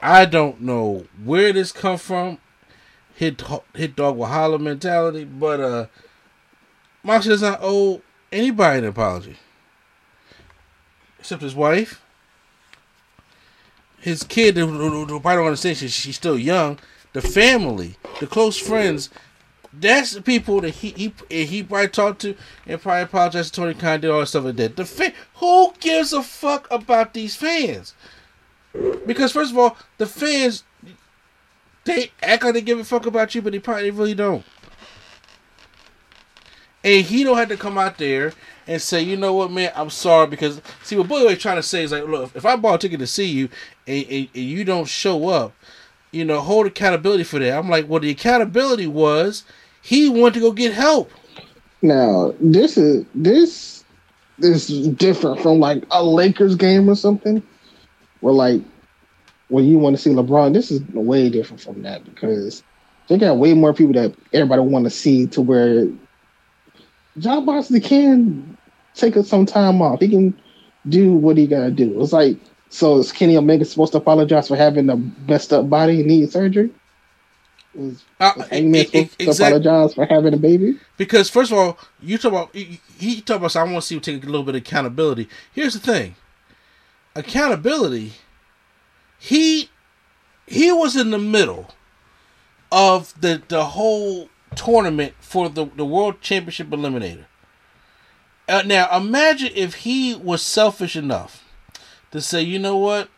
[0.01, 2.39] I don't know where this come from,
[3.15, 3.43] hit
[3.75, 5.87] hit dog with holler mentality, but uh,
[7.05, 8.01] does not owe
[8.31, 9.37] anybody an apology,
[11.19, 12.03] except his wife,
[13.99, 14.57] his kid.
[14.57, 14.69] Who,
[15.07, 16.79] probably don't understand she, she's still young.
[17.13, 19.11] The family, the close friends.
[19.73, 22.35] That's the people that he he he probably talked to
[22.67, 24.77] and probably apologized to Tony Khan, did all that stuff like that.
[24.77, 27.95] The fan, who gives a fuck about these fans?
[29.07, 30.65] Because first of all, the fans
[31.85, 34.45] they act like they give a fuck about you, but they probably really don't.
[36.85, 38.33] And he don't have to come out there
[38.67, 41.83] and say, you know what, man, I'm sorry because see what was trying to say
[41.83, 43.49] is like, look, if I bought a ticket to see you
[43.87, 45.55] and, and, and you don't show up,
[46.13, 47.59] you know, hold accountability for that.
[47.59, 49.45] I'm like, well, the accountability was
[49.83, 51.11] he wanted to go get help.
[51.83, 53.85] Now this is this
[54.41, 57.43] is different from like a Lakers game or something,
[58.21, 58.63] where like
[59.49, 62.63] when you want to see LeBron, this is way different from that because
[63.09, 65.89] they got way more people that everybody want to see to where
[67.19, 68.57] Jon Moxley can
[68.95, 70.01] take some time off.
[70.01, 70.39] He can
[70.89, 72.01] do what he gotta do.
[72.03, 72.37] It's like
[72.71, 74.97] so is Kenny Omega supposed to apologize for having a
[75.27, 76.71] messed up body and need surgery?
[77.75, 80.79] Was, Uh, was Hangman e- e- supposed to exact- apologize for having a baby?
[80.97, 83.53] Because first of all, you talk about he, he talk about.
[83.53, 85.29] So I want to see you take a little bit of accountability.
[85.53, 86.15] Here's the thing:
[87.15, 88.13] accountability.
[89.19, 89.71] He
[90.47, 91.71] he was in the middle
[92.73, 97.25] of the the whole tournament for the the world championship eliminator.
[98.49, 101.45] Uh, now imagine if he was selfish enough
[102.11, 103.09] to say, you know what,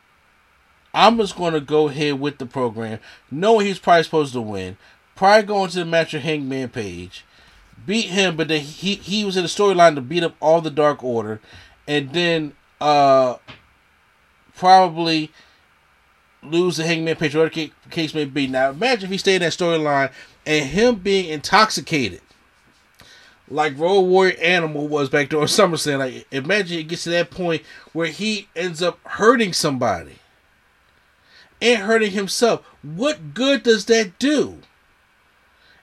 [0.92, 2.98] I'm just going to go ahead with the program,
[3.30, 4.76] knowing he's probably supposed to win.
[5.14, 7.24] Probably going to the match with Hangman Page,
[7.86, 10.70] beat him, but then he he was in the storyline to beat up all the
[10.70, 11.40] Dark Order,
[11.86, 13.36] and then uh
[14.56, 15.30] probably
[16.42, 18.46] lose the Hangman Page, whatever case may be.
[18.46, 20.10] Now imagine if he stayed in that storyline
[20.46, 22.22] and him being intoxicated.
[23.50, 25.98] Like Road Warrior Animal was back during SummerSlam.
[25.98, 30.20] Like imagine it gets to that point where he ends up hurting somebody
[31.60, 32.64] and hurting himself.
[32.82, 34.58] What good does that do?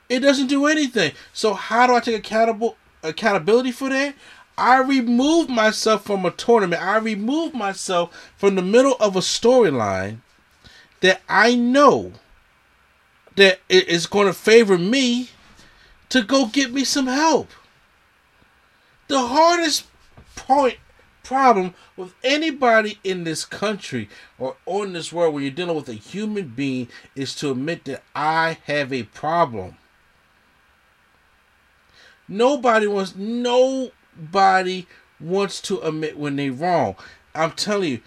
[0.09, 1.11] It doesn't do anything.
[1.34, 4.15] So how do I take accountable accountability for that?
[4.57, 6.82] I remove myself from a tournament.
[6.82, 10.22] I remove myself from the middle of a storyline
[11.01, 12.13] that I know
[13.36, 15.30] that it is going to favor me
[16.10, 17.49] to go get me some help.
[19.08, 19.86] The hardest
[20.36, 20.78] point
[21.24, 24.08] problem with anybody in this country
[24.39, 28.03] or on this world when you're dealing with a human being is to admit that
[28.16, 29.76] I have a problem.
[32.30, 34.88] Nobody wants nobody
[35.20, 36.95] wants to admit when they're wrong.
[37.36, 38.01] I'm telling you,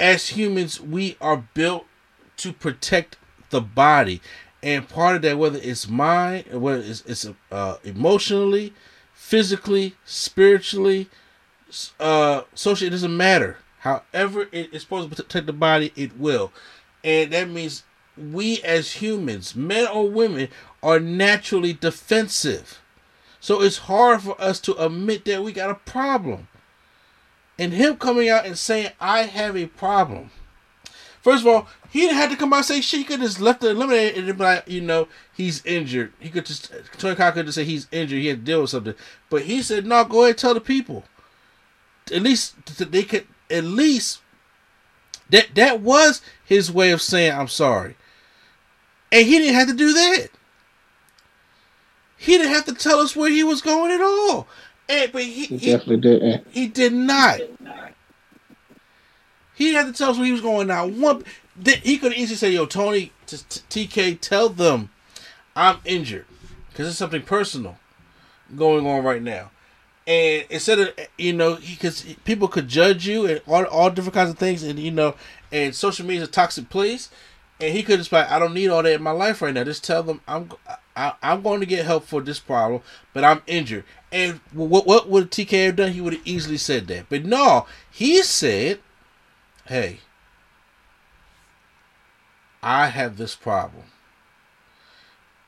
[0.00, 1.86] as humans, we are built
[2.38, 3.16] to protect
[3.50, 4.20] the body,
[4.64, 8.72] and part of that, whether it's mind, whether it's, it's uh, emotionally,
[9.12, 11.10] physically, spiritually,
[12.00, 13.58] uh, socially, it doesn't matter.
[13.80, 16.50] However, it is supposed to protect the body, it will,
[17.04, 17.84] and that means
[18.16, 20.48] we as humans, men or women,
[20.82, 22.80] are naturally defensive.
[23.40, 26.48] So it's hard for us to admit that we got a problem.
[27.58, 30.30] And him coming out and saying, I have a problem.
[31.20, 32.98] First of all, he didn't have to come out and say shit.
[32.98, 36.12] He could have just left the eliminator and be like, you know, he's injured.
[36.18, 38.18] He could just, Tony Khan could just say he's injured.
[38.18, 38.96] He had to deal with something.
[39.30, 41.04] But he said, no, go ahead and tell the people.
[42.12, 42.56] At least
[42.90, 44.22] they could, at least,
[45.30, 47.94] that, that was his way of saying, I'm sorry.
[49.12, 50.30] And he didn't have to do that.
[52.16, 54.48] He didn't have to tell us where he was going at all.
[54.88, 56.46] And, but he, He he, definitely didn't.
[56.50, 57.38] he did not.
[59.54, 60.66] He had to tell us where he was going.
[60.66, 61.22] Now, one,
[61.62, 64.90] he could easily say, "Yo, Tony, TK, tell them
[65.54, 66.26] I'm injured
[66.70, 67.78] because it's something personal
[68.56, 69.50] going on right now."
[70.06, 74.30] And instead of you know, because people could judge you and all all different kinds
[74.30, 75.14] of things, and you know,
[75.52, 77.10] and social media is a toxic place.
[77.60, 79.62] And he could just like, I don't need all that in my life right now.
[79.62, 80.50] Just tell them I'm
[80.96, 82.82] I, I'm going to get help for this problem,
[83.12, 83.84] but I'm injured.
[84.12, 85.92] And what what would TK have done?
[85.92, 87.06] He would have easily said that.
[87.08, 88.80] But no, he said,
[89.66, 90.00] "Hey,
[92.64, 93.84] I have this problem,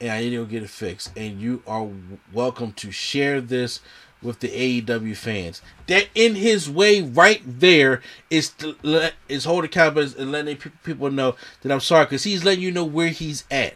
[0.01, 1.11] and I need to get it fixed.
[1.17, 1.89] And you are
[2.31, 3.81] welcome to share this
[4.23, 5.63] with the AEW fans.
[5.87, 11.11] That in his way, right there, is to let is holding accountability and letting people
[11.11, 13.75] know that I'm sorry because he's letting you know where he's at."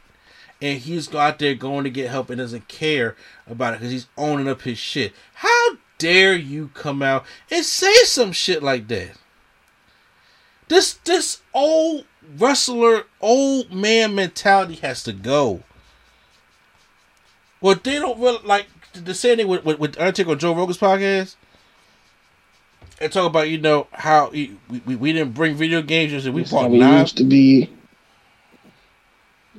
[0.63, 3.17] and he's out there going to get help and doesn't care
[3.47, 5.13] about it because he's owning up his shit.
[5.35, 9.13] How dare you come out and say some shit like that?
[10.69, 12.05] This this old
[12.39, 15.63] wrestler, old man mentality has to go.
[17.61, 20.79] Well, they don't really like the same thing with, with, with Undertaker on Joe Rogan's
[20.79, 21.37] podcast.
[23.01, 24.57] And talk about you know how we,
[24.87, 27.13] we, we didn't bring video games and we This how bought we knives.
[27.13, 27.71] used to be.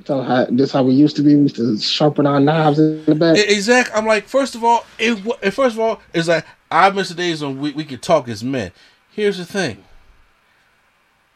[0.04, 1.34] Tell how this how we used to be.
[1.34, 3.36] We used to sharpen our knives in the back.
[3.36, 3.94] Exactly.
[3.94, 5.16] I'm like, first of all, it,
[5.52, 8.42] first of all, it's like I miss the days when we, we could talk as
[8.44, 8.72] men.
[9.10, 9.84] Here's the thing.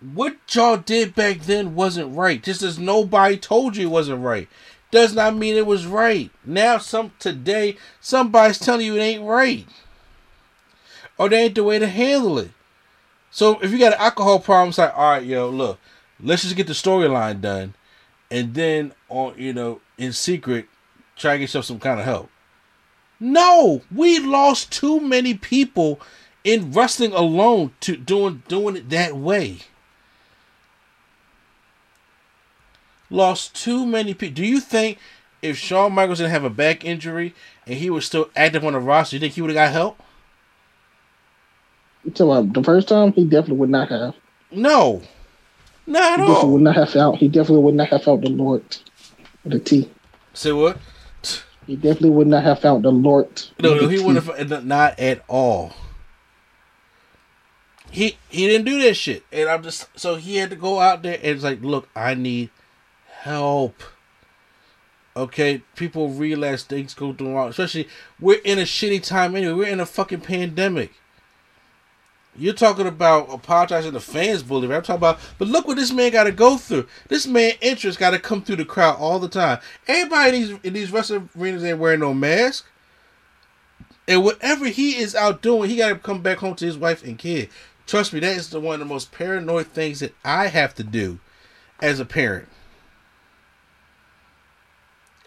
[0.00, 2.42] What y'all did back then wasn't right.
[2.42, 4.48] Just as nobody told you it wasn't right,
[4.90, 6.30] does not mean it was right.
[6.44, 9.66] Now, some today, somebody's telling you it ain't right,
[11.18, 12.50] or they ain't the way to handle it.
[13.30, 15.78] So if you got an alcohol problem, it's like, all right, yo, look,
[16.22, 17.74] Let's just get the storyline done,
[18.30, 20.66] and then on you know in secret
[21.14, 22.30] try to get yourself some kind of help.
[23.20, 26.00] No, we lost too many people
[26.42, 29.58] in wrestling alone to doing doing it that way.
[33.10, 34.34] Lost too many people.
[34.34, 34.98] Do you think
[35.42, 37.34] if Shawn Michaels didn't have a back injury
[37.66, 40.02] and he was still active on the roster, you think he would have got help?
[42.04, 43.12] You talking about the first time?
[43.12, 44.14] He definitely would not have.
[44.50, 45.02] No,
[45.86, 46.50] not He at definitely all.
[46.52, 47.16] would not have felt.
[47.18, 48.62] He definitely would not have felt the Lord
[49.44, 49.90] with a T.
[50.34, 50.78] Say what?
[51.66, 53.42] He definitely would not have found the Lord.
[53.60, 55.72] No, no, he would have not at all.
[57.90, 61.02] He he didn't do that shit, and I'm just so he had to go out
[61.02, 62.50] there and it's like, look, I need
[63.20, 63.82] help.
[65.16, 67.48] Okay, people realize things go wrong.
[67.48, 67.88] Especially
[68.20, 69.52] we're in a shitty time anyway.
[69.54, 70.92] We're in a fucking pandemic.
[72.38, 74.66] You're talking about apologizing to fans, bully.
[74.66, 76.86] I'm talking about, but look what this man got to go through.
[77.08, 79.58] This man interest got to come through the crowd all the time.
[79.88, 82.66] Everybody in these in these wrestling arenas ain't wearing no mask.
[84.06, 87.02] And whatever he is out doing, he got to come back home to his wife
[87.02, 87.48] and kid.
[87.86, 90.84] Trust me, that is the one of the most paranoid things that I have to
[90.84, 91.18] do
[91.80, 92.48] as a parent.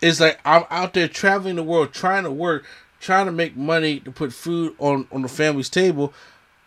[0.01, 2.65] It's like I'm out there traveling the world, trying to work,
[2.99, 6.13] trying to make money to put food on on the family's table,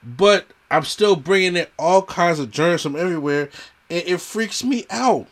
[0.02, 3.50] but I'm still bringing in all kinds of germs from everywhere,
[3.90, 5.26] and it freaks me out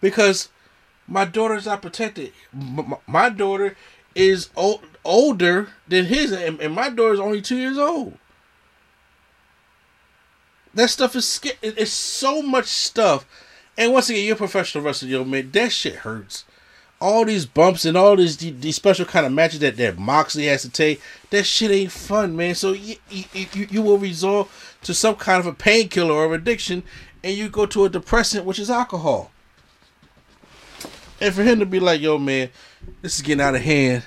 [0.00, 0.48] because
[1.06, 2.32] my daughter's not protected.
[3.06, 3.76] My daughter
[4.14, 8.18] is old, older than his, and, and my daughter's only two years old.
[10.74, 13.26] That stuff is It's so much stuff,
[13.78, 15.52] and once again, you're a professional wrestler, yo man.
[15.52, 16.44] That shit hurts.
[17.00, 20.62] All these bumps and all these these special kind of matches that that Moxley has
[20.62, 21.00] to take.
[21.30, 22.56] That shit ain't fun, man.
[22.56, 24.48] So you you, you, will resort
[24.82, 26.82] to some kind of a painkiller or addiction,
[27.22, 29.30] and you go to a depressant, which is alcohol.
[31.20, 32.50] And for him to be like, yo, man,
[33.00, 34.02] this is getting out of hand.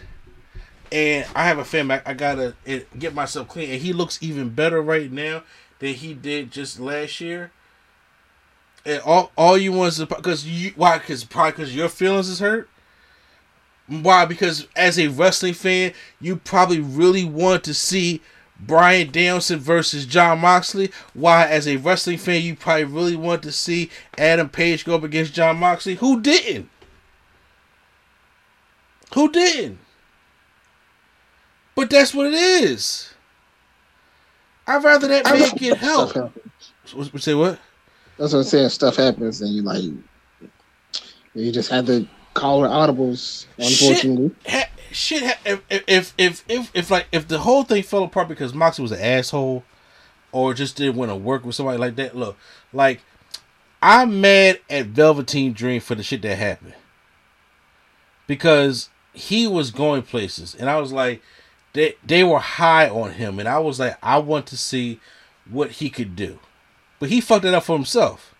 [0.92, 1.96] And I have a family.
[1.96, 3.70] I, I gotta eh, get myself clean.
[3.70, 5.44] And he looks even better right now
[5.80, 7.52] than he did just last year.
[8.86, 10.98] And all all you want is because you why?
[10.98, 12.68] Because probably because your feelings is hurt.
[13.88, 14.26] Why?
[14.26, 18.22] Because as a wrestling fan, you probably really want to see
[18.60, 20.92] Bryan Danielson versus Jon Moxley.
[21.14, 21.46] Why?
[21.48, 25.34] As a wrestling fan, you probably really want to see Adam Page go up against
[25.34, 25.96] Jon Moxley.
[25.96, 26.70] Who didn't?
[29.14, 29.80] Who didn't?
[31.76, 33.14] But that's what it is.
[34.68, 36.12] I'd rather that man get help.
[36.12, 36.46] stuff happens.
[36.94, 37.60] What- what- Say what?
[38.22, 38.70] That's what I'm saying.
[38.70, 39.82] Stuff happens, and you like,
[41.34, 43.48] you just had to call her audibles.
[43.58, 45.24] Unfortunately, ha- shit.
[45.24, 48.84] Ha- if, if if if if like if the whole thing fell apart because Moxie
[48.84, 49.64] was an asshole,
[50.32, 52.16] or just didn't want to work with somebody like that.
[52.16, 52.38] Look,
[52.72, 53.02] like
[53.82, 56.76] I'm mad at Velveteen Dream for the shit that happened
[58.28, 61.24] because he was going places, and I was like,
[61.74, 65.00] they they were high on him, and I was like, I want to see
[65.50, 66.38] what he could do,
[67.02, 68.36] but he fucked it up for himself.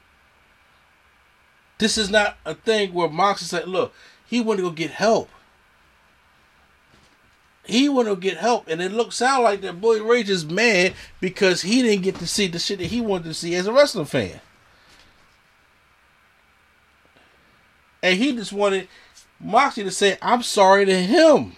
[1.80, 3.92] This is not a thing where Mox is like, look,
[4.24, 5.30] he wanted to go get help.
[7.66, 10.94] He wanted to get help, and it looked sound like that boy Rage is mad
[11.20, 13.74] because he didn't get to see the shit that he wanted to see as a
[13.74, 14.40] wrestling fan.
[18.04, 18.88] And he just wanted
[19.40, 21.56] Moxie to say, I'm sorry to him.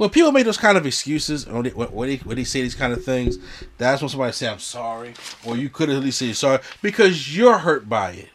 [0.00, 2.62] When people make those kind of excuses, or they, when, when, they, when they say
[2.62, 3.36] these kind of things,
[3.76, 5.12] that's when somebody say, I'm sorry.
[5.44, 8.28] Or you could at least say sorry because you're hurt by it.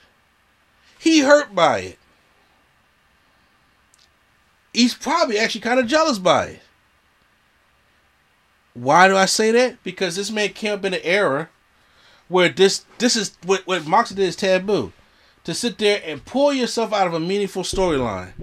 [1.00, 2.00] He hurt by it.
[4.74, 6.62] He's probably actually kind of jealous by it.
[8.76, 9.82] Why do I say that?
[9.84, 11.50] Because this man came up in an era
[12.28, 14.94] where this this is what what Moxie did is taboo.
[15.46, 18.34] To sit there and pull yourself out of a meaningful storyline.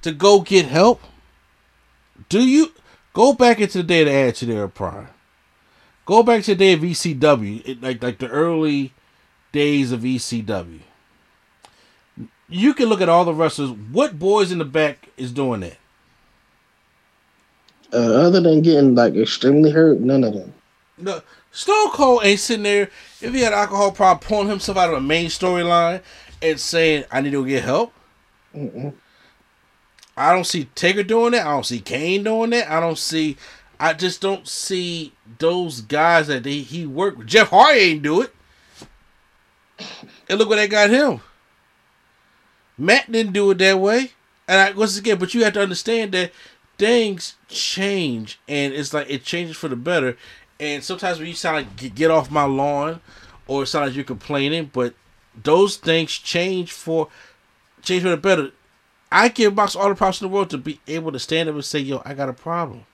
[0.00, 1.02] To go get help.
[2.28, 2.72] Do you
[3.12, 5.08] go back into the day of the Attitude Era Prime?
[6.04, 8.92] Go back to the day of ECW, it, like like the early
[9.52, 10.80] days of ECW.
[12.48, 13.70] You can look at all the wrestlers.
[13.70, 15.78] What boys in the back is doing that?
[17.92, 20.52] uh, other than getting like extremely hurt, none of them.
[20.98, 21.20] No,
[21.50, 25.00] Stone Cold ain't sitting there if he had alcohol problem, pulling himself out of a
[25.00, 26.00] main storyline
[26.40, 27.92] and saying, "I need to get help."
[28.54, 28.94] Mm-mm.
[30.16, 31.46] I don't see Taker doing that.
[31.46, 32.70] I don't see Kane doing that.
[32.70, 33.36] I don't see.
[33.80, 37.26] I just don't see those guys that they, he worked with.
[37.26, 38.34] Jeff Hardy ain't do it.
[40.28, 41.20] And look what they got him.
[42.78, 44.12] Matt didn't do it that way.
[44.46, 46.32] And I, once again, but you have to understand that
[46.78, 50.16] things change, and it's like it changes for the better.
[50.58, 53.00] And sometimes when you sound like "Get- "Get off my lawn,"
[53.46, 54.94] or it sounds like you're complaining, but
[55.42, 57.08] those things change for
[57.82, 58.50] change for the better.
[59.12, 61.54] I give Mox all the props in the world to be able to stand up
[61.54, 62.86] and say, "Yo, I got a problem."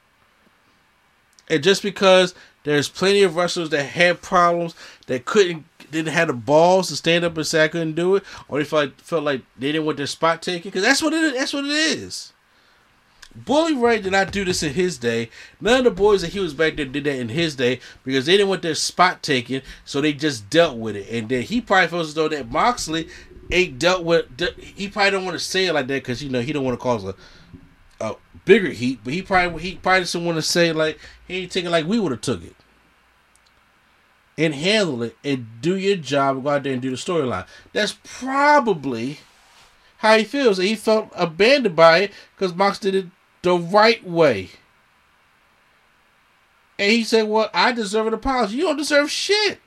[1.48, 4.74] And just because there's plenty of wrestlers that had problems
[5.06, 8.24] that couldn't didn't have the balls to stand up and say I couldn't do it,
[8.48, 11.14] or they felt like, felt like they didn't want their spot taken, because that's what
[11.14, 11.32] it is.
[11.32, 12.32] That's what it is.
[13.34, 15.30] Bully Ray did not do this in his day.
[15.60, 18.26] None of the boys that he was back there did that in his day because
[18.26, 21.08] they didn't want their spot taken, so they just dealt with it.
[21.10, 23.08] And then he probably feels as though that Moxley
[23.51, 24.26] ain't dealt with.
[24.59, 26.78] He probably don't want to say it like that because you know he don't want
[26.78, 27.14] to cause a
[28.01, 31.53] a bigger heat, but he probably he probably doesn't want to say like he ain't
[31.53, 32.55] taking like we would have took it
[34.36, 37.46] and handle it and do your job go out there and do the storyline.
[37.72, 39.18] That's probably
[39.99, 40.59] how he feels.
[40.59, 43.07] He felt abandoned by it because Mox did it
[43.42, 44.51] the right way.
[46.78, 48.57] And he said, Well, I deserve an apology.
[48.57, 49.61] You don't deserve shit.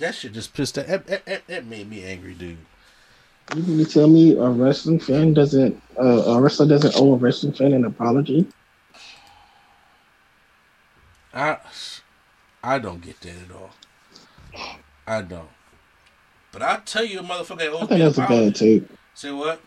[0.00, 2.56] That shit just pissed that, that, that, that made me angry, dude.
[3.54, 7.16] You mean to tell me a wrestling fan doesn't uh, a wrestler doesn't owe a
[7.16, 8.46] wrestling fan an apology?
[11.34, 11.58] I
[12.62, 13.70] I don't get that at all.
[15.06, 15.48] I don't.
[16.52, 18.84] But I tell you, a motherfucker owes I think that's a bad take.
[19.14, 19.60] Say what?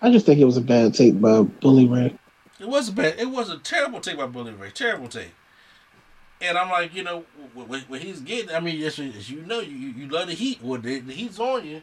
[0.00, 2.16] I just think it was a bad take by Bully Ray.
[2.60, 3.18] It was a bad.
[3.18, 4.70] It was a terrible take by Bully Ray.
[4.70, 5.32] Terrible take.
[6.40, 7.24] And I'm like, you know,
[7.54, 10.62] when he's getting, I mean, as you know, you, you love the heat.
[10.62, 11.82] Well, the, the heat's on you.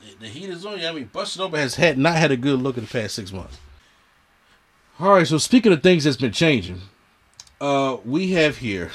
[0.00, 0.86] The, the heat is on you.
[0.86, 3.32] I mean, Busted Open has had not had a good look in the past six
[3.32, 3.58] months.
[4.98, 6.80] All right, so speaking of things that's been changing,
[7.60, 8.92] uh, we have here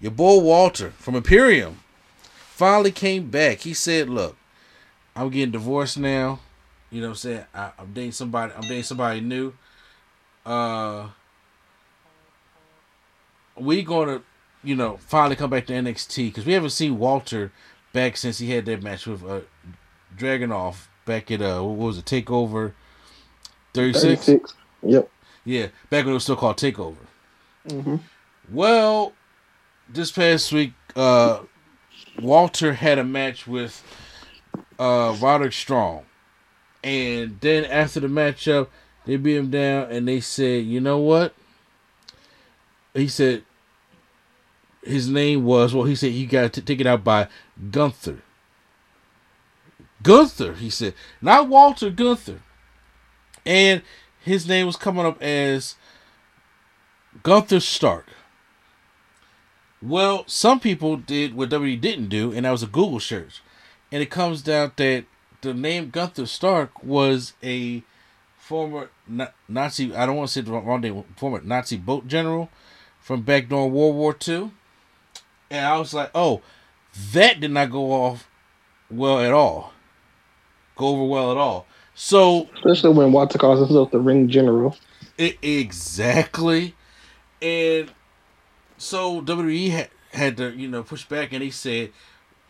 [0.00, 1.78] your boy Walter from Imperium
[2.32, 3.60] finally came back.
[3.60, 4.36] He said, "Look,
[5.14, 6.40] I'm getting divorced now.
[6.90, 7.44] You know what I'm saying?
[7.54, 8.52] I, am dating somebody.
[8.54, 9.54] I'm dating somebody new.
[10.44, 11.08] Uh,
[13.64, 14.22] we gonna,
[14.62, 17.52] you know, finally come back to NXT because we haven't seen Walter
[17.92, 19.40] back since he had that match with uh,
[20.16, 22.04] Dragunov back at uh, what was it?
[22.04, 22.72] Takeover
[23.74, 24.26] 36.
[24.26, 24.54] 36.
[24.82, 25.10] Yep.
[25.44, 26.96] Yeah, back when it was still called Takeover.
[27.68, 27.96] Mm-hmm.
[28.50, 29.12] Well,
[29.88, 31.40] this past week, uh,
[32.20, 33.82] Walter had a match with
[34.78, 36.04] uh, Roderick Strong.
[36.84, 38.68] And then after the matchup,
[39.04, 41.34] they beat him down and they said, you know what?
[42.94, 43.44] He said
[44.82, 47.28] his name was, well, he said he got t- taken out by
[47.70, 48.22] Gunther.
[50.02, 50.94] Gunther, he said.
[51.20, 52.40] Not Walter, Gunther.
[53.46, 53.82] And
[54.20, 55.76] his name was coming up as
[57.22, 58.06] Gunther Stark.
[59.80, 63.42] Well, some people did what WWE didn't do, and that was a Google search.
[63.90, 65.04] And it comes down that
[65.40, 67.82] the name Gunther Stark was a
[68.36, 68.90] former
[69.48, 72.48] Nazi, I don't want to say the wrong name, former Nazi boat general
[73.00, 74.50] from back during World War II.
[75.52, 76.40] And I was like, oh,
[77.12, 78.26] that did not go off
[78.90, 79.74] well at all.
[80.76, 81.66] Go over well at all.
[81.94, 84.78] So, especially when Walter calls himself the ring general.
[85.18, 86.74] It, exactly.
[87.42, 87.92] And
[88.78, 91.92] so WWE had, had to, you know, push back and he said,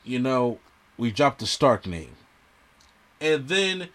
[0.04, 0.60] you know,
[0.96, 2.14] we dropped the Stark name.
[3.20, 3.88] And then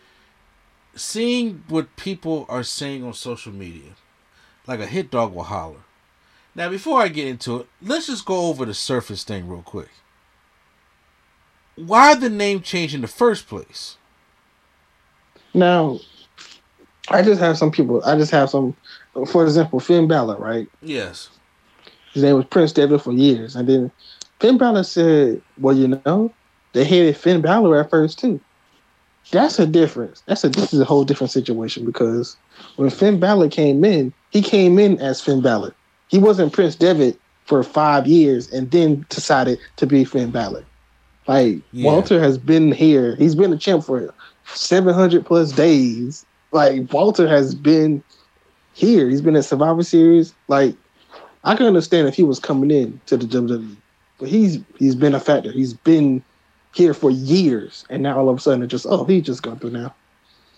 [0.95, 3.91] seeing what people are saying on social media,
[4.67, 5.86] like a hit dog will holler.
[6.57, 9.89] Now, before I get into it, let's just go over the surface thing real quick.
[11.75, 13.97] Why the name change in the first place?
[15.53, 15.99] Now,
[17.09, 18.03] I just have some people.
[18.03, 18.75] I just have some.
[19.27, 20.67] For example, Finn Balor, right?
[20.81, 21.29] Yes.
[22.13, 23.91] His name was Prince Devitt for years, and then
[24.39, 26.33] Finn Balor said, "Well, you know,
[26.73, 28.39] they hated Finn Balor at first too."
[29.29, 30.23] That's a difference.
[30.25, 32.35] That's a this is a whole different situation because
[32.77, 35.75] when Finn Balor came in, he came in as Finn Balor.
[36.07, 40.65] He wasn't Prince Devitt for five years and then decided to be Finn Balor.
[41.27, 41.85] Like yeah.
[41.85, 43.15] Walter has been here.
[43.15, 44.13] He's been a champ for
[44.45, 46.25] 700 plus days.
[46.51, 48.03] Like Walter has been
[48.73, 49.09] here.
[49.09, 50.33] He's been at Survivor Series.
[50.47, 50.75] Like
[51.43, 53.75] I can understand if he was coming in to the WWE,
[54.19, 55.51] but he's he's been a factor.
[55.51, 56.23] He's been
[56.73, 59.59] here for years, and now all of a sudden it just oh he just gone
[59.59, 59.93] through now.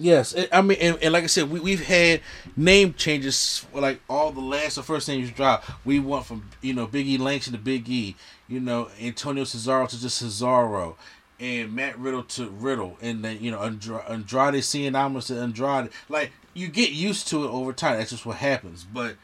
[0.01, 2.21] Yes, I mean, and, and, like I said, we we've had
[2.55, 5.69] name changes like all the last or first names dropped.
[5.83, 8.15] We went from you know Big E Langston to Big E,
[8.47, 10.95] you know Antonio Cesaro to just Cesaro,
[11.37, 15.89] and Matt Riddle to Riddle, and then you know Andra- Andrade Cien Almas to Andrade.
[16.07, 17.97] Like you get used to it over time.
[17.97, 18.85] That's just what happens.
[18.85, 19.17] But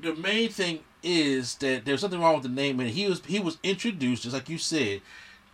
[0.00, 3.38] the main thing is that there's something wrong with the name, and he was he
[3.38, 5.00] was introduced just like you said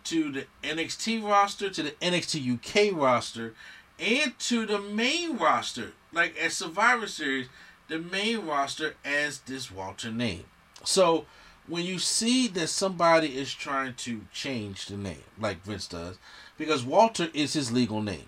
[0.05, 3.53] to the NXT roster, to the NXT UK roster,
[3.99, 5.93] and to the main roster.
[6.11, 7.47] Like at Survivor Series,
[7.87, 10.45] the main roster as this Walter name.
[10.83, 11.25] So
[11.67, 16.17] when you see that somebody is trying to change the name, like Vince does,
[16.57, 18.27] because Walter is his legal name.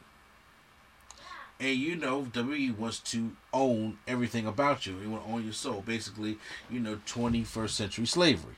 [1.60, 4.99] And you know, WWE wants to own everything about you.
[4.99, 5.84] They want to own your soul.
[5.86, 6.38] Basically,
[6.70, 8.56] you know, 21st century slavery.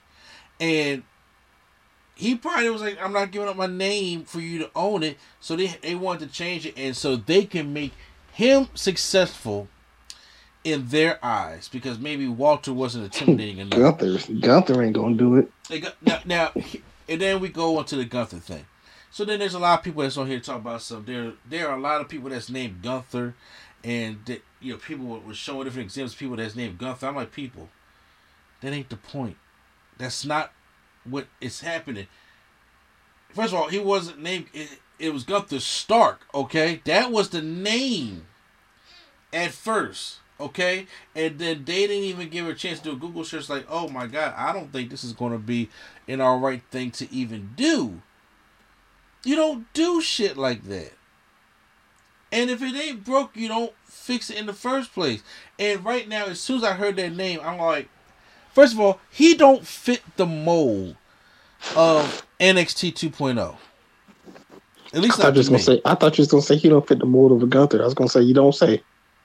[0.60, 1.04] And
[2.20, 5.18] he probably was like, I'm not giving up my name for you to own it.
[5.40, 6.74] So they, they wanted to change it.
[6.78, 7.94] And so they can make
[8.34, 9.70] him successful
[10.66, 14.00] in their eyes because maybe Walter wasn't intimidating enough.
[14.00, 15.96] Gunther, Gunther ain't gonna do it.
[16.02, 16.52] Now, now,
[17.08, 18.66] and then we go on to the Gunther thing.
[19.12, 21.06] So then there's a lot of people that's on here talking about some.
[21.06, 23.34] There, there are a lot of people that's named Gunther,
[23.82, 26.14] and that, you know people were showing different examples.
[26.14, 27.08] of People that's named Gunther.
[27.08, 27.70] I'm like, people,
[28.60, 29.38] that ain't the point.
[29.98, 30.52] That's not
[31.04, 32.08] what is happening.
[33.34, 34.48] First of all, he wasn't named.
[34.54, 36.22] It, it was Gunther Stark.
[36.34, 38.26] Okay, that was the name
[39.32, 40.18] at first.
[40.40, 43.50] Okay, and then they didn't even give a chance to do a Google search.
[43.50, 45.70] Like, oh my god, I don't think this is going to be
[46.08, 48.02] an all right thing to even do.
[49.26, 50.94] You don't do shit like that.
[52.32, 55.24] And if it ain't broke, you don't fix it in the first place.
[55.58, 57.90] And right now, as soon as I heard that name, I'm like,
[58.60, 60.98] first of all, he don't fit the mold
[61.78, 63.56] of NXT 2.0.
[64.94, 65.64] At least I not thought you was to gonna me.
[65.64, 65.82] say.
[65.86, 67.82] I thought you was gonna say he don't fit the mold of a Gunther.
[67.82, 68.84] I was gonna say you don't say.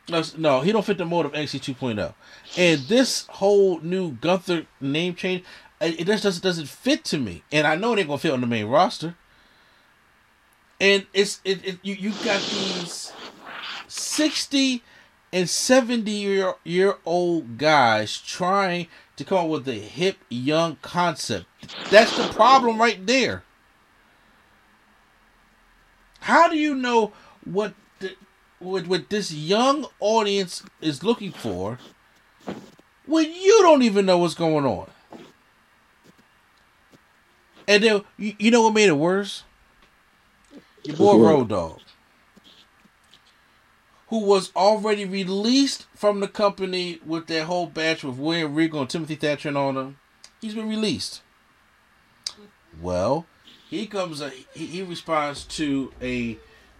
[0.08, 2.14] No, no, he don't fit the mold of NXT 2.0.
[2.56, 5.42] And this whole new Gunther name change,
[5.80, 7.42] it it just doesn't doesn't fit to me.
[7.50, 9.16] And I know it ain't gonna fit on the main roster.
[10.80, 13.12] And it's it, it you you got these
[13.88, 14.84] sixty
[15.32, 18.86] and seventy year year old guys trying
[19.16, 21.46] to come up with a hip young concept.
[21.90, 23.44] That's the problem right there.
[26.20, 27.12] How do you know
[27.44, 28.14] what the,
[28.58, 31.78] what, what this young audience is looking for
[33.06, 34.90] when you don't even know what's going on?
[37.68, 39.44] And then you, you know what made it worse?
[40.82, 41.18] Your boy?
[41.18, 41.80] Road Dog,
[44.08, 48.90] who was already released from the company with that whole batch with William Regal and
[48.90, 49.98] Timothy Thatcher and all them.
[50.40, 51.22] He's been released.
[52.80, 53.26] Well,
[53.70, 54.20] he comes.
[54.20, 56.38] A, he, responds to a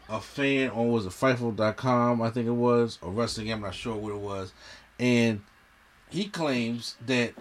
[0.09, 3.51] a fan on was it Fightful.com, I think it was, or Wrestling.
[3.51, 4.53] I'm not sure what it was,
[4.99, 5.43] and
[6.11, 7.33] he claims that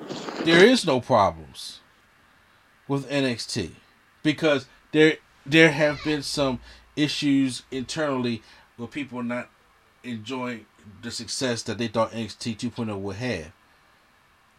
[0.46, 1.80] there is no problems
[2.88, 3.72] with NXT
[4.24, 6.60] because there there have been some
[6.96, 8.42] issues internally
[8.78, 9.50] with people not
[10.04, 10.66] enjoying
[11.02, 13.52] the success that they thought NXT 2.0 would have.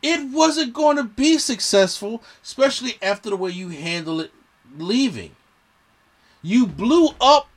[0.03, 4.33] It wasn't going to be successful, especially after the way you handle it
[4.77, 5.35] leaving.
[6.43, 7.49] You blew up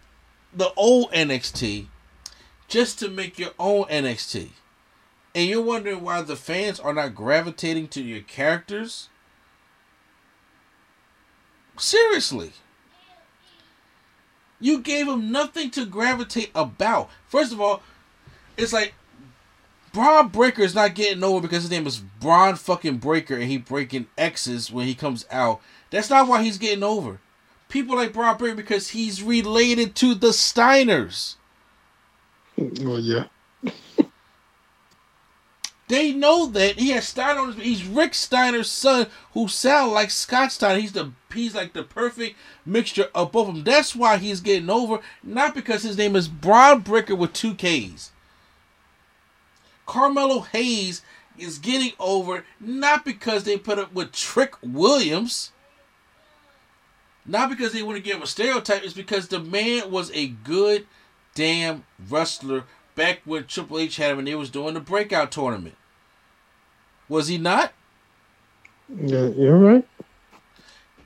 [0.54, 1.88] the old NXT
[2.68, 4.50] just to make your own NXT.
[5.36, 9.10] And you're wondering why the fans are not gravitating to your characters?
[11.78, 12.54] Seriously.
[14.60, 17.10] You gave him nothing to gravitate about.
[17.28, 17.84] First of all,
[18.58, 18.94] it's like
[19.94, 23.58] Bron Breakker is not getting over because his name is Bron fucking Breakker and he
[23.58, 25.62] breaking X's when he comes out.
[25.90, 27.20] That's not why he's getting over.
[27.70, 31.36] People like Bron Breakker because he's related to the Steiners.
[32.60, 33.26] Oh yeah.
[35.88, 37.64] They know that he has Steiner on his.
[37.64, 40.80] He's Rick Steiner's son, who sound like Scott Steiner.
[40.80, 42.36] He's the he's like the perfect
[42.66, 43.64] mixture of both of them.
[43.64, 48.12] That's why he's getting over, not because his name is Bron Breakker with two K's.
[49.86, 51.04] Carmelo Hayes
[51.38, 55.52] is getting over, not because they put up with Trick Williams.
[57.26, 58.84] Not because they want to give a stereotype.
[58.84, 60.88] It's because the man was a good
[61.36, 62.64] damn wrestler
[62.98, 65.76] back when Triple H had him and they was doing the breakout tournament.
[67.08, 67.72] Was he not?
[68.94, 69.88] Yeah, you're right.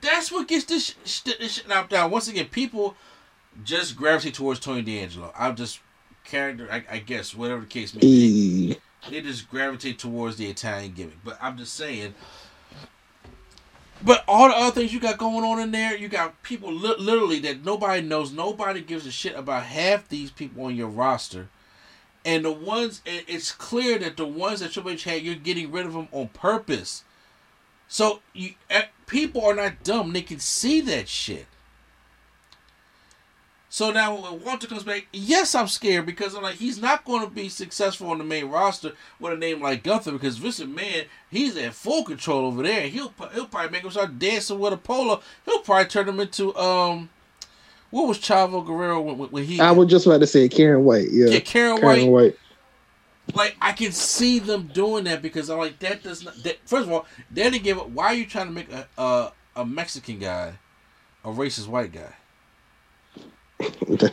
[0.00, 2.10] That's what gets this, sh- this shit knocked down.
[2.10, 2.96] Once again, people
[3.62, 5.32] just gravitate towards Tony D'Angelo.
[5.38, 5.78] I'm just
[6.24, 8.78] character, I, I guess, whatever the case may be.
[9.10, 11.22] They just gravitate towards the Italian gimmick.
[11.22, 12.14] But I'm just saying.
[14.04, 16.96] But all the other things you got going on in there, you got people li-
[16.98, 18.32] literally that nobody knows.
[18.32, 21.48] Nobody gives a shit about half these people on your roster.
[22.24, 25.86] And the ones, it's clear that the ones that Triple H had, you're getting rid
[25.86, 27.02] of them on purpose.
[27.88, 31.46] So you, eh, people are not dumb; they can see that shit.
[33.72, 37.22] So now when Walter comes back, yes, I'm scared because I'm like he's not going
[37.26, 41.04] to be successful on the main roster with a name like Gunther because Vince Man,
[41.30, 42.88] he's in full control over there.
[42.88, 45.22] He'll he'll probably make him start dancing with a polo.
[45.46, 47.08] He'll probably turn him into um,
[47.92, 51.06] what was Chavo Guerrero when, when- he I was just about to say Kerwin White.
[51.12, 52.36] Yeah, Yeah, Kerwin Kerwin White.
[53.28, 53.36] White.
[53.36, 56.34] like I can see them doing that because I'm like that does not.
[56.42, 57.88] That, first of all, they didn't give up.
[57.90, 60.54] Why are you trying to make a a, a Mexican guy
[61.24, 62.12] a racist white guy?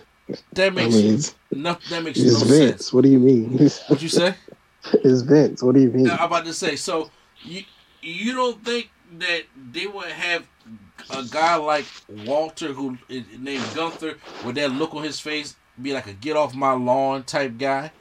[0.53, 1.75] That I makes mean, it's, no.
[1.89, 2.49] That makes it's no Vince.
[2.69, 2.93] sense.
[2.93, 3.57] What do you mean?
[3.87, 4.35] What you say?
[4.93, 5.63] It's Vince.
[5.63, 6.07] What do you mean?
[6.07, 6.75] I'm about to say.
[6.75, 7.09] So
[7.41, 7.63] you
[8.03, 9.41] you don't think that
[9.71, 10.45] they would have
[11.11, 11.85] a guy like
[12.25, 14.15] Walter who is named Gunther
[14.45, 17.91] with that look on his face be like a get off my lawn type guy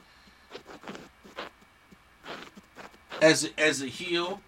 [3.21, 4.41] as a, as a heel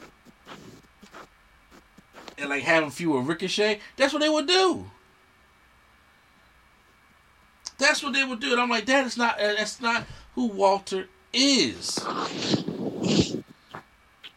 [2.38, 3.80] and like having with Ricochet?
[3.98, 4.86] That's what they would do.
[7.78, 10.06] That's what they would do, and I'm like, that is not eh, that's not
[10.36, 11.98] who Walter is.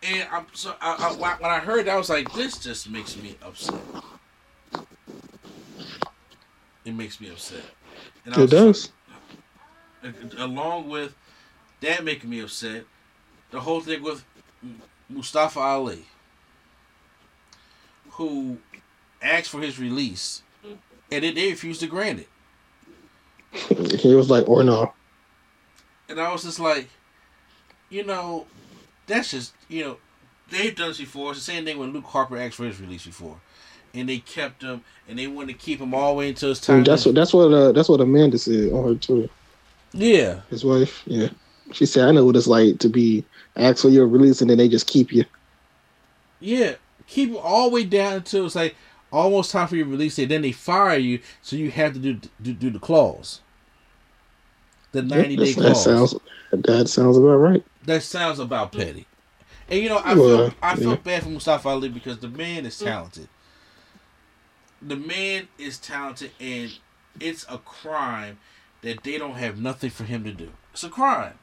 [0.03, 3.17] And I'm so I, I, when I heard that, I was like, this just makes
[3.17, 3.75] me upset.
[6.85, 7.65] It makes me upset.
[8.25, 8.93] And it does.
[10.03, 11.15] like, along with
[11.81, 12.85] that making me upset,
[13.51, 14.25] the whole thing with
[15.09, 16.05] Mustafa Ali,
[18.11, 18.59] who
[19.23, 20.43] asked for his release,
[21.11, 22.29] and then they refused to grant it.
[24.01, 24.93] He was like, or no.
[26.09, 26.89] And I was just like,
[27.89, 28.47] you know,
[29.07, 29.97] that's just you know,
[30.51, 31.31] they've done this before.
[31.31, 33.41] It's the same thing when Luke Harper asked for his release before,
[33.95, 36.61] and they kept him, and they wanted to keep him all the way until his
[36.61, 36.79] time.
[36.79, 39.29] And that's what that's what uh, that's what Amanda said on her Twitter.
[39.93, 41.03] yeah, His wife.
[41.07, 41.29] Yeah.
[41.73, 43.25] She said, I know what it's like to be
[43.57, 45.25] asked for your release and then they just keep you.
[46.41, 46.75] yeah,
[47.07, 48.77] keep him all the way down until it's like
[49.11, 50.27] almost time for your release date.
[50.29, 53.41] Then they fire you, so you have to do do, do the clause,
[54.93, 56.11] the ninety day That's- that clause.
[56.11, 56.15] sounds
[56.53, 57.65] that sounds about right.
[57.87, 59.07] that sounds about petty.
[59.71, 60.97] And you know, I Well, feel I feel yeah.
[60.97, 63.29] bad for Mustafa Ali because the man is talented.
[64.83, 66.79] The man is talented, and
[67.21, 68.39] it's a crime
[68.83, 70.51] that they don't have nothing for him to do.
[70.73, 71.39] It's a crime.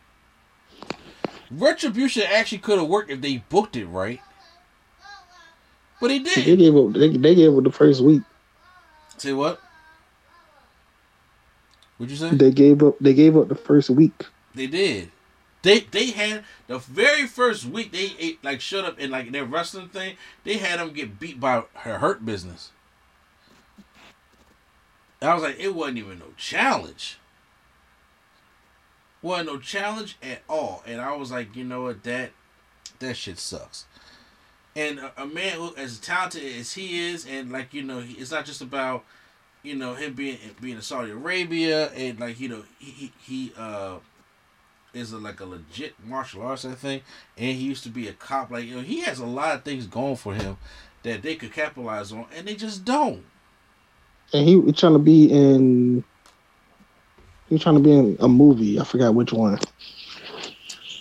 [1.49, 4.21] Retribution actually could have worked if they booked it right,
[5.99, 6.59] but he They did.
[6.59, 8.21] gave up they, they gave up the first week.
[9.17, 9.59] Say what?
[11.97, 12.35] What'd you say?
[12.35, 14.25] They gave up they gave up the first week.
[14.55, 15.11] They did.
[15.61, 19.45] They they had the very first week they ate, like shut up in like their
[19.45, 20.15] wrestling thing.
[20.43, 22.71] They had them get beat by her hurt business.
[25.21, 27.19] I was like, it wasn't even no challenge.
[29.21, 30.83] Wasn't no challenge at all.
[30.87, 32.31] And I was like, you know what, that
[32.99, 33.85] that shit sucks.
[34.75, 38.13] And a, a man who as talented as he is, and like you know, he,
[38.15, 39.03] it's not just about
[39.63, 43.53] you know him being being in Saudi Arabia and like you know he he, he
[43.57, 43.97] uh
[44.93, 47.03] is a, like a legit martial arts I think,
[47.37, 48.49] and he used to be a cop.
[48.49, 50.57] Like you know, he has a lot of things going for him
[51.03, 53.23] that they could capitalize on, and they just don't.
[54.33, 56.03] And he was trying to be in
[57.49, 58.79] he was trying to be in a movie.
[58.79, 59.59] I forgot which one.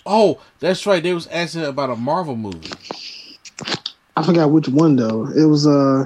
[0.05, 1.01] Oh, that's right.
[1.01, 2.69] They was asking about a Marvel movie.
[4.17, 5.27] I forgot which one though.
[5.27, 6.05] It was uh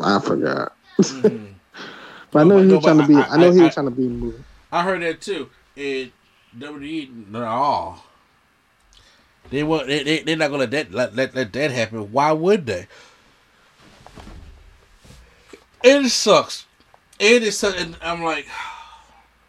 [0.00, 0.72] I forgot.
[0.98, 1.48] Mhm.
[2.32, 3.74] But I know No, he was trying to be I- I, know he I- was
[3.74, 4.42] trying to be in movie.
[4.72, 5.50] I heard that too.
[5.76, 6.10] And
[6.58, 7.96] WWE, no,
[9.52, 12.10] they want they they they're not gonna let that let, let let that happen.
[12.10, 12.86] Why would they?
[15.84, 16.64] It sucks.
[17.18, 18.46] It is such, and I'm like,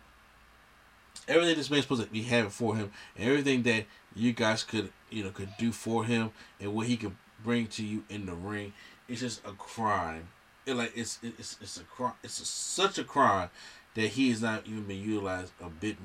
[1.27, 5.23] everything this man's supposed to be having for him, everything that you guys could you
[5.23, 8.73] know could do for him, and what he could bring to you in the ring,
[9.07, 10.27] it's just a crime.
[10.65, 12.13] It like it's it's it's a crime.
[12.23, 13.49] It's a, such a crime
[13.95, 15.95] that he has not even been utilized a bit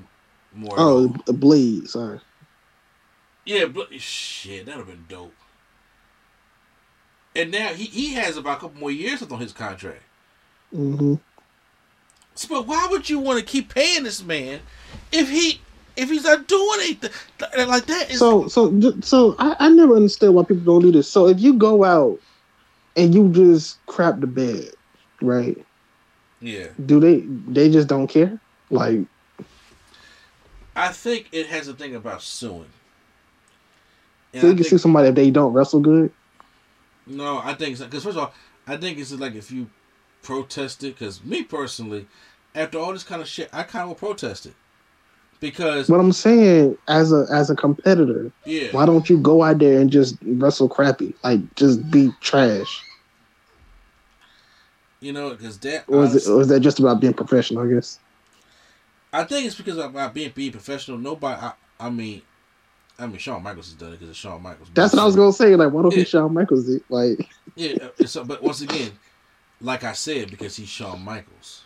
[0.55, 0.75] more.
[0.77, 2.21] Oh, a blade, sorry.
[3.49, 5.33] Yeah, but shit, that'd have been dope.
[7.35, 10.03] And now he, he has about a couple more years left on his contract.
[10.71, 11.15] hmm
[12.35, 14.59] So, But why would you want to keep paying this man
[15.11, 15.61] if he
[15.97, 17.09] if he's not doing anything
[17.67, 18.11] like that?
[18.11, 21.09] Is, So so so I, I never understand why people don't do this.
[21.09, 22.19] So if you go out
[22.95, 24.73] and you just crap the bed,
[25.23, 25.57] right?
[26.39, 27.21] yeah, Do they
[27.51, 28.39] they just don't care?
[28.69, 28.99] Like
[30.75, 32.69] I think it has a thing about suing.
[34.33, 36.11] And so I you can think- see somebody if they don't wrestle good.
[37.07, 38.33] No, I think because first of all,
[38.67, 39.69] I think it's like if you
[40.21, 40.95] protest it.
[40.97, 42.07] Because me personally,
[42.53, 44.53] after all this kind of shit, I kind of will protest it
[45.39, 49.59] because what I'm saying as a as a competitor, yeah, why don't you go out
[49.59, 51.13] there and just wrestle crappy?
[51.23, 52.83] Like just be trash.
[54.99, 57.73] you know, because that Or is it or is that just about being professional, I
[57.73, 57.99] guess?
[59.11, 60.97] I think it's because of about being being professional.
[60.97, 62.21] Nobody, I, I mean,
[62.99, 64.69] I mean, Shawn Michaels has done it because it's Shawn Michaels.
[64.73, 65.55] That's what I was gonna say.
[65.55, 66.03] Like, why don't Yeah.
[66.03, 66.83] Shawn Michaels it?
[66.89, 68.91] Like Yeah, uh, so but once again,
[69.61, 71.63] like I said, because he's Shawn Michaels,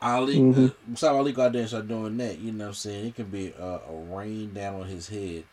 [0.00, 2.38] Ali, uh, Mustafa Ali go out there and start doing that.
[2.38, 3.06] You know what I'm saying?
[3.06, 5.44] It could be a, a rain down on his head.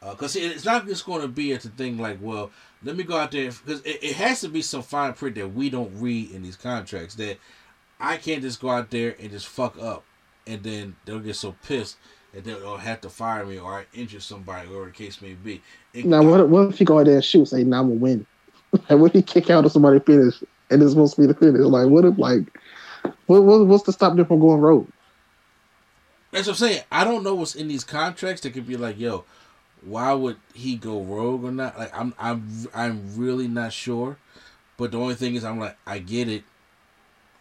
[0.00, 2.50] Because it's not just going to be at the thing like, well,
[2.82, 3.50] let me go out there.
[3.50, 6.56] Because it, it has to be some fine print that we don't read in these
[6.56, 7.36] contracts that
[8.00, 10.04] I can't just go out there and just fuck up.
[10.46, 11.98] And then they'll get so pissed
[12.32, 15.62] that they'll have to fire me or I injure somebody, whatever the case may be.
[15.94, 18.00] It- Now, what, what if he go out there and shoot, say, "Now I'm gonna
[18.00, 18.26] win"?
[18.88, 21.34] and what if he kick out of somebody finish, and it's supposed to be the
[21.34, 21.60] finish?
[21.60, 22.42] Like, what if like,
[23.26, 24.88] what, what what's to stop them from going rogue?
[26.32, 26.82] That's what I'm saying.
[26.92, 29.24] I don't know what's in these contracts that could be like, yo,
[29.84, 31.76] why would he go rogue or not?
[31.76, 34.16] Like, I'm, I'm, I'm really not sure.
[34.76, 36.44] But the only thing is, I'm like, I get it.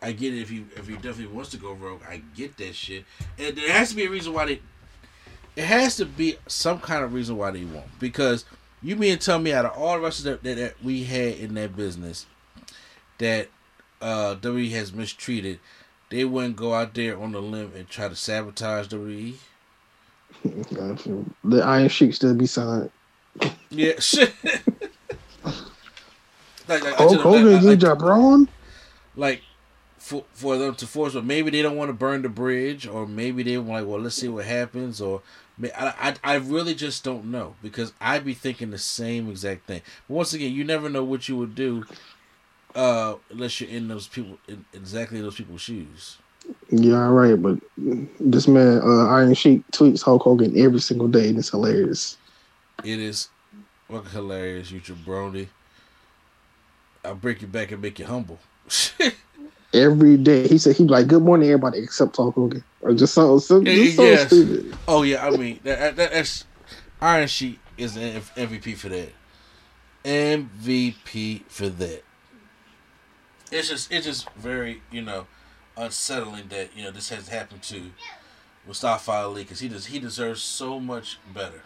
[0.02, 2.02] I get it if he, if he definitely wants to go rogue.
[2.10, 3.06] I get that shit,
[3.38, 4.62] and there has to be a reason why they.
[5.60, 8.00] It has to be some kind of reason why they won't.
[8.00, 8.46] Because
[8.82, 11.36] you mean to tell me out of all the wrestlers that, that, that we had
[11.36, 12.26] in that business,
[13.18, 13.50] that
[14.02, 15.60] uh WWE has mistreated,
[16.10, 19.36] they wouldn't go out there on the limb and try to sabotage WWE.
[21.44, 22.90] The Iron Sheik still be signed.
[23.70, 24.34] Yeah, shit.
[25.44, 28.48] like, like, Hulk Hogan, like, like, Jabron.
[29.18, 29.42] like
[29.98, 33.06] for for them to force, but maybe they don't want to burn the bridge, or
[33.06, 35.22] maybe they want like, well, let's see what happens, or
[35.64, 39.82] I, I I really just don't know because I'd be thinking the same exact thing.
[40.08, 41.86] But once again, you never know what you would do,
[42.76, 46.18] uh, unless you're in those people in exactly those people's shoes.
[46.70, 47.60] Yeah, all right, but
[48.20, 52.18] this man, uh, Iron Sheik, tweets Hulk Hogan every single day, and it's hilarious.
[52.84, 53.28] It is
[53.90, 55.48] fucking hilarious, you jabroni.
[57.04, 58.40] I'll break your back and make you humble.
[59.74, 63.14] Every day, he said he'd be like, "Good morning, everybody," except Hulk Hogan, or just
[63.14, 64.28] so, so, just so Yes.
[64.28, 64.76] stupid.
[64.88, 66.46] Oh yeah, I mean that, that that's
[67.02, 69.12] Iron Sheik is an MVP for that.
[70.04, 72.04] MVP for that.
[73.52, 75.26] It's just it's just very you know
[75.78, 77.92] unsettling that you know this has happened to
[78.68, 81.62] Mustafa Ali because he does he deserves so much better.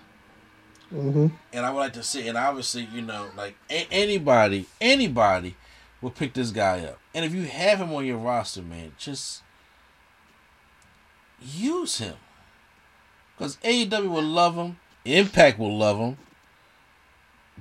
[0.90, 5.56] hmm And I would like to see, and obviously, you know, like a- anybody, anybody
[6.02, 7.00] will pick this guy up.
[7.16, 9.42] And if you have him on your roster, man, just
[11.44, 12.16] use him.
[13.38, 16.18] Because AEW will love him, Impact will love him,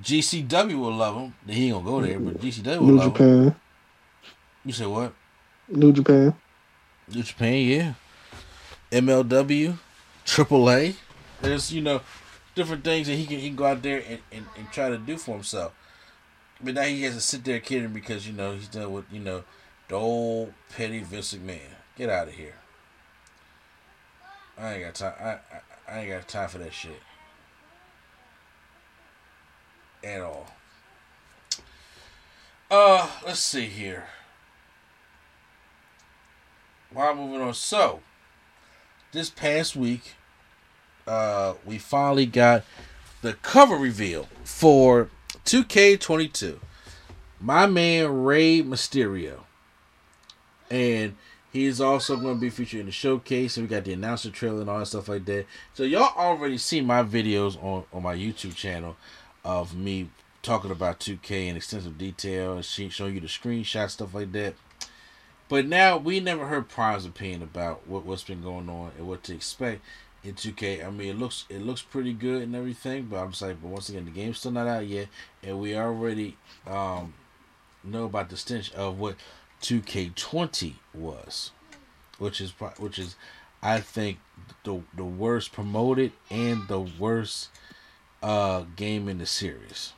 [0.02, 1.34] GCW will love him.
[1.46, 3.12] He ain't gonna go there, but GCW will New love him.
[3.12, 3.56] Japan,
[4.64, 5.12] You say what?
[5.68, 6.34] New Japan.
[7.12, 7.94] New Japan, yeah.
[8.90, 9.76] MLW,
[10.24, 10.94] AAA.
[11.40, 12.00] There's, you know,
[12.54, 14.98] different things that he can he can go out there and, and, and try to
[14.98, 15.72] do for himself.
[16.62, 19.18] But now he has to sit there kidding because, you know, he's done with, you
[19.18, 19.42] know,
[19.88, 21.59] the old petty Vince McMahon.
[21.96, 22.54] Get out of here.
[24.62, 25.14] I ain't got time.
[25.18, 25.39] I, I,
[25.89, 27.02] I ain't got time for that shit.
[30.05, 30.47] At all.
[32.70, 34.05] Uh, let's see here.
[36.93, 38.01] While moving on, so
[39.10, 40.14] this past week,
[41.09, 42.62] uh, we finally got
[43.20, 45.10] the cover reveal for
[45.44, 46.60] 2K22.
[47.40, 49.40] My man Rey Mysterio,
[50.70, 51.16] and
[51.52, 53.56] he's also going to be featured in the showcase.
[53.56, 55.46] We got the announcer trailer and all that stuff like that.
[55.74, 58.96] So y'all already see my videos on on my YouTube channel
[59.44, 60.08] of me
[60.42, 64.54] talking about 2K in extensive detail and showing you the screenshots, stuff like that.
[65.48, 69.22] But now we never heard Prime's opinion about what, what's been going on and what
[69.24, 69.82] to expect
[70.24, 70.84] in 2K.
[70.84, 73.68] I mean, it looks it looks pretty good and everything, but I'm just like, but
[73.68, 75.08] once again, the game's still not out yet,
[75.42, 77.14] and we already um,
[77.84, 79.16] know about the stench of what
[79.62, 81.52] 2K20 was,
[82.18, 83.16] which is which is,
[83.62, 84.18] I think,
[84.64, 87.51] the the worst promoted and the worst
[88.22, 89.94] uh game in the series.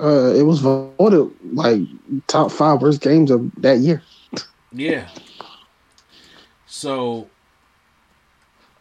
[0.00, 4.02] Uh, it was voted like top five worst games of that year.
[4.72, 5.08] Yeah.
[6.72, 7.28] So,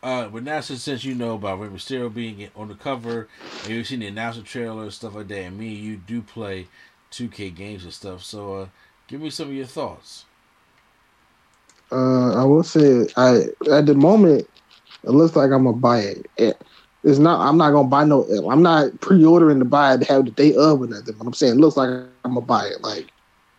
[0.03, 3.27] uh, but now since, since you know about Rey Mysterio being on the cover,
[3.64, 6.22] and you've seen the announcer trailer and stuff like that, and me and you do
[6.22, 6.68] play
[7.11, 8.68] 2K games and stuff, so uh,
[9.10, 10.26] give me some of your thoughts.
[11.91, 14.48] Uh, I will say, I at the moment,
[15.03, 16.26] it looks like I'm gonna buy it.
[16.38, 16.61] it.
[17.03, 17.41] It's not.
[17.41, 18.23] I'm not gonna buy no.
[18.49, 21.15] I'm not pre-ordering to buy it to have the day of or nothing.
[21.18, 22.81] But I'm saying, it looks like I'm gonna buy it.
[22.81, 23.11] Like,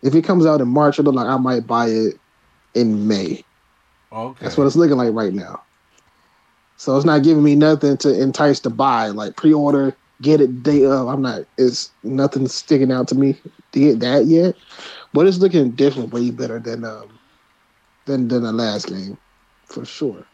[0.03, 2.19] if it comes out in March, it look like I might buy it
[2.73, 3.43] in May.
[4.13, 4.43] Okay.
[4.43, 5.61] That's what it's looking like right now.
[6.77, 9.07] So it's not giving me nothing to entice to buy.
[9.07, 11.07] Like pre-order, get it day of.
[11.07, 11.41] I'm not.
[11.57, 13.35] It's nothing sticking out to me
[13.71, 14.55] to get that yet.
[15.13, 17.19] But it's looking different, way better than um
[18.05, 19.17] than than the last game,
[19.65, 20.25] for sure.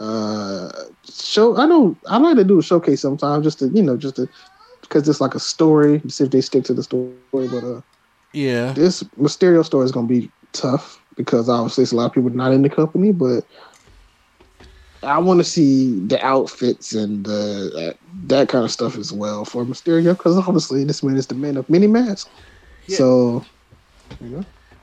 [0.00, 0.70] Uh,
[1.08, 1.56] show.
[1.56, 1.96] I know.
[2.06, 4.28] I like to do a showcase sometimes, just to you know, just to
[4.80, 6.02] because it's like a story.
[6.08, 7.14] See if they stick to the story.
[7.32, 7.80] But uh,
[8.32, 8.72] yeah.
[8.72, 11.02] this Mysterio story is gonna be tough.
[11.16, 13.44] because obviously it's a lot of people not in the company, but
[15.02, 19.44] I want to see the outfits and the, uh, that kind of stuff as well
[19.44, 22.30] for Mysterio because obviously this man is the man of many masks.
[22.86, 22.98] Yeah.
[22.98, 23.44] So,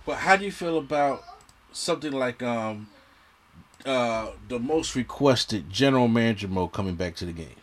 [0.06, 1.24] But how do you feel about
[1.72, 2.88] something like um
[3.86, 7.56] uh the most requested general manager mode coming back to the game?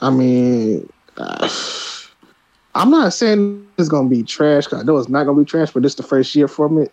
[0.00, 1.48] I mean, uh,
[2.74, 4.66] I'm not saying it's gonna be trash.
[4.66, 6.92] 'cause I know it's not gonna be trash, but this the first year from it,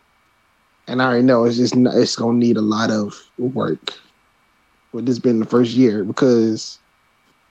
[0.88, 3.94] and I already know it's just not, it's gonna need a lot of work.
[4.94, 6.78] With this being the first year, because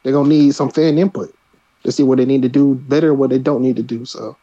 [0.03, 1.35] they're gonna need some fan input
[1.85, 4.05] to see what they need to do better, what they don't need to do.
[4.05, 4.37] So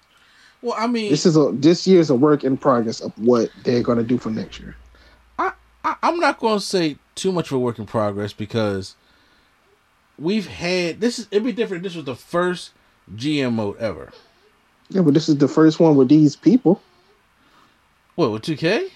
[0.62, 3.50] Well, I mean, this is a this year is a work in progress of what
[3.64, 4.76] they're gonna do for next year.
[5.38, 5.54] I,
[5.84, 8.96] I I'm not going to say too much of a work in progress because
[10.18, 11.84] we've had this is it'd be different.
[11.84, 12.72] This was the first
[13.16, 14.12] GM mode ever.
[14.90, 16.82] Yeah, but this is the first one with these people,
[18.16, 18.90] What with 2K?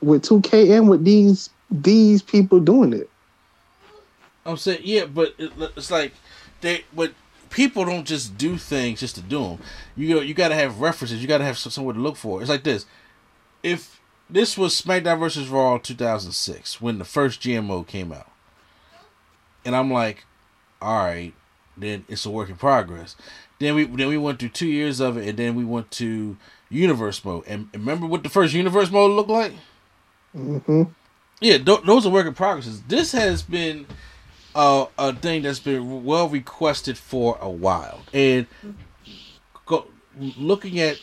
[0.00, 3.10] with 2K and with these these people doing it.
[4.44, 6.12] I'm saying yeah, but it, it's like
[6.60, 7.12] they but
[7.56, 9.58] people don't just do things just to do them.
[9.96, 11.22] You know, you got to have references.
[11.22, 12.42] You got to have some- somewhere to look for.
[12.42, 12.84] It's like this.
[13.62, 18.30] If this was SmackDown versus Raw 2006 when the first GMO came out,
[19.64, 20.26] and I'm like,
[20.82, 21.32] all right,
[21.78, 23.16] then it's a work in progress.
[23.58, 26.36] Then we then we went through two years of it, and then we went to
[26.68, 27.44] Universe mode.
[27.46, 29.52] And remember what the first Universe mode looked like?
[30.32, 30.82] hmm
[31.40, 32.82] Yeah, th- those are work in progresses.
[32.82, 33.86] This has been
[34.56, 38.46] a thing that's been well requested for a while, and
[39.66, 39.86] go,
[40.18, 40.98] looking at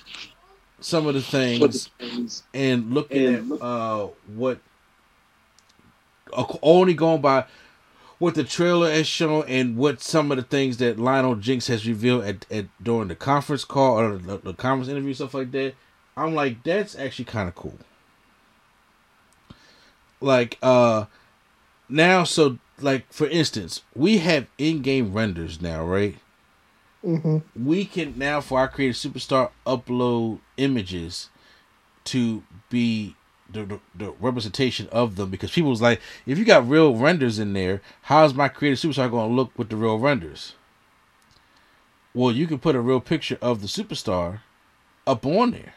[0.80, 1.90] some of the things
[2.54, 4.60] and looking at uh, what
[6.62, 7.46] only going by
[8.20, 11.88] what the trailer has shown and what some of the things that Lynell Jinks has
[11.88, 15.74] revealed at, at during the conference call or the, the conference interview stuff like that.
[16.16, 17.78] I'm like, that's actually kind of cool.
[20.22, 21.06] Like uh
[21.90, 26.18] now, so like for instance, we have in-game renders now, right?
[27.02, 31.30] hmm we can now for our creative superstar upload images
[32.06, 33.16] to be
[33.50, 37.40] the, the, the representation of them because people was like if you got real renders
[37.40, 40.56] in there how's my creative superstar going to look with the real renders?
[42.14, 44.40] Well you can put a real picture of the superstar
[45.06, 45.74] up on there.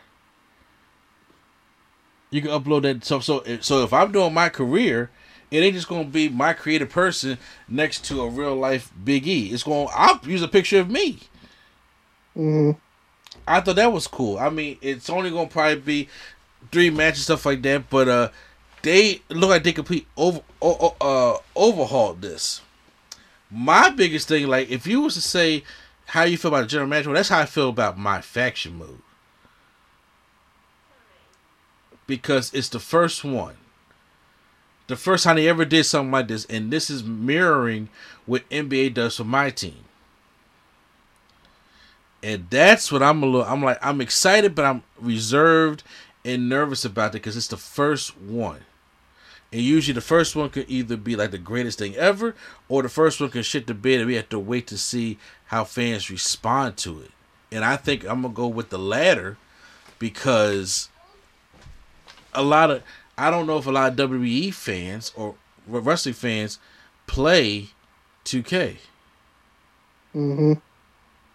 [2.31, 5.11] You can upload that so so so if i'm doing my career
[5.51, 9.49] it ain't just gonna be my creative person next to a real life Big E.
[9.49, 11.21] It's gonna I'll use a picture of me.
[12.35, 12.71] hmm
[13.47, 14.39] I thought that was cool.
[14.39, 16.09] I mean, it's only gonna probably be
[16.73, 18.29] three matches stuff like that, but uh,
[18.83, 22.63] they look like they complete over uh overhauled this.
[23.51, 25.65] My biggest thing, like, if you was to say
[26.07, 29.01] how you feel about the general manager, that's how I feel about my faction move
[32.07, 33.57] because it's the first one.
[34.87, 37.89] The first time they ever did something like this, and this is mirroring
[38.25, 39.85] what NBA does for my team.
[42.23, 43.47] And that's what I'm a little.
[43.47, 45.83] I'm like I'm excited, but I'm reserved
[46.25, 48.61] and nervous about it because it's the first one.
[49.53, 52.35] And usually the first one could either be like the greatest thing ever,
[52.69, 55.19] or the first one can shit the bed, and we have to wait to see
[55.47, 57.11] how fans respond to it.
[57.53, 59.37] And I think I'm gonna go with the latter
[59.99, 60.89] because
[62.35, 62.83] a lot of
[63.19, 65.37] I don't know if a lot of WWE fans or
[65.67, 66.59] wrestling fans
[67.07, 67.71] play
[68.25, 68.79] 2K.
[70.13, 70.53] hmm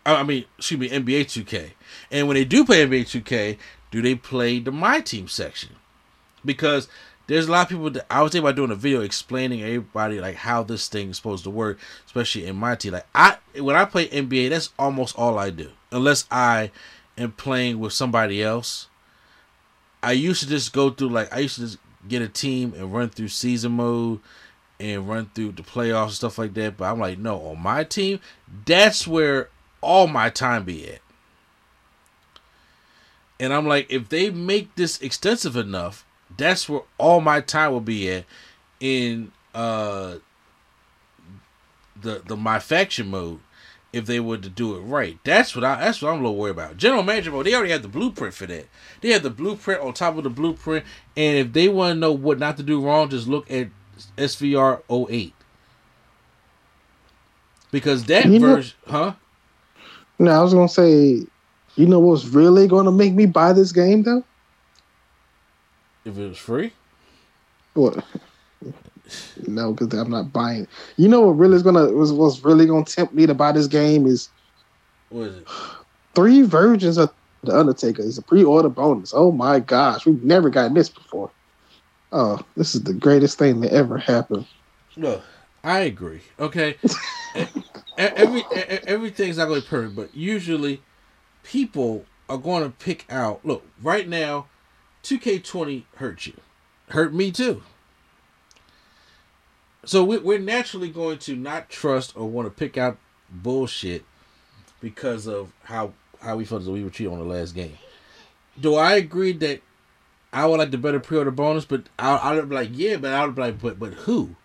[0.05, 1.73] I I mean, excuse me, NBA 2K.
[2.11, 3.57] And when they do play NBA 2K,
[3.91, 5.77] do they play the My Team section?
[6.45, 6.87] Because
[7.27, 10.19] there's a lot of people that I was thinking about doing a video explaining everybody
[10.21, 12.93] like how this thing is supposed to work, especially in my team.
[12.93, 15.71] Like I when I play NBA, that's almost all I do.
[15.91, 16.71] Unless I
[17.17, 18.87] am playing with somebody else.
[20.03, 22.93] I used to just go through like I used to just get a team and
[22.93, 24.19] run through season mode
[24.79, 26.77] and run through the playoffs and stuff like that.
[26.77, 28.19] But I'm like, no, on my team,
[28.65, 29.49] that's where
[29.81, 31.01] all my time be at.
[33.39, 36.05] And I'm like, if they make this extensive enough,
[36.37, 38.25] that's where all my time will be at
[38.79, 40.15] in uh
[42.01, 43.39] the the my faction mode
[43.93, 45.17] if they were to do it right.
[45.23, 46.77] That's what I that's what I'm a little worried about.
[46.77, 48.67] General manager mode, they already have the blueprint for that.
[49.01, 50.85] They have the blueprint on top of the blueprint,
[51.17, 53.67] and if they want to know what not to do wrong, just look at
[54.17, 55.33] SVR 08.
[57.71, 59.13] Because that You know- version, huh?
[60.19, 61.25] No, I was gonna say,
[61.75, 64.23] you know what's really gonna make me buy this game though?
[66.05, 66.73] If it was free,
[67.73, 68.03] What?
[69.47, 70.67] No, because I'm not buying.
[70.97, 73.67] You know what really is gonna was what's really gonna tempt me to buy this
[73.67, 74.29] game is
[75.09, 75.47] what is it?
[76.15, 77.11] three versions of
[77.43, 79.13] The Undertaker is a pre-order bonus.
[79.15, 81.31] Oh my gosh, we've never gotten this before.
[82.11, 84.45] Oh, this is the greatest thing that ever happened.
[84.97, 85.21] No,
[85.63, 86.21] I agree.
[86.39, 86.75] Okay,
[87.97, 90.81] every everything's not going to be perfect, but usually
[91.43, 93.45] people are going to pick out.
[93.45, 94.47] Look, right now,
[95.03, 96.33] 2K20 hurt you,
[96.89, 97.63] hurt me too.
[99.85, 102.97] So we, we're naturally going to not trust or want to pick out
[103.29, 104.05] bullshit
[104.79, 107.77] because of how how we felt that we were treated on the last game.
[108.59, 109.61] Do I agree that
[110.31, 111.65] I would like the better pre-order bonus?
[111.65, 114.35] But I I would be like, yeah, but I would be like, but but who?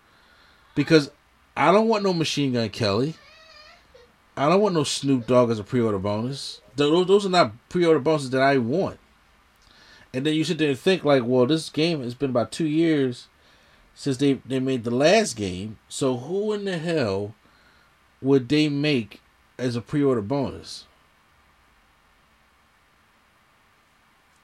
[0.73, 1.11] Because
[1.55, 3.15] I don't want no Machine Gun Kelly.
[4.35, 6.61] I don't want no Snoop Dogg as a pre-order bonus.
[6.75, 8.99] Those those are not pre-order bonuses that I want.
[10.13, 12.65] And then you sit there and think like, well, this game has been about two
[12.65, 13.27] years
[13.99, 15.79] since they they made the last game.
[15.89, 17.33] So who in the hell
[18.21, 19.21] would they make
[19.57, 20.85] as a pre-order bonus?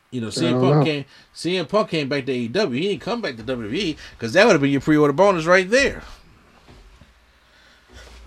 [0.09, 0.83] You know, CM Punk know.
[0.83, 1.05] came.
[1.35, 2.73] CM Punk came back to AEW.
[2.73, 5.69] He didn't come back to WWE because that would have been your pre-order bonus right
[5.69, 6.01] there.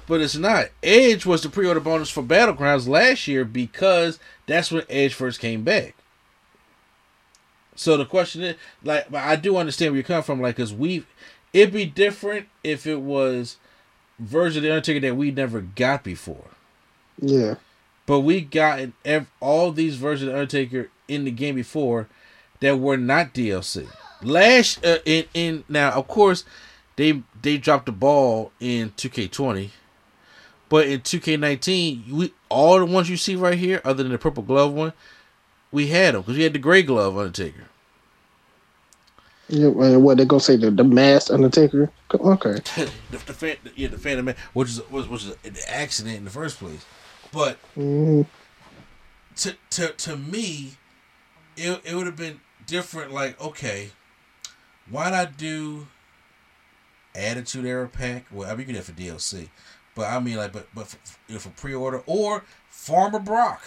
[0.07, 0.67] But it's not.
[0.85, 5.65] Edge was the pre-order bonus for Battlegrounds last year because that's when Edge first came
[5.65, 5.97] back.
[7.77, 10.73] So the question is, like, but I do understand where you're coming from, like, cause
[10.73, 11.05] we,
[11.53, 13.57] it'd be different if it was
[14.19, 16.51] version of the Undertaker that we never got before.
[17.21, 17.57] Yeah,
[18.07, 22.09] But we got ev- all these versions of the Undertaker in the game before
[22.61, 23.89] that were not DLC.
[24.23, 26.45] Last uh, in in now, of course,
[26.97, 29.71] they they dropped the ball in 2K20,
[30.69, 34.43] but in 2K19, we all the ones you see right here, other than the purple
[34.43, 34.93] glove one,
[35.77, 37.65] we had them because we had the gray glove Undertaker.
[39.49, 39.67] yeah.
[39.69, 40.57] And what they gonna say?
[40.57, 41.91] The the masked Undertaker?
[42.13, 42.53] Okay.
[42.77, 46.31] the, the, fan, yeah, the Phantom Man, which is was was an accident in the
[46.31, 46.85] first place,
[47.33, 47.59] but.
[47.75, 48.23] hmm
[49.37, 50.73] to to to me,
[51.57, 53.13] it it would have been different.
[53.13, 53.91] Like, okay,
[54.91, 55.87] why not do
[57.15, 58.27] Attitude Era pack?
[58.31, 59.49] Well, I mean, you can it for DLC,
[59.95, 60.99] but I mean, like, but but for,
[61.29, 63.63] you know, for pre order or Farmer Brock,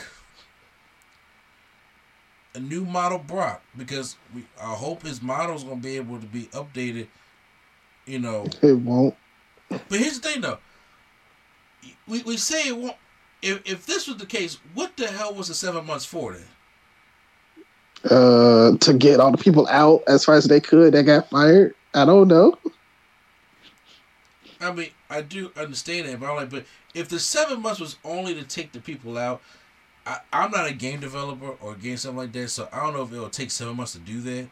[2.56, 6.44] a new model Brock, because we I hope his model's gonna be able to be
[6.48, 7.08] updated.
[8.06, 9.16] You know, It won't.
[9.70, 10.58] but here's the thing, though.
[12.08, 12.96] We, we say it won't.
[13.42, 16.44] If, if this was the case, what the hell was the seven months for then?
[18.10, 21.76] Uh, to get all the people out as far as they could that got fired.
[21.94, 22.58] I don't know.
[24.62, 27.98] I mean, I do understand that, but I'm like, but if the seven months was
[28.04, 29.42] only to take the people out,
[30.06, 32.94] I, I'm not a game developer or a game something like that, so I don't
[32.94, 34.48] know if it'll take seven months to do that.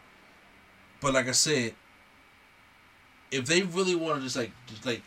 [1.01, 1.73] But like I said,
[3.31, 5.01] if they really want to just like just like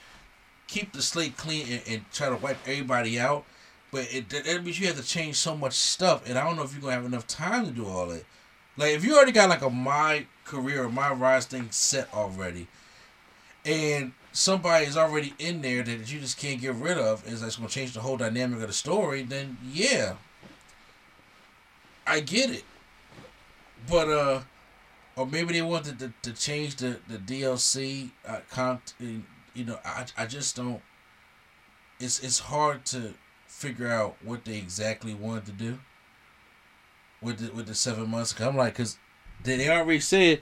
[0.67, 3.45] keep the slate clean and, and try to wipe everybody out,
[3.91, 6.57] but it that that means you have to change so much stuff, and I don't
[6.57, 8.25] know if you're gonna have enough time to do all that.
[8.77, 12.67] Like if you already got like a my career or my rise thing set already,
[13.65, 17.57] and somebody is already in there that you just can't get rid of, is that's
[17.57, 20.15] gonna change the whole dynamic of the story, then yeah,
[22.11, 22.65] I get it.
[23.89, 24.41] But uh,
[25.15, 29.25] or maybe they wanted to, to change the the DLC uh, content.
[29.55, 30.83] You know, I I just don't.
[32.01, 33.15] It's it's hard to
[33.47, 35.79] figure out what they exactly wanted to do
[37.23, 38.39] with the with the seven months.
[38.41, 38.99] I'm like, cause
[39.45, 40.41] they, they already said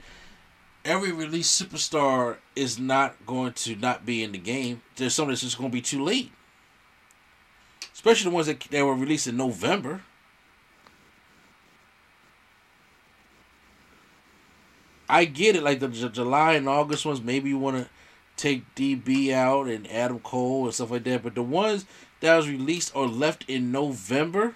[0.83, 4.81] every release superstar is not going to not be in the game.
[4.95, 6.31] There's some that's just going to be too late.
[7.93, 10.01] Especially the ones that, that were released in November.
[15.09, 17.21] I get it, like the J- July and August ones.
[17.21, 17.89] Maybe you want to
[18.37, 21.23] take DB out and Adam Cole and stuff like that.
[21.23, 21.85] But the ones
[22.21, 24.55] that was released or left in November,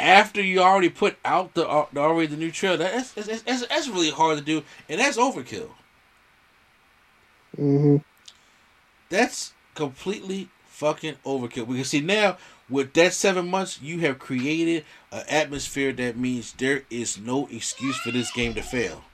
[0.00, 3.66] after you already put out the, uh, the already the new trailer, that's, that's, that's,
[3.66, 5.70] that's really hard to do, and that's overkill.
[7.56, 7.96] hmm
[9.10, 11.68] That's completely fucking overkill.
[11.68, 16.84] Because see now with that seven months, you have created an atmosphere that means there
[16.90, 19.07] is no excuse for this game to fail.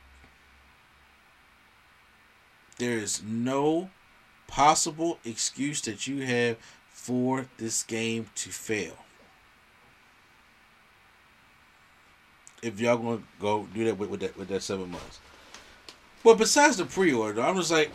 [2.79, 3.91] There is no
[4.47, 6.57] possible excuse that you have
[6.89, 8.97] for this game to fail.
[12.63, 15.21] If y'all gonna go do that with, with that with that seven months.
[16.23, 17.91] But besides the pre-order, I'm just like,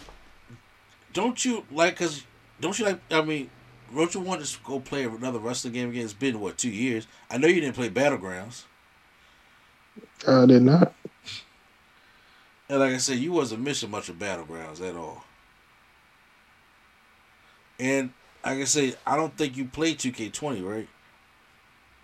[1.13, 1.95] don't you like?
[1.97, 2.23] Cause
[2.61, 2.99] don't you like?
[3.09, 3.49] I mean,
[3.95, 6.03] don't you want to go play another wrestling game again?
[6.03, 7.07] It's been what two years?
[7.31, 8.65] I know you didn't play Battlegrounds,
[10.27, 10.93] I did not.
[12.69, 15.23] And like I said, you wasn't missing much of Battlegrounds at all.
[17.79, 18.11] And
[18.45, 20.87] like I say, I don't think you played 2K20, right?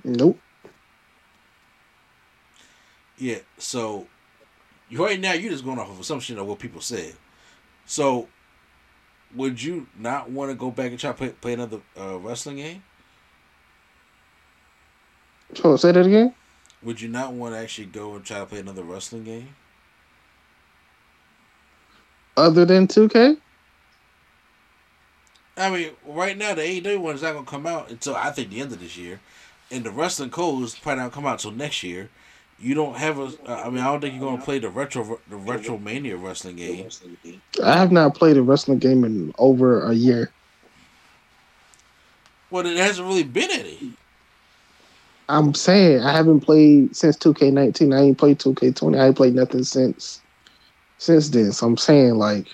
[0.04, 0.40] Nope.
[3.18, 3.40] Yeah.
[3.58, 4.08] So
[4.92, 7.14] right now you're just going off of assumption of what people said.
[7.86, 8.28] So
[9.36, 12.58] would you not want to go back and try to play, play another uh, wrestling
[12.58, 12.84] game?
[15.64, 16.34] Oh, say that again.
[16.82, 19.56] Would you not want to actually go and try to play another wrestling game?
[22.38, 23.38] Other than 2K?
[25.57, 28.49] I mean, right now the AEW one is not gonna come out until I think
[28.49, 29.22] the end of this year,
[29.72, 32.10] and the wrestling codes probably not come out until next year.
[32.60, 33.32] You don't have a.
[33.48, 36.57] uh, I mean, I don't think you're gonna play the retro the retro mania wrestling
[36.57, 36.90] game.
[37.64, 40.32] I have not played a wrestling game in over a year.
[42.52, 43.94] Well, it hasn't really been any.
[45.28, 47.95] I'm saying I haven't played since 2K19.
[47.95, 48.99] I ain't played 2K20.
[48.99, 50.22] I ain't played nothing since
[50.98, 51.52] since then.
[51.52, 52.48] So I'm saying like,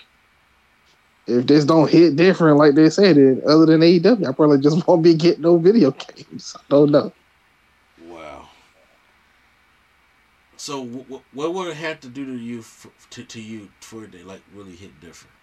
[1.26, 4.86] if this don't hit different like they said, it other than AEW, I probably just
[4.88, 6.54] won't be getting no video games.
[6.56, 7.12] I don't know.
[7.98, 8.48] Wow.
[10.56, 13.70] So w- w- what would it have to do to you f- to to you
[13.80, 15.34] for it to like really hit different?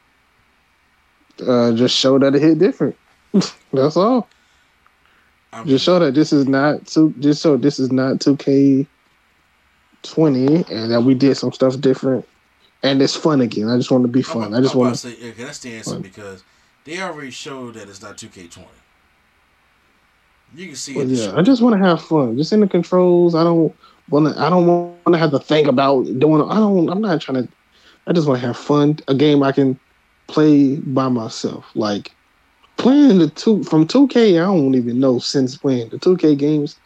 [1.46, 2.98] Uh, just show that it hit different.
[3.74, 4.28] That's all.
[5.52, 7.14] I mean, Just show that this is not two.
[7.20, 8.88] Just so this is not 2K20,
[10.70, 12.28] and that we did some stuff different,
[12.84, 13.68] and it's fun again.
[13.70, 14.54] I just want to be I'm fun.
[14.54, 16.02] I just want to say yeah, that's the answer Fun.
[16.02, 16.44] because
[16.86, 18.68] they already showed that it's not 2K20.
[20.56, 21.10] You can see Well, it.
[21.10, 22.38] yeah, I just want to have fun.
[22.38, 23.36] Just in the controls.
[23.36, 23.74] I don't
[24.10, 24.42] want to.
[24.42, 26.16] I don't want to have to think about doing.
[26.16, 26.58] I don't.
[26.58, 27.28] I'm not trying to.
[27.86, 28.86] I just want to have fun.
[28.96, 29.80] A game I can
[30.28, 31.66] play by myself.
[31.76, 32.12] Like
[32.78, 34.36] playing the two from 2K.
[34.42, 36.80] I don't even know since when the 2K games.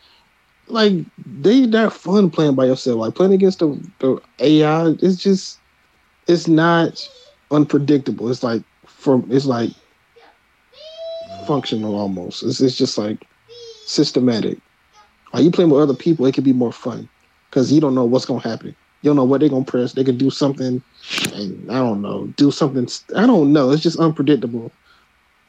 [0.68, 0.94] Like
[1.26, 2.98] they not fun playing by yourself.
[2.98, 4.90] Like playing against the, the AI.
[5.02, 5.62] It's just.
[6.27, 7.07] It's not
[7.51, 8.29] unpredictable.
[8.29, 9.27] It's like from.
[9.31, 9.71] It's like
[11.45, 12.43] functional almost.
[12.43, 13.25] It's, it's just like
[13.85, 14.57] systematic.
[15.33, 17.09] Like you playing with other people, it could be more fun
[17.49, 18.75] because you don't know what's gonna happen.
[19.01, 19.93] You don't know what they're gonna press.
[19.93, 20.81] They could do something,
[21.33, 22.87] and I don't know, do something.
[23.15, 23.71] I don't know.
[23.71, 24.71] It's just unpredictable.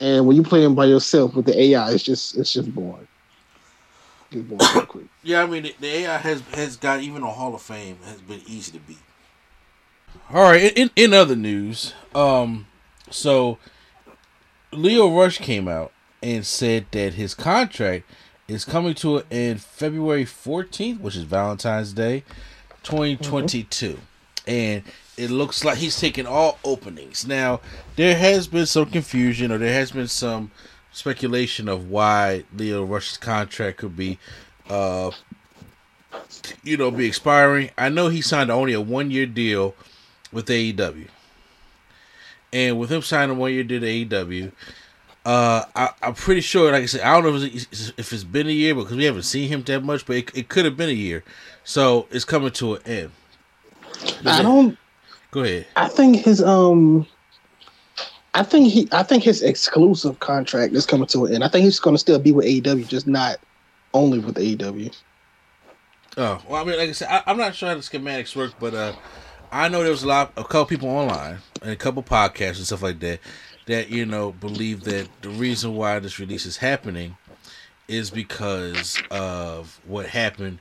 [0.00, 3.06] And when you playing by yourself with the AI, it's just it's just boring.
[5.22, 8.20] Yeah, I mean the, the AI has has got even a Hall of Fame has
[8.20, 8.98] been easy to beat.
[10.32, 12.66] All right, in in other news, um,
[13.10, 13.58] so
[14.72, 15.92] Lio Rush came out
[16.22, 18.04] and said that his contract
[18.48, 22.24] is coming to an end February fourteenth, which is Valentine's Day,
[22.82, 23.98] twenty twenty two,
[24.46, 24.82] and
[25.16, 27.26] it looks like he's taking all openings.
[27.26, 27.60] Now
[27.96, 30.50] there has been some confusion, or there has been some
[30.90, 34.18] speculation of why Lio Rush's contract could be
[34.70, 35.10] uh
[36.62, 37.70] you know be expiring.
[37.76, 39.74] I know he signed only a one year deal
[40.34, 41.08] with AEW.
[42.52, 44.52] And with him signing one year deal to AEW,
[45.24, 48.24] uh, I, I'm pretty sure, like I said, I don't know if it's, if it's
[48.24, 50.76] been a year because we haven't seen him that much, but it, it could have
[50.76, 51.24] been a year.
[51.64, 53.10] So it's coming to an end.
[54.26, 54.76] I don't.
[55.30, 55.66] Go ahead.
[55.76, 57.06] I think his um.
[58.34, 58.88] I think he.
[58.92, 61.44] I think his exclusive contract is coming to an end.
[61.44, 63.38] I think he's going to still be with AEW, just not
[63.94, 64.94] only with AEW.
[66.16, 68.52] Oh, well, I mean, like I said, I, I'm not sure how the schematics work,
[68.60, 68.92] but uh,
[69.54, 72.66] I know there was a lot, a couple people online and a couple podcasts and
[72.66, 73.20] stuff like that
[73.66, 77.16] that you know believe that the reason why this release is happening
[77.86, 80.58] is because of what happened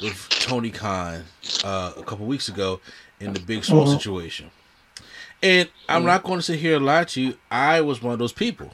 [0.00, 1.24] with Tony Khan
[1.64, 2.78] uh, a couple weeks ago
[3.18, 4.52] in the Big Swole situation.
[5.42, 7.34] And I'm not going to sit here and lie to you.
[7.50, 8.70] I was one of those people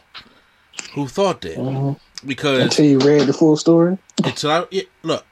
[0.92, 1.96] who thought that
[2.26, 3.96] because Until you read the full story.
[4.22, 5.24] until I yeah, look,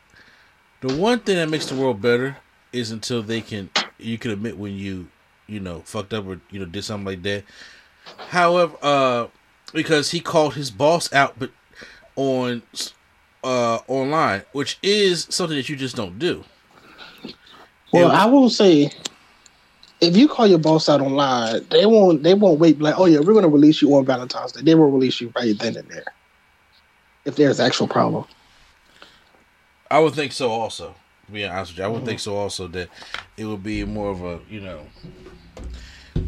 [0.80, 2.38] the one thing that makes the world better
[2.72, 3.68] is until they can
[4.02, 5.08] you can admit when you
[5.46, 7.44] you know fucked up or you know did something like that.
[8.28, 9.26] However, uh,
[9.72, 11.50] because he called his boss out, but
[12.16, 12.62] on
[13.44, 16.44] uh online, which is something that you just don't do.
[17.92, 18.22] Well, Yeah.
[18.22, 18.90] I will say,
[20.00, 22.22] if you call your boss out online, they won't.
[22.22, 22.80] They won't wait.
[22.80, 24.62] Like, oh yeah, we're going to release you on Valentine's Day.
[24.62, 26.04] They will release you right then and there.
[27.24, 28.24] If there's actual problem,
[29.90, 30.94] I would think so also.
[31.30, 32.88] To be honest with you, I would think so also that
[33.36, 34.80] it would be more of a you know,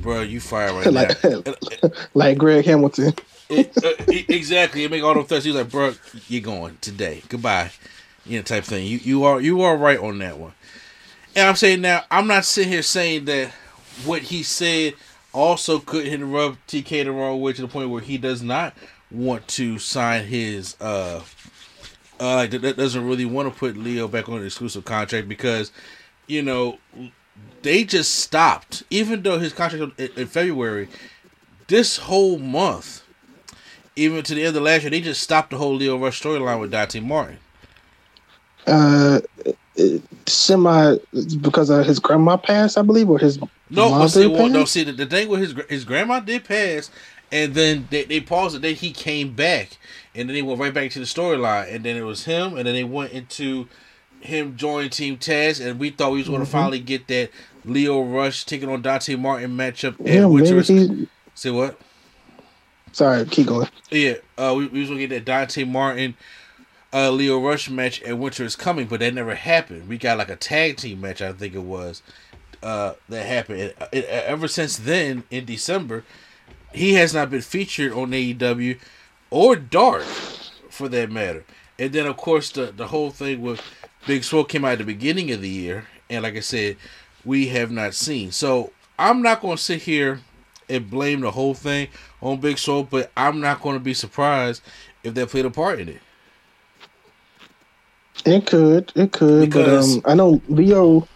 [0.00, 1.42] bro, you fire right like now.
[2.14, 3.12] like Greg Hamilton.
[3.50, 4.84] It, uh, exactly.
[4.84, 5.44] It make all them threats.
[5.44, 5.92] He's like, bro,
[6.26, 7.22] you're going today.
[7.28, 7.70] Goodbye.
[8.24, 8.86] You know, type thing.
[8.86, 10.54] You you are you are right on that one.
[11.36, 13.50] And I'm saying now, I'm not sitting here saying that
[14.06, 14.94] what he said
[15.34, 18.42] also could hit and rub TK the wrong way to the point where he does
[18.42, 18.72] not
[19.10, 21.20] want to sign his uh
[22.22, 25.72] uh like that doesn't really want to put Lio back on an exclusive contract because
[26.26, 26.78] you know
[27.62, 30.88] they just stopped even though his contract in, in February
[31.66, 33.02] this whole month
[33.96, 36.60] even to the end of last year they just stopped the whole Lio Rush storyline
[36.60, 37.38] with Dante Martin.
[38.66, 39.20] Uh,
[40.26, 40.96] semi
[41.40, 43.38] because of his grandma passed, I believe, or his
[43.72, 46.90] No, but see, well, no, see, the, the thing with his his grandma did pass,
[47.30, 48.62] and then they, they paused it.
[48.62, 49.78] Then he came back,
[50.14, 52.66] and then they went right back to the storyline, and then it was him, and
[52.66, 53.68] then they went into
[54.20, 56.50] him joining Team Taz, and we thought we was going to Mhm.
[56.52, 57.30] finally get that
[57.64, 59.96] Lio Rush taking on Dante Martin matchup.
[59.98, 60.60] Yeah, and maybe Winter.
[60.62, 61.08] he.
[61.34, 61.78] Say what?
[62.92, 63.68] Sorry, keep going.
[63.90, 66.14] Yeah, uh, we, we was gonna get that Dante Martin,
[66.92, 69.88] uh, Lio Rush match, and Winter is coming, but that never happened.
[69.88, 72.02] We got like a tag team match, I think it was,
[72.62, 73.74] uh, that happened.
[73.80, 76.04] Uh, it- ever since then, in December,
[76.72, 78.78] he has not been featured on AEW
[79.30, 80.04] or Dark,
[80.70, 81.44] for that matter.
[81.78, 83.60] And then, of course, the the whole thing with
[84.06, 86.76] Big Swole came out at the beginning of the year, and like I said,
[87.24, 88.30] we have not seen.
[88.32, 90.20] So I'm not gonna sit here
[90.68, 91.88] and blame the whole thing
[92.20, 94.62] on Big Swole, but I'm not going to be surprised
[95.04, 96.00] if they played a part in it.
[98.24, 101.06] It could, it could, Because- but um, I know Lio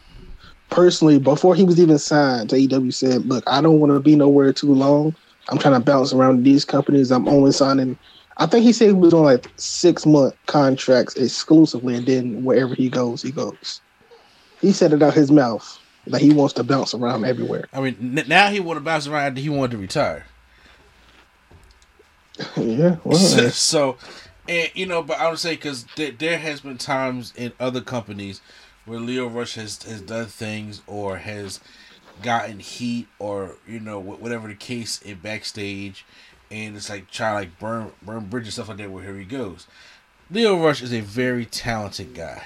[0.71, 4.17] personally before he was even signed to AEW said, "Look, I don't want to be
[4.17, 5.15] nowhere too long.
[5.49, 7.11] I'm trying to bounce around these companies.
[7.11, 7.99] I'm only signing."
[8.39, 12.75] I think he said he was on like six month contracts exclusively, and then wherever
[12.75, 13.81] he goes, he goes.
[14.61, 17.67] He said it out his mouth that he wants to bounce around everywhere.
[17.73, 20.27] I mean, n- now he want to bounce around after he wanted to retire.
[22.57, 23.97] yeah, well, so, so,
[24.49, 27.81] and you know, but I would say because there, there has been times in other
[27.81, 28.43] companies
[28.87, 31.61] where Lio Rush has has done things or has
[32.23, 36.07] gotten heat or you know whatever the case in backstage,
[36.51, 38.91] and it's like try to like burn burn bridges stuff like that.
[38.91, 39.67] Where here he goes.
[40.31, 42.45] Lio Rush is a very talented guy,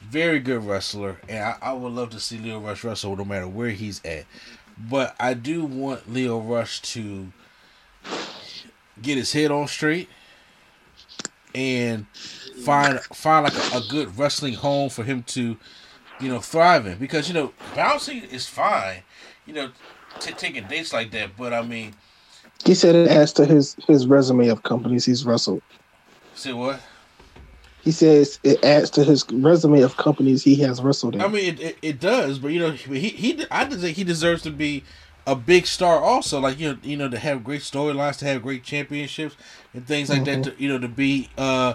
[0.00, 3.48] very good wrestler, and I, I would love to see Lio Rush wrestle no matter
[3.48, 4.24] where he's at.
[4.76, 7.32] But I do want Lio Rush to
[9.00, 10.08] get his head on straight
[11.54, 12.06] and
[12.64, 15.56] find find like a, a good wrestling home for him to
[16.20, 19.02] you know thrive in because you know bouncing is fine
[19.46, 19.70] you know
[20.20, 21.94] t- taking dates like that but i mean
[22.64, 25.62] he said it adds to his his resume of companies he's wrestled.
[26.34, 26.80] say what
[27.82, 31.20] He says it adds to his resume of companies he has wrestled in.
[31.20, 34.04] i mean it, it, it does but you know he he i just think he
[34.04, 34.84] deserves to be
[35.26, 38.42] a big star also like you know you know to have great storylines to have
[38.42, 39.36] great championships
[39.74, 41.74] and things like that to, you know to be uh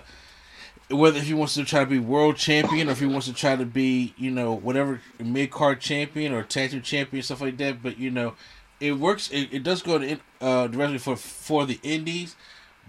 [0.93, 3.33] whether if he wants to try to be world champion or if he wants to
[3.33, 7.57] try to be, you know, whatever mid card champion or tag team champion stuff like
[7.57, 7.81] that.
[7.81, 8.35] But you know,
[8.79, 9.29] it works.
[9.31, 12.35] It, it does go to uh, directly for for the indies,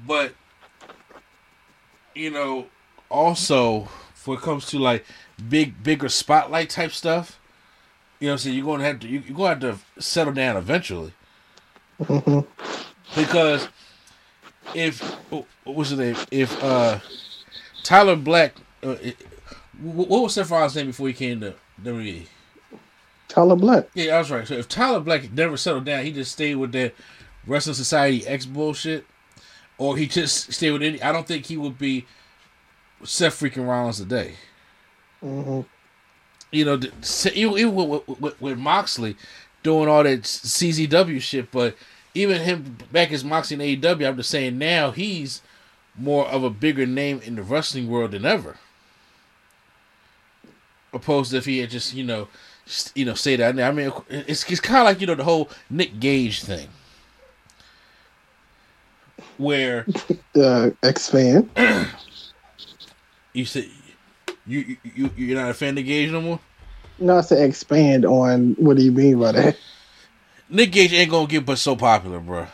[0.06, 0.34] but
[2.14, 2.66] you know,
[3.08, 3.88] also
[4.24, 5.04] when it comes to like
[5.48, 7.38] big bigger spotlight type stuff,
[8.20, 10.32] you know, what I'm saying you're gonna have to you, you're gonna have to settle
[10.32, 11.12] down eventually
[12.00, 12.46] Mhm.
[13.14, 13.68] because
[14.74, 15.00] if
[15.30, 16.16] what was the name?
[16.30, 16.98] If uh
[17.84, 18.96] Tyler Black, uh,
[19.80, 22.26] what was Seth Rollins' name before he came to WWE?
[23.28, 23.88] Tyler Black.
[23.94, 24.46] Yeah, I was right.
[24.48, 26.94] So if Tyler Black never settled down, he just stayed with that
[27.46, 29.06] Wrestling Society X bullshit,
[29.78, 31.00] or he just stayed with any.
[31.02, 32.06] I don't think he would be
[33.04, 34.34] Seth freaking Rollins today.
[35.20, 35.60] hmm
[36.50, 36.80] You know,
[37.34, 39.16] even with, with, with Moxley
[39.62, 41.76] doing all that CZW shit, but
[42.14, 45.42] even him back as Moxley in AEW, I'm just saying now he's
[45.96, 48.56] more of a bigger name in the wrestling world than ever.
[50.92, 52.28] Opposed to if he had just you know,
[52.66, 53.58] s- you know, say that.
[53.58, 56.68] I mean, it's it's kind of like you know the whole Nick Gage thing,
[59.38, 59.86] where
[60.36, 61.48] Uh, X fan.
[63.32, 63.68] you say
[64.46, 66.40] you you you you're not a fan of Gage no more.
[67.00, 69.56] Not to expand on what do you mean by that?
[70.48, 72.46] Nick Gage ain't gonna get but so popular, bro.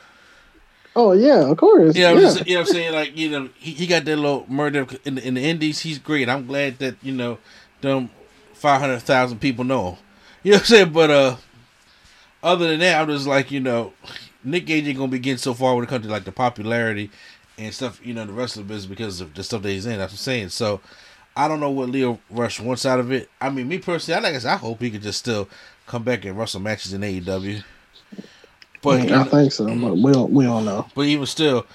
[0.96, 1.94] Oh yeah, of course.
[1.96, 2.92] Yeah, Yeah, just- you know what I'm saying?
[2.94, 5.80] Like, you know, he, he got that little murder in the, in the Indies.
[5.80, 6.28] He's great.
[6.28, 7.38] I'm glad that, you know,
[7.80, 8.10] them
[8.54, 9.96] 500,000 people know him.
[10.42, 10.92] You know what I'm saying?
[10.92, 11.36] But, uh,
[12.42, 13.92] other than that, I'm just like, you know,
[14.42, 16.32] Nick Gage ain't going to be getting so far when it comes to, like, the
[16.32, 17.10] popularity
[17.58, 19.84] and stuff, you know, the rest of the business because of the stuff that he's
[19.86, 19.98] in.
[19.98, 20.48] That's what I'm saying.
[20.48, 20.80] So,
[21.36, 23.28] I don't know what Lio Rush wants out of it.
[23.40, 25.48] I mean, me personally, I like I said, I hope he could just still
[25.86, 27.62] come back and wrestle matches in AEW.
[28.82, 29.66] But, you I think so.
[29.66, 30.30] But we don't.
[30.32, 30.86] We don't know.
[30.94, 31.66] but even still,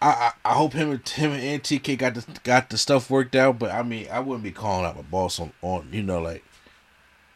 [0.00, 0.08] I,
[0.44, 3.58] I I hope him and him and TK got the got the stuff worked out.
[3.58, 6.44] But I mean, I wouldn't be calling out my boss on, on you know like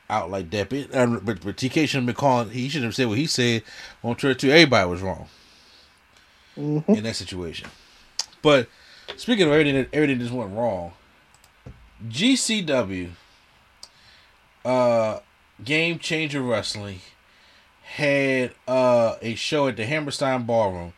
[0.09, 0.69] out like that.
[0.69, 2.51] But, uh, but but TK shouldn't be calling.
[2.51, 3.63] He shouldn't have said what he said
[4.05, 4.51] on Twitter too.
[4.51, 5.27] Everybody was wrong
[6.57, 6.97] Mhm.
[6.97, 7.69] in that situation.
[8.43, 8.69] But
[9.17, 10.93] speaking of everything everything just went wrong,
[12.09, 13.11] GCW,
[14.65, 15.19] uh,
[15.65, 17.01] Game Changer Wrestling
[17.97, 20.93] had uh a show at the Hammerstein Ballroom.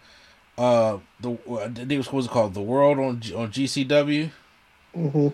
[0.58, 4.30] Uh, the I think it was supposed to call the World on on GCW
[4.94, 5.28] hmm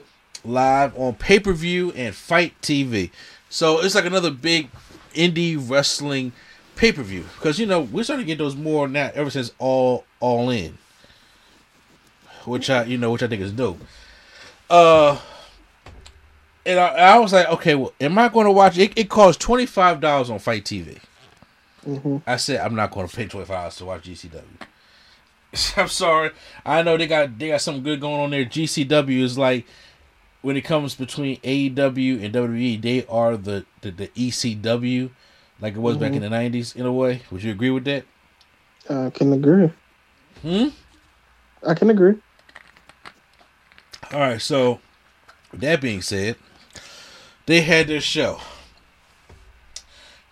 [0.45, 3.11] live on pay per view and FITE TV.
[3.51, 4.71] So it's like another big
[5.15, 6.33] indie wrestling
[6.77, 9.51] pay per view because you know we're starting to get those more now ever since
[9.59, 10.79] all all in,
[12.45, 13.81] which I you know which I think is dope.
[14.71, 15.19] Uh,
[16.65, 18.93] and I, I was like, okay, well, am I going to watch it?
[18.97, 20.99] It costs twenty five dollars on FITE TV.
[22.27, 24.43] I said I'm not going to pay twenty five dollars to watch GCW.
[25.77, 26.31] I'm sorry.
[26.65, 28.45] I know they got they got something good going on there.
[28.45, 29.67] GCW is like
[30.43, 35.11] when it comes between AEW and WWE, they are the the, the ECW,
[35.61, 36.77] like it was back in the '90s.
[36.77, 38.05] In a way, would you agree with that?
[38.89, 39.71] I can agree.
[40.43, 40.69] Hmm.
[41.67, 42.15] I can agree.
[44.13, 44.41] All right.
[44.41, 44.81] So,
[45.53, 46.37] that being said,
[47.47, 48.41] they had this show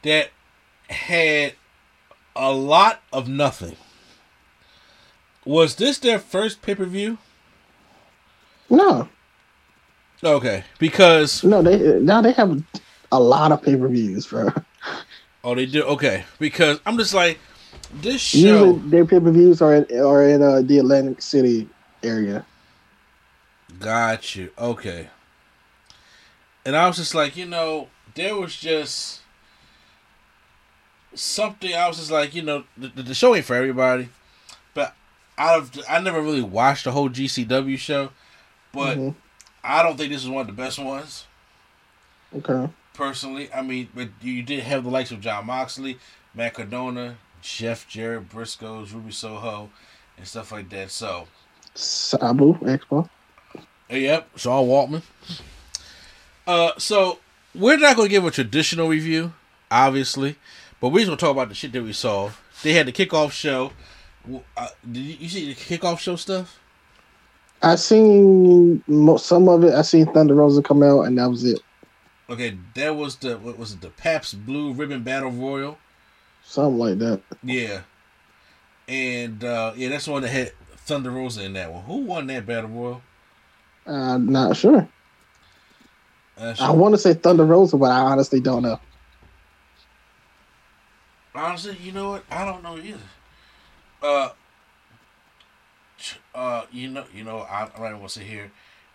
[0.02, 0.30] that
[0.90, 1.54] had
[2.34, 3.76] a lot of nothing.
[5.44, 7.18] Was this their first pay per view?
[8.68, 9.08] No,
[10.24, 12.62] Okay, because no, they now they have
[13.12, 14.48] a lot of pay per views, bro.
[15.44, 17.38] oh they do okay because I'm just like
[17.94, 18.38] this show.
[18.38, 21.68] Usually their pay per views are in, are in uh, the Atlantic City
[22.02, 22.44] area.
[23.78, 24.50] Got you.
[24.58, 25.10] Okay.
[26.64, 29.20] And I was just like, you know, there was just
[31.16, 31.74] something.
[31.74, 34.08] I was just like, you know, the, the show ain't for everybody.
[34.74, 34.94] But
[35.38, 38.10] out of, I never really watched the whole GCW show,
[38.72, 39.14] but Mhm.
[39.64, 41.24] I don't think this is one of the best ones.
[42.34, 42.70] Okay.
[42.94, 45.98] Personally, I mean, but you did have the likes of Jon Moxley,
[46.34, 49.70] Matt Cardona, Jeff Jarrett, Briscoes, Ruby Soho,
[50.16, 50.90] and stuff like that.
[50.90, 51.26] So,
[51.74, 53.08] Sabu Expo.
[53.90, 55.02] Yep, Sean Waltman.
[56.46, 57.18] Uh, so
[57.54, 59.32] we're not going to give a traditional review,
[59.70, 60.36] obviously,
[60.80, 62.30] but we're just to talk about the shit that we saw.
[62.62, 63.72] They had the kickoff show.
[64.56, 66.58] Uh, did you, you see the kickoff show stuff?
[67.62, 68.82] I seen
[69.18, 69.74] some of it.
[69.74, 71.60] I seen Thunder Rosa come out, and that was it.
[72.28, 73.80] Okay, that was the what was it?
[73.80, 75.78] The Pabst Blue Ribbon Battle Royal.
[76.44, 77.20] Something like that.
[77.42, 77.82] Yeah,
[78.88, 81.84] and uh, yeah, that's the one that had Thunder Rosa in that one.
[81.84, 83.02] Who won that Battle Royal?
[83.86, 84.88] I'm not sure.
[86.38, 88.78] Uh, I want to say Thunder Rosa, but I honestly don't know.
[91.36, 92.24] Honestly, you know what?
[92.30, 92.98] I don't know either.
[94.02, 94.30] Uh,
[96.34, 98.50] uh, you know, you know, I, I'm not even gonna sit here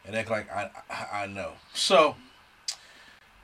[0.06, 1.54] and act like I, I, I know.
[1.74, 2.16] So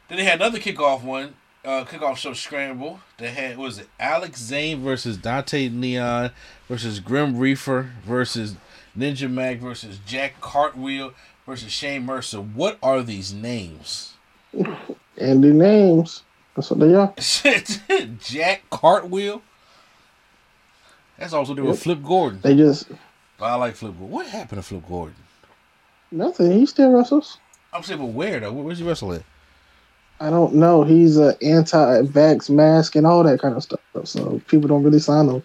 [0.07, 2.99] then they had another kickoff one, uh, kickoff show scramble.
[3.17, 6.31] They had what was it Alex Zayne versus Dante Neon
[6.67, 8.55] versus Grim Reefer versus
[8.97, 11.13] Ninja Mag versus Jack Cartwheel
[11.45, 12.41] versus Shane Mercer.
[12.41, 14.13] What are these names?
[15.19, 16.21] And the names.
[16.57, 17.13] That's what they are.
[17.19, 17.79] Shit,
[18.19, 19.43] Jack Cartwheel.
[21.19, 21.77] That's also doing Yep.
[21.77, 22.39] Flip Gordon.
[22.41, 22.89] They just
[23.37, 24.09] But I like Flip Gordon.
[24.11, 25.15] What happened to Flip Gordon?
[26.11, 26.51] nothing.
[26.51, 27.37] He still wrestles.
[27.73, 28.51] I'm saying, but where though?
[28.53, 29.23] Where's he wrestling?
[30.19, 30.83] I don't know.
[30.83, 33.79] He's a anti-vax mask and all that kind of stuff.
[34.05, 35.43] So people don't really sign him.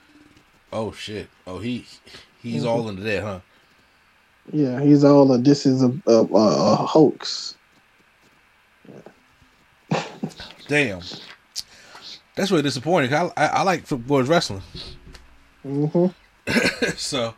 [0.72, 1.28] Oh shit!
[1.46, 1.84] Oh he,
[2.42, 2.68] he's Mhm.
[2.68, 3.40] all into that, huh?
[4.50, 7.54] Yeah, he's all a, this is a, a, a, a hoax.
[10.68, 11.00] Damn.
[12.34, 13.12] That's really disappointing.
[13.12, 14.62] I, I, I like Flip Gordon's wrestling.
[15.62, 16.06] hmm
[16.96, 17.34] so,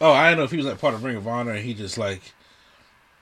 [0.00, 1.74] oh, I don't know if he was like part of Ring of Honor and he
[1.74, 2.20] just like,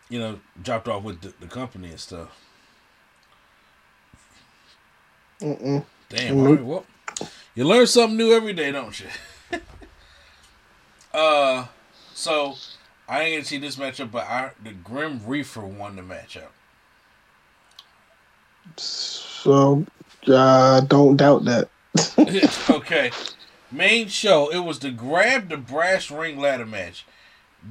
[0.08, 2.28] you know, dropped off with the, the company and stuff.
[5.40, 5.84] Mm-mm.
[6.08, 6.42] Damn.
[6.42, 6.86] Right, well,
[7.54, 9.06] you learn something new every day, don't you?
[11.14, 11.66] uh,
[12.14, 12.56] so
[13.08, 16.48] I ain't gonna see this matchup, but I the Grim Reefer won the matchup.
[18.76, 19.84] So
[20.26, 21.68] uh, don't doubt that.
[22.70, 23.10] okay.
[23.70, 27.04] Main show, it was the grab the brass ring ladder match.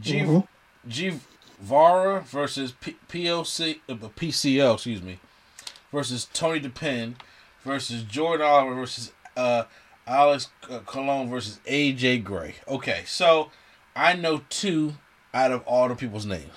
[0.01, 0.47] G Mhm.
[0.87, 1.19] G
[1.61, 5.19] Vara versus P- POC uh, PCL, excuse me,
[5.91, 7.15] versus Tony Deppen
[7.63, 9.63] versus Jordan Oliver versus uh
[10.05, 12.55] Alex uh, Colon versus AJ Gray.
[12.67, 13.49] Okay, so
[13.95, 14.95] I know two
[15.33, 16.51] out of all the people's names.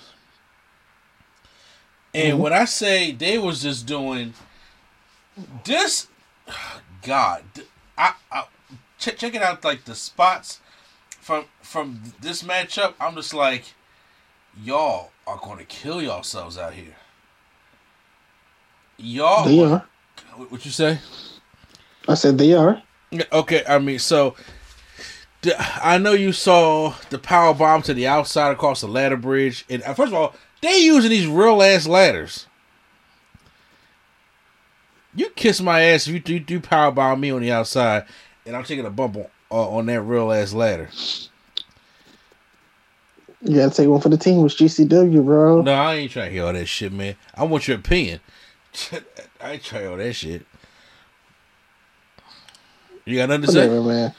[2.16, 2.40] And Mhm.
[2.40, 4.32] when I say they was just doing
[5.64, 6.06] this
[7.02, 7.44] God,
[7.98, 8.44] I, I
[8.98, 9.62] check check it out.
[9.62, 10.60] Like the spots
[11.20, 13.74] from from this matchup, I'm just like,
[14.64, 16.96] y'all are going to kill yourselves out here.
[18.96, 19.84] Y'all, They are.
[20.36, 20.98] what what you say?
[22.08, 22.82] I said they are.
[23.30, 24.34] Okay, I mean, so
[25.82, 29.82] I know you saw the power bomb to the outside across the ladder bridge, and
[29.82, 30.34] uh, first of all,
[30.66, 32.46] they using these real ass ladders.
[35.14, 38.04] You kiss my ass if you do, do power bomb me on the outside,
[38.44, 40.90] and I'm taking a bump on, uh, on that real ass ladder.
[43.42, 45.62] You gotta take one for the team with GCW, bro.
[45.62, 47.16] No, I ain't trying to hear all that shit, man.
[47.34, 48.20] I want your opinion.
[49.40, 50.44] I ain't trying all that shit.
[53.04, 53.68] You got nothing to say?
[53.68, 54.14] Man.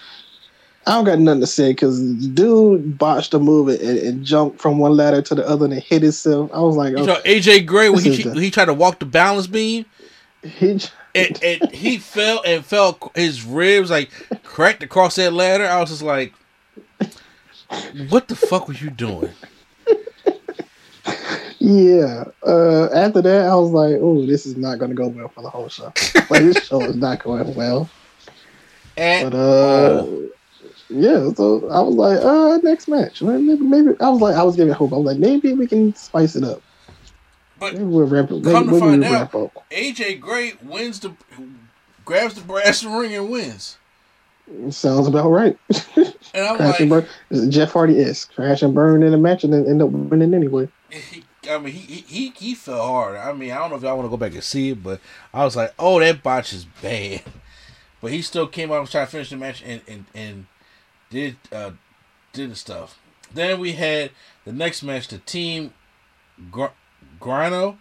[0.88, 4.78] I don't got nothing to say because dude botched a move and, and jumped from
[4.80, 6.50] one ladder to the other and hit himself.
[6.54, 9.00] I was like, You oh, know, AJ Gray when he the- he tried to walk
[9.00, 9.86] the balance beam
[10.44, 10.80] he,
[11.14, 14.10] and, and he fell and fell his ribs like
[14.44, 15.66] cracked across that ladder.
[15.66, 16.34] I was just like,
[18.10, 19.32] "What the fuck were you doing?"
[21.60, 22.26] yeah.
[22.46, 25.42] Uh, after that, I was like, oh, this is not going to go well for
[25.42, 25.92] the whole show.
[26.30, 27.90] like this show is not going well.
[28.96, 30.06] And But uh,
[30.90, 31.32] yeah.
[31.34, 33.22] So I was like, uh, next match.
[33.22, 34.94] Maybe, maybe I was like, I was giving hope.
[34.94, 36.62] I was like, maybe we can spice it up.
[37.60, 38.44] But Maybe we'll ramp up.
[38.44, 39.32] Maybe, come to find we'll out.
[39.72, 41.14] AJ Gray wins the
[42.06, 43.78] grabs the brass ring and wins.
[44.70, 45.58] Sounds about right.
[46.34, 49.44] And I'm Crash and like, is Jeff Hardy is crash and burn in a match
[49.44, 50.68] and then end up winning anyway.
[50.90, 53.16] he, I mean, he, he he fell hard.
[53.16, 55.00] I mean, I don't know if y'all want to go back and see it, but
[55.34, 57.24] I was like, oh, that botch is bad.
[58.02, 60.46] But he still came out and tried to finish the match and and, and
[61.10, 61.72] did uh
[62.34, 63.00] did the stuff.
[63.34, 64.12] Then we had
[64.46, 65.74] the next match, the team
[66.52, 66.66] Gr-
[67.20, 67.78] Grino,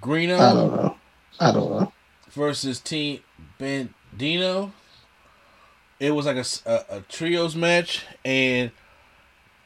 [0.00, 0.96] Greeno I don't know.
[1.40, 1.92] I don't know.
[2.30, 3.20] versus Team
[3.60, 4.72] Bandido.
[6.00, 8.70] It was like a a trios match, and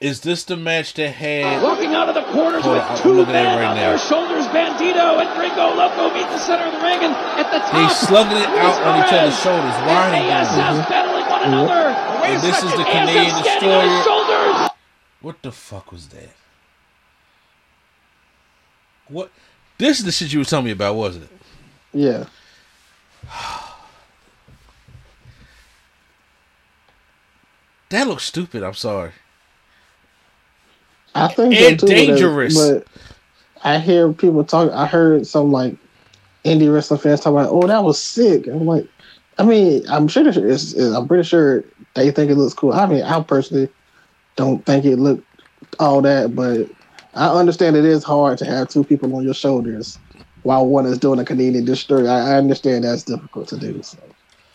[0.01, 1.63] is this the match that had?
[1.63, 3.77] Walking out of the corners Hold with on, two looking at it men right on
[3.77, 3.89] now.
[3.91, 4.47] their shoulders.
[4.49, 7.89] Bandido and Gringo Loco meet the center of the ring, and at the top, They
[7.95, 9.75] slugging it out on each other's shoulders.
[9.89, 10.87] Why are they doing ASF this?
[10.87, 11.08] battling
[11.41, 12.21] one another.
[12.23, 14.69] Wait And a this is the Canadian standing on his Destroyer.
[15.21, 16.31] What the fuck was that?
[19.09, 19.31] What?
[19.79, 21.31] This is the shit you were telling me about, wasn't it?
[21.93, 22.27] Yeah.
[27.91, 28.63] That looks stupid.
[28.63, 29.13] I'm sorry.
[31.15, 32.55] I think And so too, but, dangerous.
[32.55, 32.87] But
[33.65, 34.71] I hear people talk.
[34.73, 35.75] I heard some like
[36.45, 38.87] indie wrestling fans talk about, "Oh, that was sick." I'm like,
[39.39, 42.73] I mean, I'm sure it's, it's, I'm pretty sure they think it looks cool.
[42.73, 43.69] I mean, I personally
[44.37, 45.25] don't think it looked
[45.79, 46.69] all that, but
[47.15, 49.99] I understand it is hard to have two people on your shoulders
[50.43, 52.09] while one is doing a Canadian destroyer.
[52.09, 53.83] I, I understand that's difficult to do.
[53.83, 53.99] So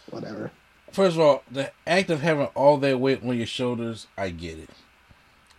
[0.09, 0.51] whatever.
[0.91, 4.59] First of all, the act of having all that weight on your shoulders, I get
[4.59, 4.69] it.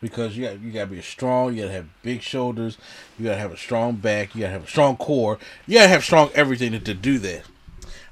[0.01, 2.77] Because you got you gotta be strong, you gotta have big shoulders,
[3.19, 6.05] you gotta have a strong back, you gotta have a strong core, you gotta have
[6.05, 7.43] strong everything to, to do that.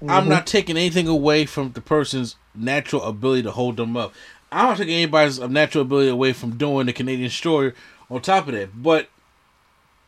[0.09, 4.13] I'm not taking anything away from the person's natural ability to hold them up.
[4.51, 7.73] I'm not taking anybody's natural ability away from doing the Canadian story
[8.11, 8.83] on top of that.
[8.83, 9.09] But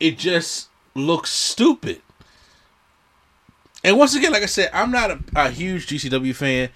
[0.01, 2.03] it just looks stupid.
[3.83, 6.71] And once again, like I said, I'm not a, a huge GCW fan,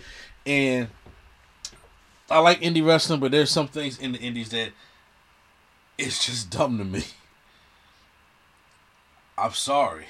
[0.45, 0.89] and
[2.31, 4.71] I like indie wrestling, but there's some things in the indies that
[5.97, 7.05] it's just dumb to me.
[9.39, 10.07] I'm sorry.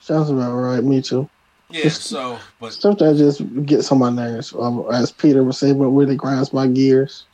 [0.00, 0.82] Sounds about right.
[0.82, 1.28] Me too.
[1.68, 4.54] Yeah, so but that just gets on my nerves.
[4.56, 7.24] Um, as Peter was saying, but really grinds my gears.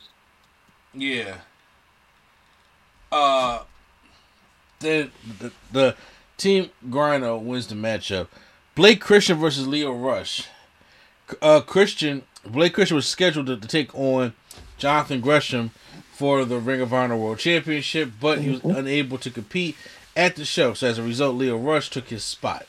[0.93, 1.37] Yeah.
[3.11, 3.63] Uh,
[4.79, 5.95] the the, the
[6.37, 8.27] team Grino wins the matchup.
[8.75, 10.47] Blake Christian versus Lio Rush.
[11.41, 14.33] Uh, Christian Blake Christian was scheduled to, to take on
[14.77, 15.71] Jonathan Gresham
[16.11, 19.75] for the Ring of Honor World Championship, but he was unable to compete
[20.15, 20.73] at the show.
[20.73, 22.65] So as a result, Lio Rush took his spot,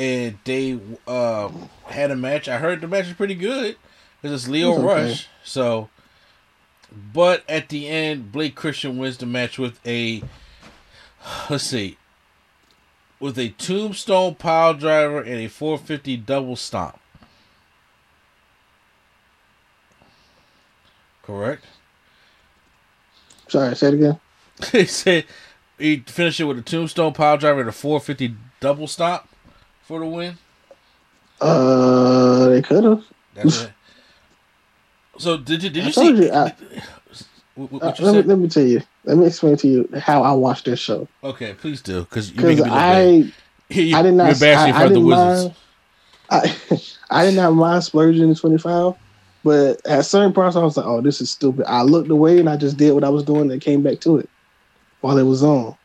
[0.00, 1.50] and they uh,
[1.84, 2.48] had a match.
[2.48, 3.76] I heard the match was pretty good
[4.22, 5.08] because it's Lio It's okay.
[5.10, 5.28] Rush.
[5.44, 5.90] So
[7.12, 10.22] but at the end, Blake Christian wins the match with a
[11.50, 11.98] let's see,
[13.20, 16.98] with a tombstone pile driver and a 450 double stomp.
[21.22, 21.64] Correct.
[23.48, 24.20] Sorry, say it again.
[24.72, 25.26] he said
[25.78, 29.29] he finished it with a tombstone pile driver and a 450 double stomp
[29.90, 30.38] for the win.
[31.40, 33.04] Uh, they could have.
[35.18, 36.08] So did you did I you see?
[36.26, 36.54] you, I-
[37.56, 38.80] what, what Uh, you let, me, let me tell you.
[39.04, 41.08] Let me explain to you how I watched this show.
[41.24, 42.96] Okay, please do because you Because making me look bad.
[43.74, 44.26] I, You- I did not.
[44.28, 45.56] You're bashing I, I the Wizards.
[46.30, 46.56] mind.
[46.70, 46.78] I,
[47.10, 48.94] I did not mind splurging in 25,
[49.42, 52.48] but at certain parts, I was like, "Oh, this is stupid." I looked away and
[52.48, 54.28] I just did what I was doing and came back to it
[55.00, 55.76] while it was on.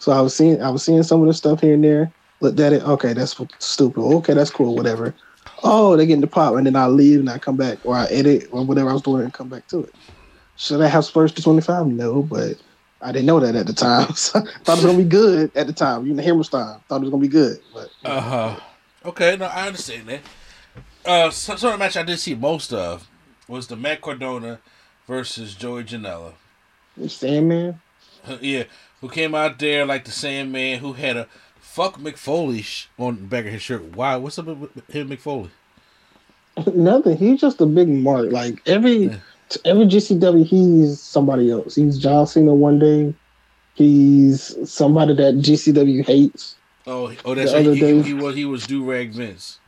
[0.00, 2.12] So I was seeing, I was seeing some of the stuff here and there.
[2.40, 2.82] Looked at it.
[2.82, 4.00] Okay, that's stupid.
[4.00, 4.74] Okay, that's cool.
[4.74, 5.14] Whatever.
[5.62, 7.94] Oh, they get in the pop, and then I leave and I come back, or
[7.94, 9.94] I edit or whatever I was doing and come back to it.
[10.56, 11.86] Should I have splurged to 25?
[11.86, 12.56] No, but
[13.00, 14.12] I didn't know that at the time.
[14.14, 16.06] So I thought it was gonna be good at the time.
[16.06, 18.56] You know, Hammerstein thought it was gonna be good, but Uh huh.
[19.04, 20.20] Okay, no, I understand that.
[21.04, 23.08] Uh, some sort of match I did see most of
[23.46, 24.60] was the Matt Cardona
[25.06, 26.32] versus Joey Janela.
[26.96, 27.80] The Sandman.
[28.40, 28.64] yeah,
[29.00, 31.28] who came out there like the Sandman, who had a
[31.74, 33.82] fuck Mick Foley sh- on the back of his shirt.
[33.96, 34.14] Why?
[34.16, 35.50] What's up with him Mick Foley?
[36.72, 37.16] Nothing.
[37.16, 38.30] He's just a big mark.
[38.30, 39.16] Like every Yeah.
[39.64, 41.74] every GCW, he's somebody else.
[41.74, 43.12] He's John Cena one day.
[43.74, 46.54] He's somebody that GCW hates.
[46.86, 47.66] Oh, oh, that's The right.
[47.66, 49.58] other He, day- he was he was do rag Vince.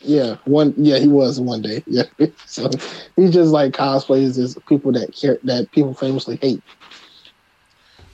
[0.00, 0.72] Yeah, one.
[0.76, 1.82] Yeah, he was one day.
[1.88, 2.04] Yeah,
[2.46, 2.70] so
[3.16, 6.62] he's just like cosplays as people that care that people famously hate.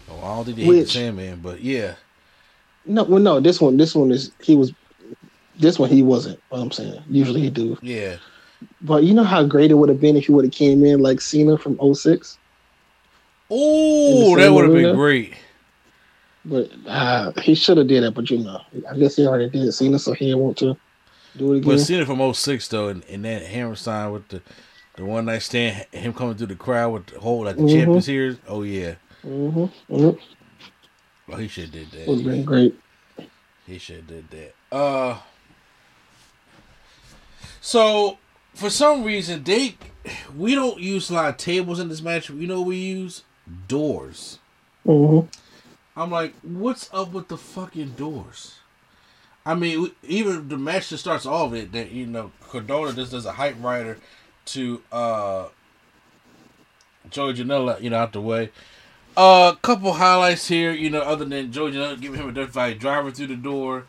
[0.09, 1.95] Oh, I don't think they hate the Which- Sandman, but yeah,
[2.91, 4.75] No, well, no, this one, this one is he was.
[5.59, 6.41] This one he wasn't.
[6.49, 7.79] What I'm saying, usually he do.
[7.83, 8.17] yeah.
[8.83, 11.01] But you know how great it would have been if he would have came in
[11.01, 12.39] like Cena from 06?
[13.51, 15.35] Oh, that would have been great.
[16.45, 18.13] But uh, he should have did that.
[18.13, 18.61] But you know,
[18.91, 20.77] I guess he already did Cena, so he didn't want to
[21.37, 21.77] do it again.
[21.77, 24.43] But it from 06 though, and, and that Hammerstein with the
[24.97, 27.73] the one night stand, him coming through the crowd with the whole like the Mhm.
[27.73, 28.39] champions here.
[28.49, 30.11] Oh yeah, hmm hmm
[31.31, 32.25] well he should did Would that.
[32.25, 32.75] been great.
[33.67, 34.55] He should did that.
[34.75, 35.19] Uh,
[37.61, 38.19] so
[38.55, 39.77] for some reason they
[40.37, 42.31] we don't use a lot of tables in this match.
[42.31, 43.23] You know we use
[43.69, 44.39] doors.
[44.85, 45.21] hmm
[45.97, 48.55] I'm like, what's up with the fucking doors?
[49.45, 53.13] I mean, we- even the match that starts off it that you know Cardona just
[53.13, 53.99] does a hype rider
[54.47, 55.49] to uh
[57.11, 58.51] Joey Janela, you know, out the way.
[59.17, 62.79] A uh, couple highlights here, you know, other than Janela giving him a dirt fight,
[62.79, 63.87] driving through the door.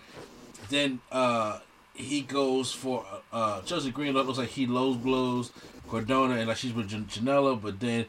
[0.70, 1.60] Then uh
[1.94, 5.52] he goes for uh Chelsea Green looks like he lows blows
[5.90, 8.06] Cardona and like she's with Jan- Janela, but then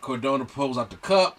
[0.00, 1.38] Cardona pulls out the cup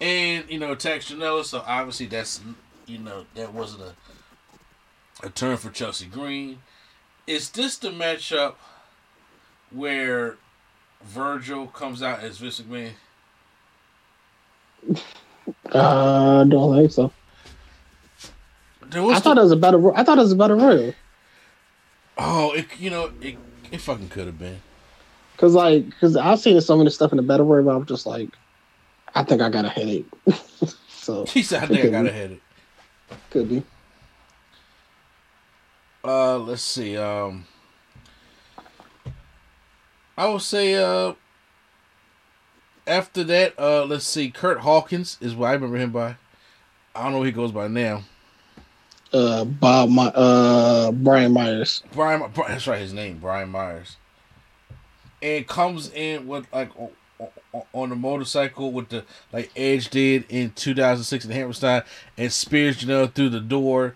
[0.00, 1.44] and you know attacks Janela.
[1.44, 2.40] So obviously that's
[2.86, 3.94] you know that wasn't a
[5.26, 6.58] a turn for Chelsea Green.
[7.26, 8.54] Is this the matchup
[9.70, 10.36] where
[11.02, 12.92] Virgil comes out as Vince McMahon?
[15.74, 17.12] Uh, I don't think so.
[18.92, 19.78] I thought it was a better.
[19.78, 20.94] Ro- I thought it was about a better royal.
[22.18, 23.36] oh, it you know it
[23.72, 24.60] it fucking could have been.
[25.36, 27.64] Cause like, cause I've seen so many stuff in the battle royal.
[27.64, 28.28] but I'm just like,
[29.14, 30.06] I think I got a headache.
[30.88, 32.42] so He said, "I think I got a headache."
[33.30, 33.62] could be.
[36.04, 36.96] Uh, let's see.
[36.96, 37.46] Um,
[40.16, 41.14] I would say uh,
[42.86, 44.30] after that, uh, let's see.
[44.30, 46.16] Kurt Hawkins is what I remember him by.
[46.94, 48.02] I don't know what he goes by now.
[49.12, 51.82] Uh, Bob, my uh, Brian Myers.
[51.92, 53.96] Brian, Bri- that's right, his name, Brian Myers.
[55.22, 56.70] And comes in with like
[57.72, 61.82] on the motorcycle with the like Edge did in 2006 in Hammerstein
[62.18, 63.94] and spears Janela through the door.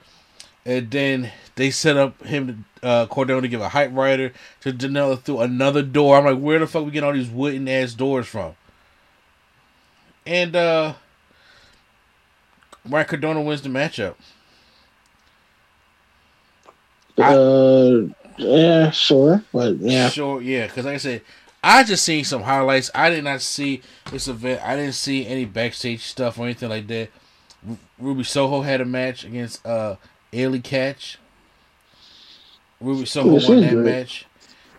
[0.65, 4.73] And then they set up him to uh, Cordell to give a hype rider to
[4.73, 6.17] Janela through another door.
[6.17, 8.55] I'm like, where the fuck we get all these wooden ass doors from?
[10.29, 10.93] And uh
[12.87, 14.15] Ryan Cardona wins the matchup.
[17.17, 18.07] I- uh,
[18.37, 21.23] yeah, sure, but yeah, Sure, yeah, because like I said,
[21.65, 22.91] I just seen some highlights.
[22.95, 23.83] I did not see
[24.13, 24.61] this event.
[24.65, 27.09] I didn't see any backstage stuff or anything like that.
[27.99, 29.97] Ruby Soho had a match against uh
[30.33, 31.17] Allie Katch.
[32.81, 33.85] Ruby Soho Yeah, won that great.
[33.85, 34.27] match.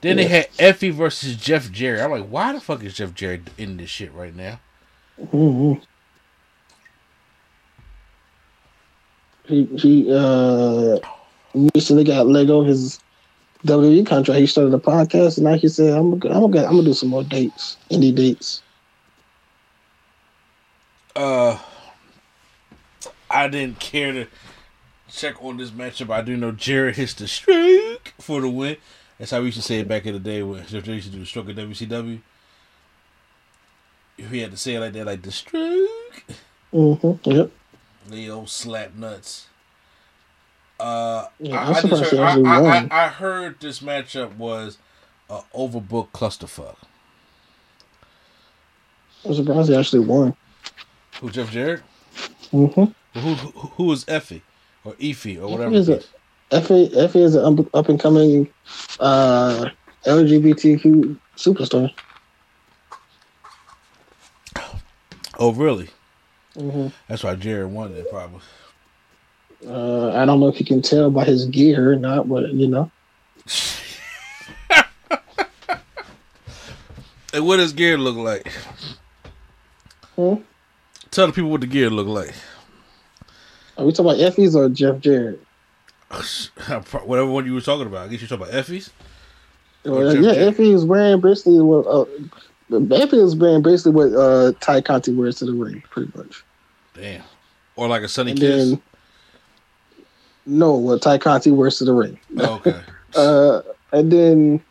[0.02, 2.02] Then they had Effie versus Jeff Jarrett.
[2.02, 4.60] I'm like, why the fuck is Jeff Jarrett in this shit right now?
[5.32, 5.74] Hmm
[9.50, 11.00] he he uh
[11.76, 13.00] recently got Lego his
[13.66, 14.40] WWE contract.
[14.40, 16.94] He started a podcast, and now he said, "I'm gonna I'm gonna I'm gonna do
[16.94, 18.62] some more dates, indie dates."
[21.16, 21.58] Uh,
[23.30, 24.28] I didn't care to
[25.10, 26.10] check on this matchup.
[26.10, 28.78] I do know Jarrett hits the streak for the win.
[29.18, 31.14] That's how we used to say it back in the day when Jarrett used to
[31.14, 32.22] do the stroke at WCW.
[34.20, 36.24] If he had to say it like that, like the stroke,
[36.74, 37.32] Mm-hmm.
[37.32, 37.52] Yep.
[38.10, 39.48] the old slap nuts.
[40.80, 43.08] Uh, Yeah, I, I, just surprised he heard, I, I.
[43.08, 44.78] Heard this matchup was
[45.30, 46.76] a overbooked clusterfuck.
[49.26, 50.36] I'm surprised he actually won.
[51.20, 51.82] Who Jeff Jarrett?
[52.54, 53.20] Mm-hmm.
[53.20, 54.44] Who, who, who was Effie
[54.86, 55.74] or Effie or whatever?
[55.74, 56.10] Is it it?
[56.52, 58.48] Effie Effie is an up, up and coming
[59.00, 59.70] uh,
[60.06, 61.92] LGBTQ superstar.
[65.40, 65.90] Oh, really?
[66.58, 68.42] hmm That's why Jarrett won it, probably.
[69.66, 72.68] Uh, I don't know if you can tell by his gear or not, but you
[72.68, 72.92] know,
[77.32, 78.52] And what does gear look like?
[80.16, 80.36] Hmm?
[81.12, 82.34] Tell the people what the gear look like.
[83.78, 85.40] are we talking about Effie's or Jeff Jarrett?
[87.06, 88.08] Whatever one you were talking about.
[88.08, 88.90] I guess you're talking about Effie's.
[89.86, 90.54] Well, yeah, Jarrett.
[90.54, 92.06] Effie was wearing basically what uh,
[92.70, 96.44] Banfield's been basically what uh, Tay Conti wears to the ring, pretty much.
[96.94, 97.24] Damn.
[97.76, 98.70] Or like a Sunny And Kiss.
[98.72, 98.82] then,
[100.46, 102.20] no, what Tay Conti wears to the ring.
[102.38, 102.80] Oh, okay.
[103.16, 104.62] Uh, and then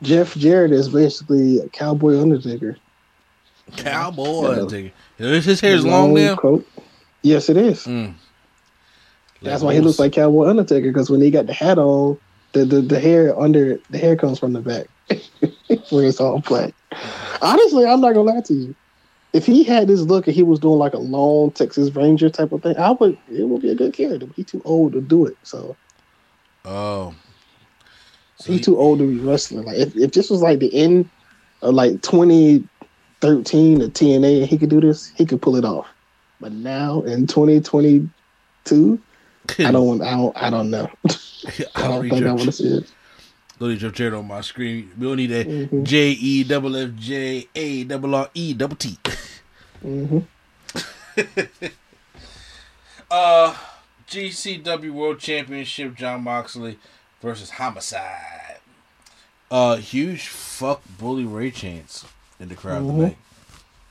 [0.00, 2.78] Jeff Jarrett is basically a cowboy Undertaker.
[3.76, 4.42] Cowboy.
[4.42, 4.48] Yeah.
[4.62, 4.92] Undertaker.
[5.18, 6.34] His his hair is long now.
[6.36, 6.66] coat.
[7.20, 7.84] Yes, it is.
[7.84, 8.14] Mm.
[9.42, 12.18] That's why he looks like Cowboy Undertaker because when he got the hat on,
[12.52, 14.86] the, the, the hair under the hair comes from the back
[15.90, 16.72] where it's all black.
[17.42, 18.74] Honestly, I'm not gonna lie to you.
[19.32, 22.52] If he had this look and he was doing like a long Texas Ranger type
[22.52, 24.26] of thing, I would it would be a good character.
[24.26, 25.76] But he's too old to do it, so
[26.64, 27.14] Oh.
[28.36, 29.64] So he's he- too old to be wrestling.
[29.64, 31.08] Like if, if this was like the end
[31.62, 35.88] of like 2013 or TNA and he could do this, he could pull it off.
[36.40, 39.00] But now in 2022,
[39.58, 40.02] I don't want.
[40.02, 40.36] I don't.
[40.36, 40.90] I don't know.
[41.74, 42.93] I don't think I want to see it.
[43.76, 44.90] Jeff Jarrett on my screen.
[44.98, 45.84] We don't need that Mhm.
[45.84, 48.98] J E double F J A double R E double T.
[49.82, 50.18] hmm
[53.10, 53.54] Uh,
[54.08, 56.78] GCW World Championship Jon Moxley
[57.22, 58.58] versus Homicide.
[59.50, 62.04] Uh, huge fuck Bully Ray chance
[62.40, 62.96] in the crowd Mhm.
[63.00, 63.16] today.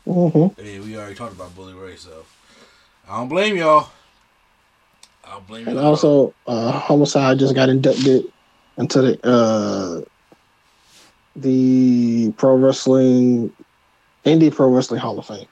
[0.06, 2.26] hmm Yeah, we already talked about Bully Ray, so
[3.10, 3.90] I don't blame y'all.
[5.26, 5.86] I don't blame And y'all.
[5.86, 8.26] also, uh, Homicide just got inducted
[8.78, 10.02] into the uh,
[11.36, 13.52] the Pro Wrestling
[14.26, 15.48] Indie Pro Wrestling Hall of Fame.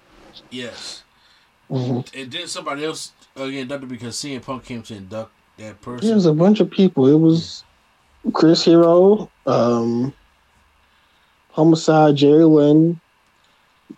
[0.49, 1.03] yes.
[1.69, 6.09] hmm And then somebody else get inducted because CM Punk came to induct that person.
[6.09, 7.07] There's a bunch of people.
[7.07, 7.63] It was
[8.33, 10.13] Chris Hero, um,
[11.51, 12.99] Homicide, Jerry Lynn,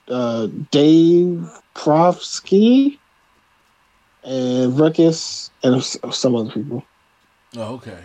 [0.07, 1.45] uh, Dave
[1.75, 2.97] Profsky,
[4.23, 6.83] and Ruckus, and some other people.
[7.55, 7.99] Oh, okay.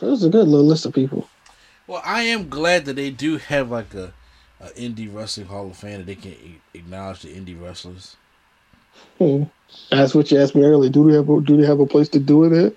[0.00, 1.28] It was a good little list of people.
[1.86, 4.12] Well, I am glad that they do have like a,
[4.60, 6.34] a indie wrestling hall of fame that they can
[6.74, 8.16] acknowledge the indie wrestlers.
[9.18, 9.44] Hmm.
[9.90, 10.90] That's what you asked me earlier.
[10.90, 12.74] Do they have a, do they have a place to do it at?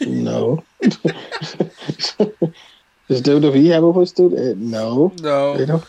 [0.06, 0.62] No.
[3.08, 4.56] Does WWE have a place to do it?
[4.58, 5.12] No.
[5.20, 5.84] No, They don't.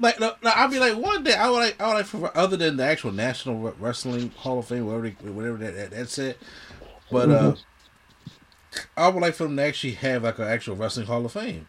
[0.00, 2.36] like no, no, I'd be like one day I would like I would like for
[2.36, 6.18] other than the actual National Wrestling Hall of Fame, whatever they, whatever that, that that's
[6.18, 6.38] it.
[7.10, 7.54] But uh,
[8.96, 11.68] I would like for them to actually have like an actual wrestling Hall of Fame,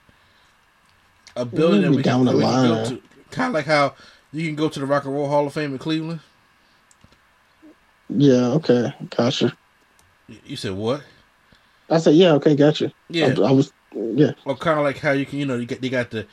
[1.36, 3.02] a building that we down can, the we can go to,
[3.32, 3.94] kind of like how
[4.34, 6.20] you can go to the Rock and Roll Hall of Fame in Cleveland.
[8.10, 8.48] Yeah.
[8.54, 8.94] Okay.
[9.16, 9.56] Gotcha.
[10.46, 11.04] You- said what?
[11.90, 12.34] I said, yeah.
[12.34, 12.56] Okay.
[12.56, 12.92] Gotcha.
[13.10, 13.36] Yeah.
[13.38, 13.72] I, I was.
[13.94, 14.32] Yeah.
[14.46, 16.26] Or kind of like how you can, you know, you get they got the,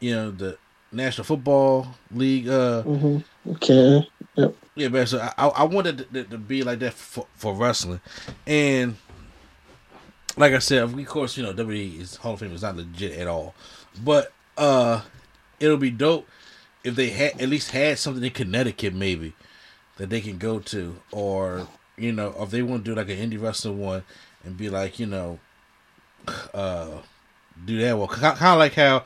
[0.00, 0.56] you know, the
[0.92, 2.48] National Football League.
[2.48, 3.18] Uh, hmm
[3.50, 4.08] Okay.
[4.36, 4.54] Yep.
[4.76, 5.06] yeah, man.
[5.06, 8.00] So I, I I wanted it to, to be like that for, for wrestling,
[8.46, 8.96] and
[10.36, 13.18] like I said, of course, you know, WWE is Hall of Fame is not legit
[13.18, 13.54] at all,
[14.02, 15.02] but uh,
[15.60, 16.26] it'll be dope
[16.84, 19.34] if they had at least had something in Connecticut, maybe
[19.96, 23.18] that they can go to, or you know, if they want to do like an
[23.18, 24.04] indie wrestling one
[24.44, 25.38] and be like, you know,
[26.54, 26.88] uh,
[27.64, 29.04] do that well, kind of like how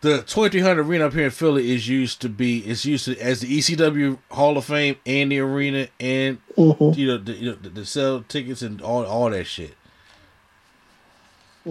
[0.00, 3.40] the 2300 arena up here in Philly is used to be is used to, as
[3.40, 7.56] the ECW Hall of Fame and the arena and hmm you know the, you know
[7.56, 9.76] the, the sell tickets and all all that shit.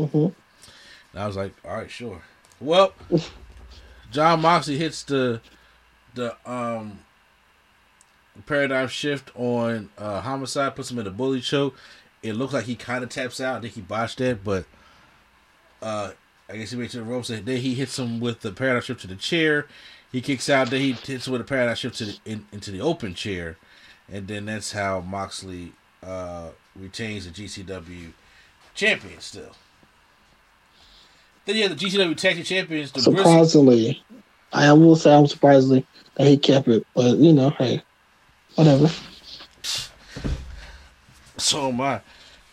[0.05, 0.27] Hmm
[1.13, 2.21] And I was like, all right, sure.
[2.59, 2.93] Well,
[4.11, 5.41] Jon Moxley hits the
[6.13, 6.99] the um
[8.45, 11.75] paradigm shift on uh, homicide, puts him in a bully choke.
[12.23, 13.57] It looks like he kind of taps out.
[13.57, 14.65] I think he botched that, but
[15.81, 16.11] uh,
[16.49, 17.29] I guess he made it to the ropes.
[17.29, 19.67] And then he hits him with the paradigm shift to the chair.
[20.11, 20.69] He kicks out.
[20.69, 23.57] Then he hits him with a paradigm shift to the in, into the open chair,
[24.11, 28.13] and then that's how Moxley uh, retains the GCW
[28.73, 29.51] champion still.
[31.47, 33.23] Then you the GCW Tag Team Champions, the Briscoe.
[33.23, 34.03] Surprisingly,
[34.51, 37.81] I will say I'm surprisingly that he kept it, but you know, hey,
[38.55, 38.89] whatever.
[41.37, 42.01] So am I.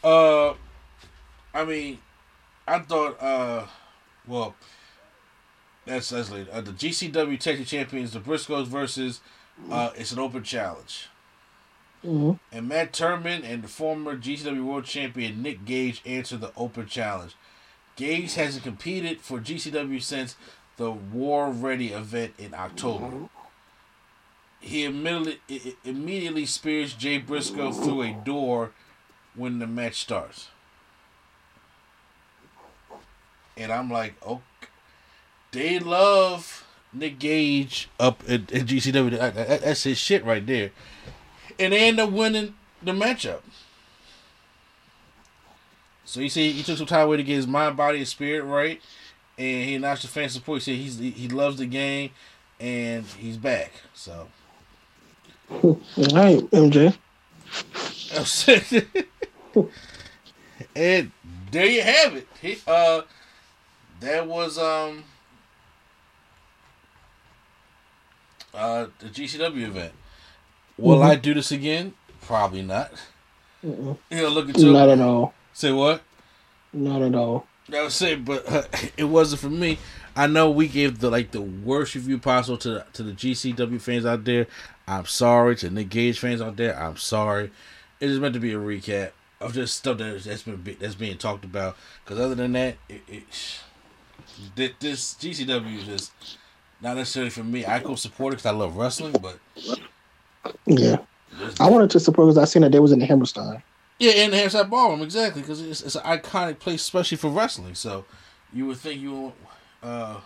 [0.05, 0.55] Uh,
[1.53, 1.99] I mean,
[2.69, 3.21] I thought.
[3.21, 3.67] Uh,
[4.29, 4.55] well,
[5.85, 6.51] that's that's later.
[6.53, 9.21] Uh, the GCW Tag Team Champions, the Briscoes versus.
[9.71, 11.09] Uh, it's an open challenge,
[12.03, 16.87] hmm and Matt Tremont and the former GCW World Champion Nick Gage answer the open
[16.87, 17.35] challenge.
[17.97, 20.37] Gage hasn't competed for GCW since
[20.77, 23.29] the War Ready event in October.
[24.61, 28.73] He immediately immediately spears Jay Briscoe through a door
[29.35, 30.49] when the match starts.
[33.57, 34.43] And I'm like, okay,
[35.53, 39.11] they love Nick Gage up at, at GCW.
[39.19, 40.71] That- that- That's his shit right there.
[41.59, 43.43] And they end up winning the matchup.
[46.05, 48.45] So you see, he took some time away to get his mind, body, and spirit
[48.45, 48.81] right,
[49.39, 50.63] and he announced the fan support.
[50.63, 52.11] He said he's he, he loves the game,
[52.61, 53.73] and he's back.
[53.95, 54.29] So.
[55.51, 56.97] All right, MJ.
[60.77, 61.11] and
[61.51, 62.27] there you have it.
[62.41, 63.03] He, uh,
[64.01, 65.05] that was um
[68.53, 69.93] uh the GCW event.
[70.77, 71.05] Will Mhm.
[71.11, 71.95] I do this again?
[72.23, 72.93] Probably not.
[73.65, 73.97] Mm-mm.
[74.11, 75.35] You know, look into Not at all.
[75.55, 76.03] Say what?
[76.73, 77.47] Not at all.
[77.73, 78.65] I was saying, but uh,
[78.97, 79.79] it wasn't for me.
[80.17, 83.81] I know we gave the like the worst review possible to the, to the GCW
[83.81, 84.47] fans out there.
[84.87, 86.79] I'm sorry to Nick Gage fans out there.
[86.79, 87.51] I'm sorry.
[88.01, 91.17] It is meant to be a recap of just stuff that, that's been that's being
[91.19, 91.77] talked about.
[92.05, 93.23] Because other than that, it, it
[94.57, 96.13] thi- this GCW is just
[96.81, 97.65] not necessarily for me.
[97.65, 99.39] I go support it because I love wrestling, but
[100.67, 100.99] Yeah.
[101.59, 103.63] I wanted to support because I seen that they was in the Hammerstein.
[104.05, 107.75] Yeah, in the Hammerstein Ballroom, exactly, because it's, it's an iconic place, especially for wrestling.
[107.75, 108.05] So
[108.53, 109.33] you would think you
[109.83, 110.21] uh,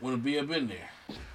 [0.00, 0.88] want to be up in there.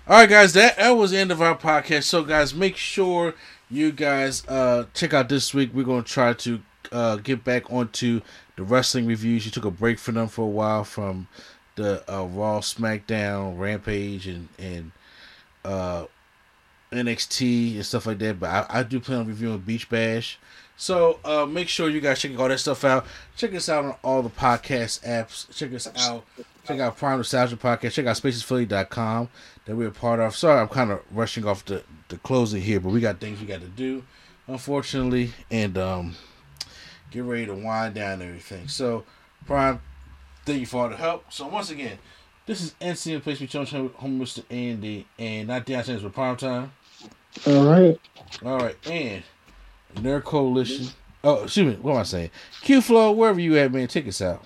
[0.08, 2.06] All right, guys, that, that was the end of our podcast.
[2.06, 3.36] So, guys, make sure
[3.70, 5.72] you guys uh, check out this week.
[5.76, 6.62] We're to try to
[6.92, 8.22] uh, get back onto
[8.56, 9.46] the wrestling reviews.
[9.46, 11.28] You took a break from them for a while from
[11.76, 14.92] the uh, Raw, SmackDown, Rampage, and and
[15.64, 16.06] uh,
[16.92, 18.40] NXT and stuff like that.
[18.40, 20.40] But I, I do plan on reviewing Beach Bash.
[20.78, 23.06] So uh, make sure you guys check all that stuff out.
[23.38, 25.54] Check us out on all the podcast apps.
[25.56, 26.26] Check us out.
[26.66, 27.94] Check out Prime Nostalgia Podcast.
[27.94, 29.30] Check out spacesphilly.com
[29.66, 30.36] that we're a part of.
[30.36, 33.46] Sorry, I'm kind of rushing off the, the closing here, but we got things we
[33.46, 34.04] got to do,
[34.48, 36.16] unfortunately, and um,
[37.12, 38.68] get ready to wind down everything.
[38.68, 39.06] So,
[39.46, 39.80] Prime,
[40.46, 41.32] thank you for all the help.
[41.32, 42.00] So, once again,
[42.48, 44.44] this is NC Place We Challenge Home Mr.
[44.50, 46.72] Andy, and not Deion Sanders with Prime Time.
[47.46, 48.00] All right.
[48.44, 49.24] All right, and
[49.96, 50.88] Nerd Coalition.
[51.24, 51.80] Oh, excuse me.
[51.82, 52.30] What am I saying?
[52.62, 54.46] Q Flow, wherever you at, man, take us out.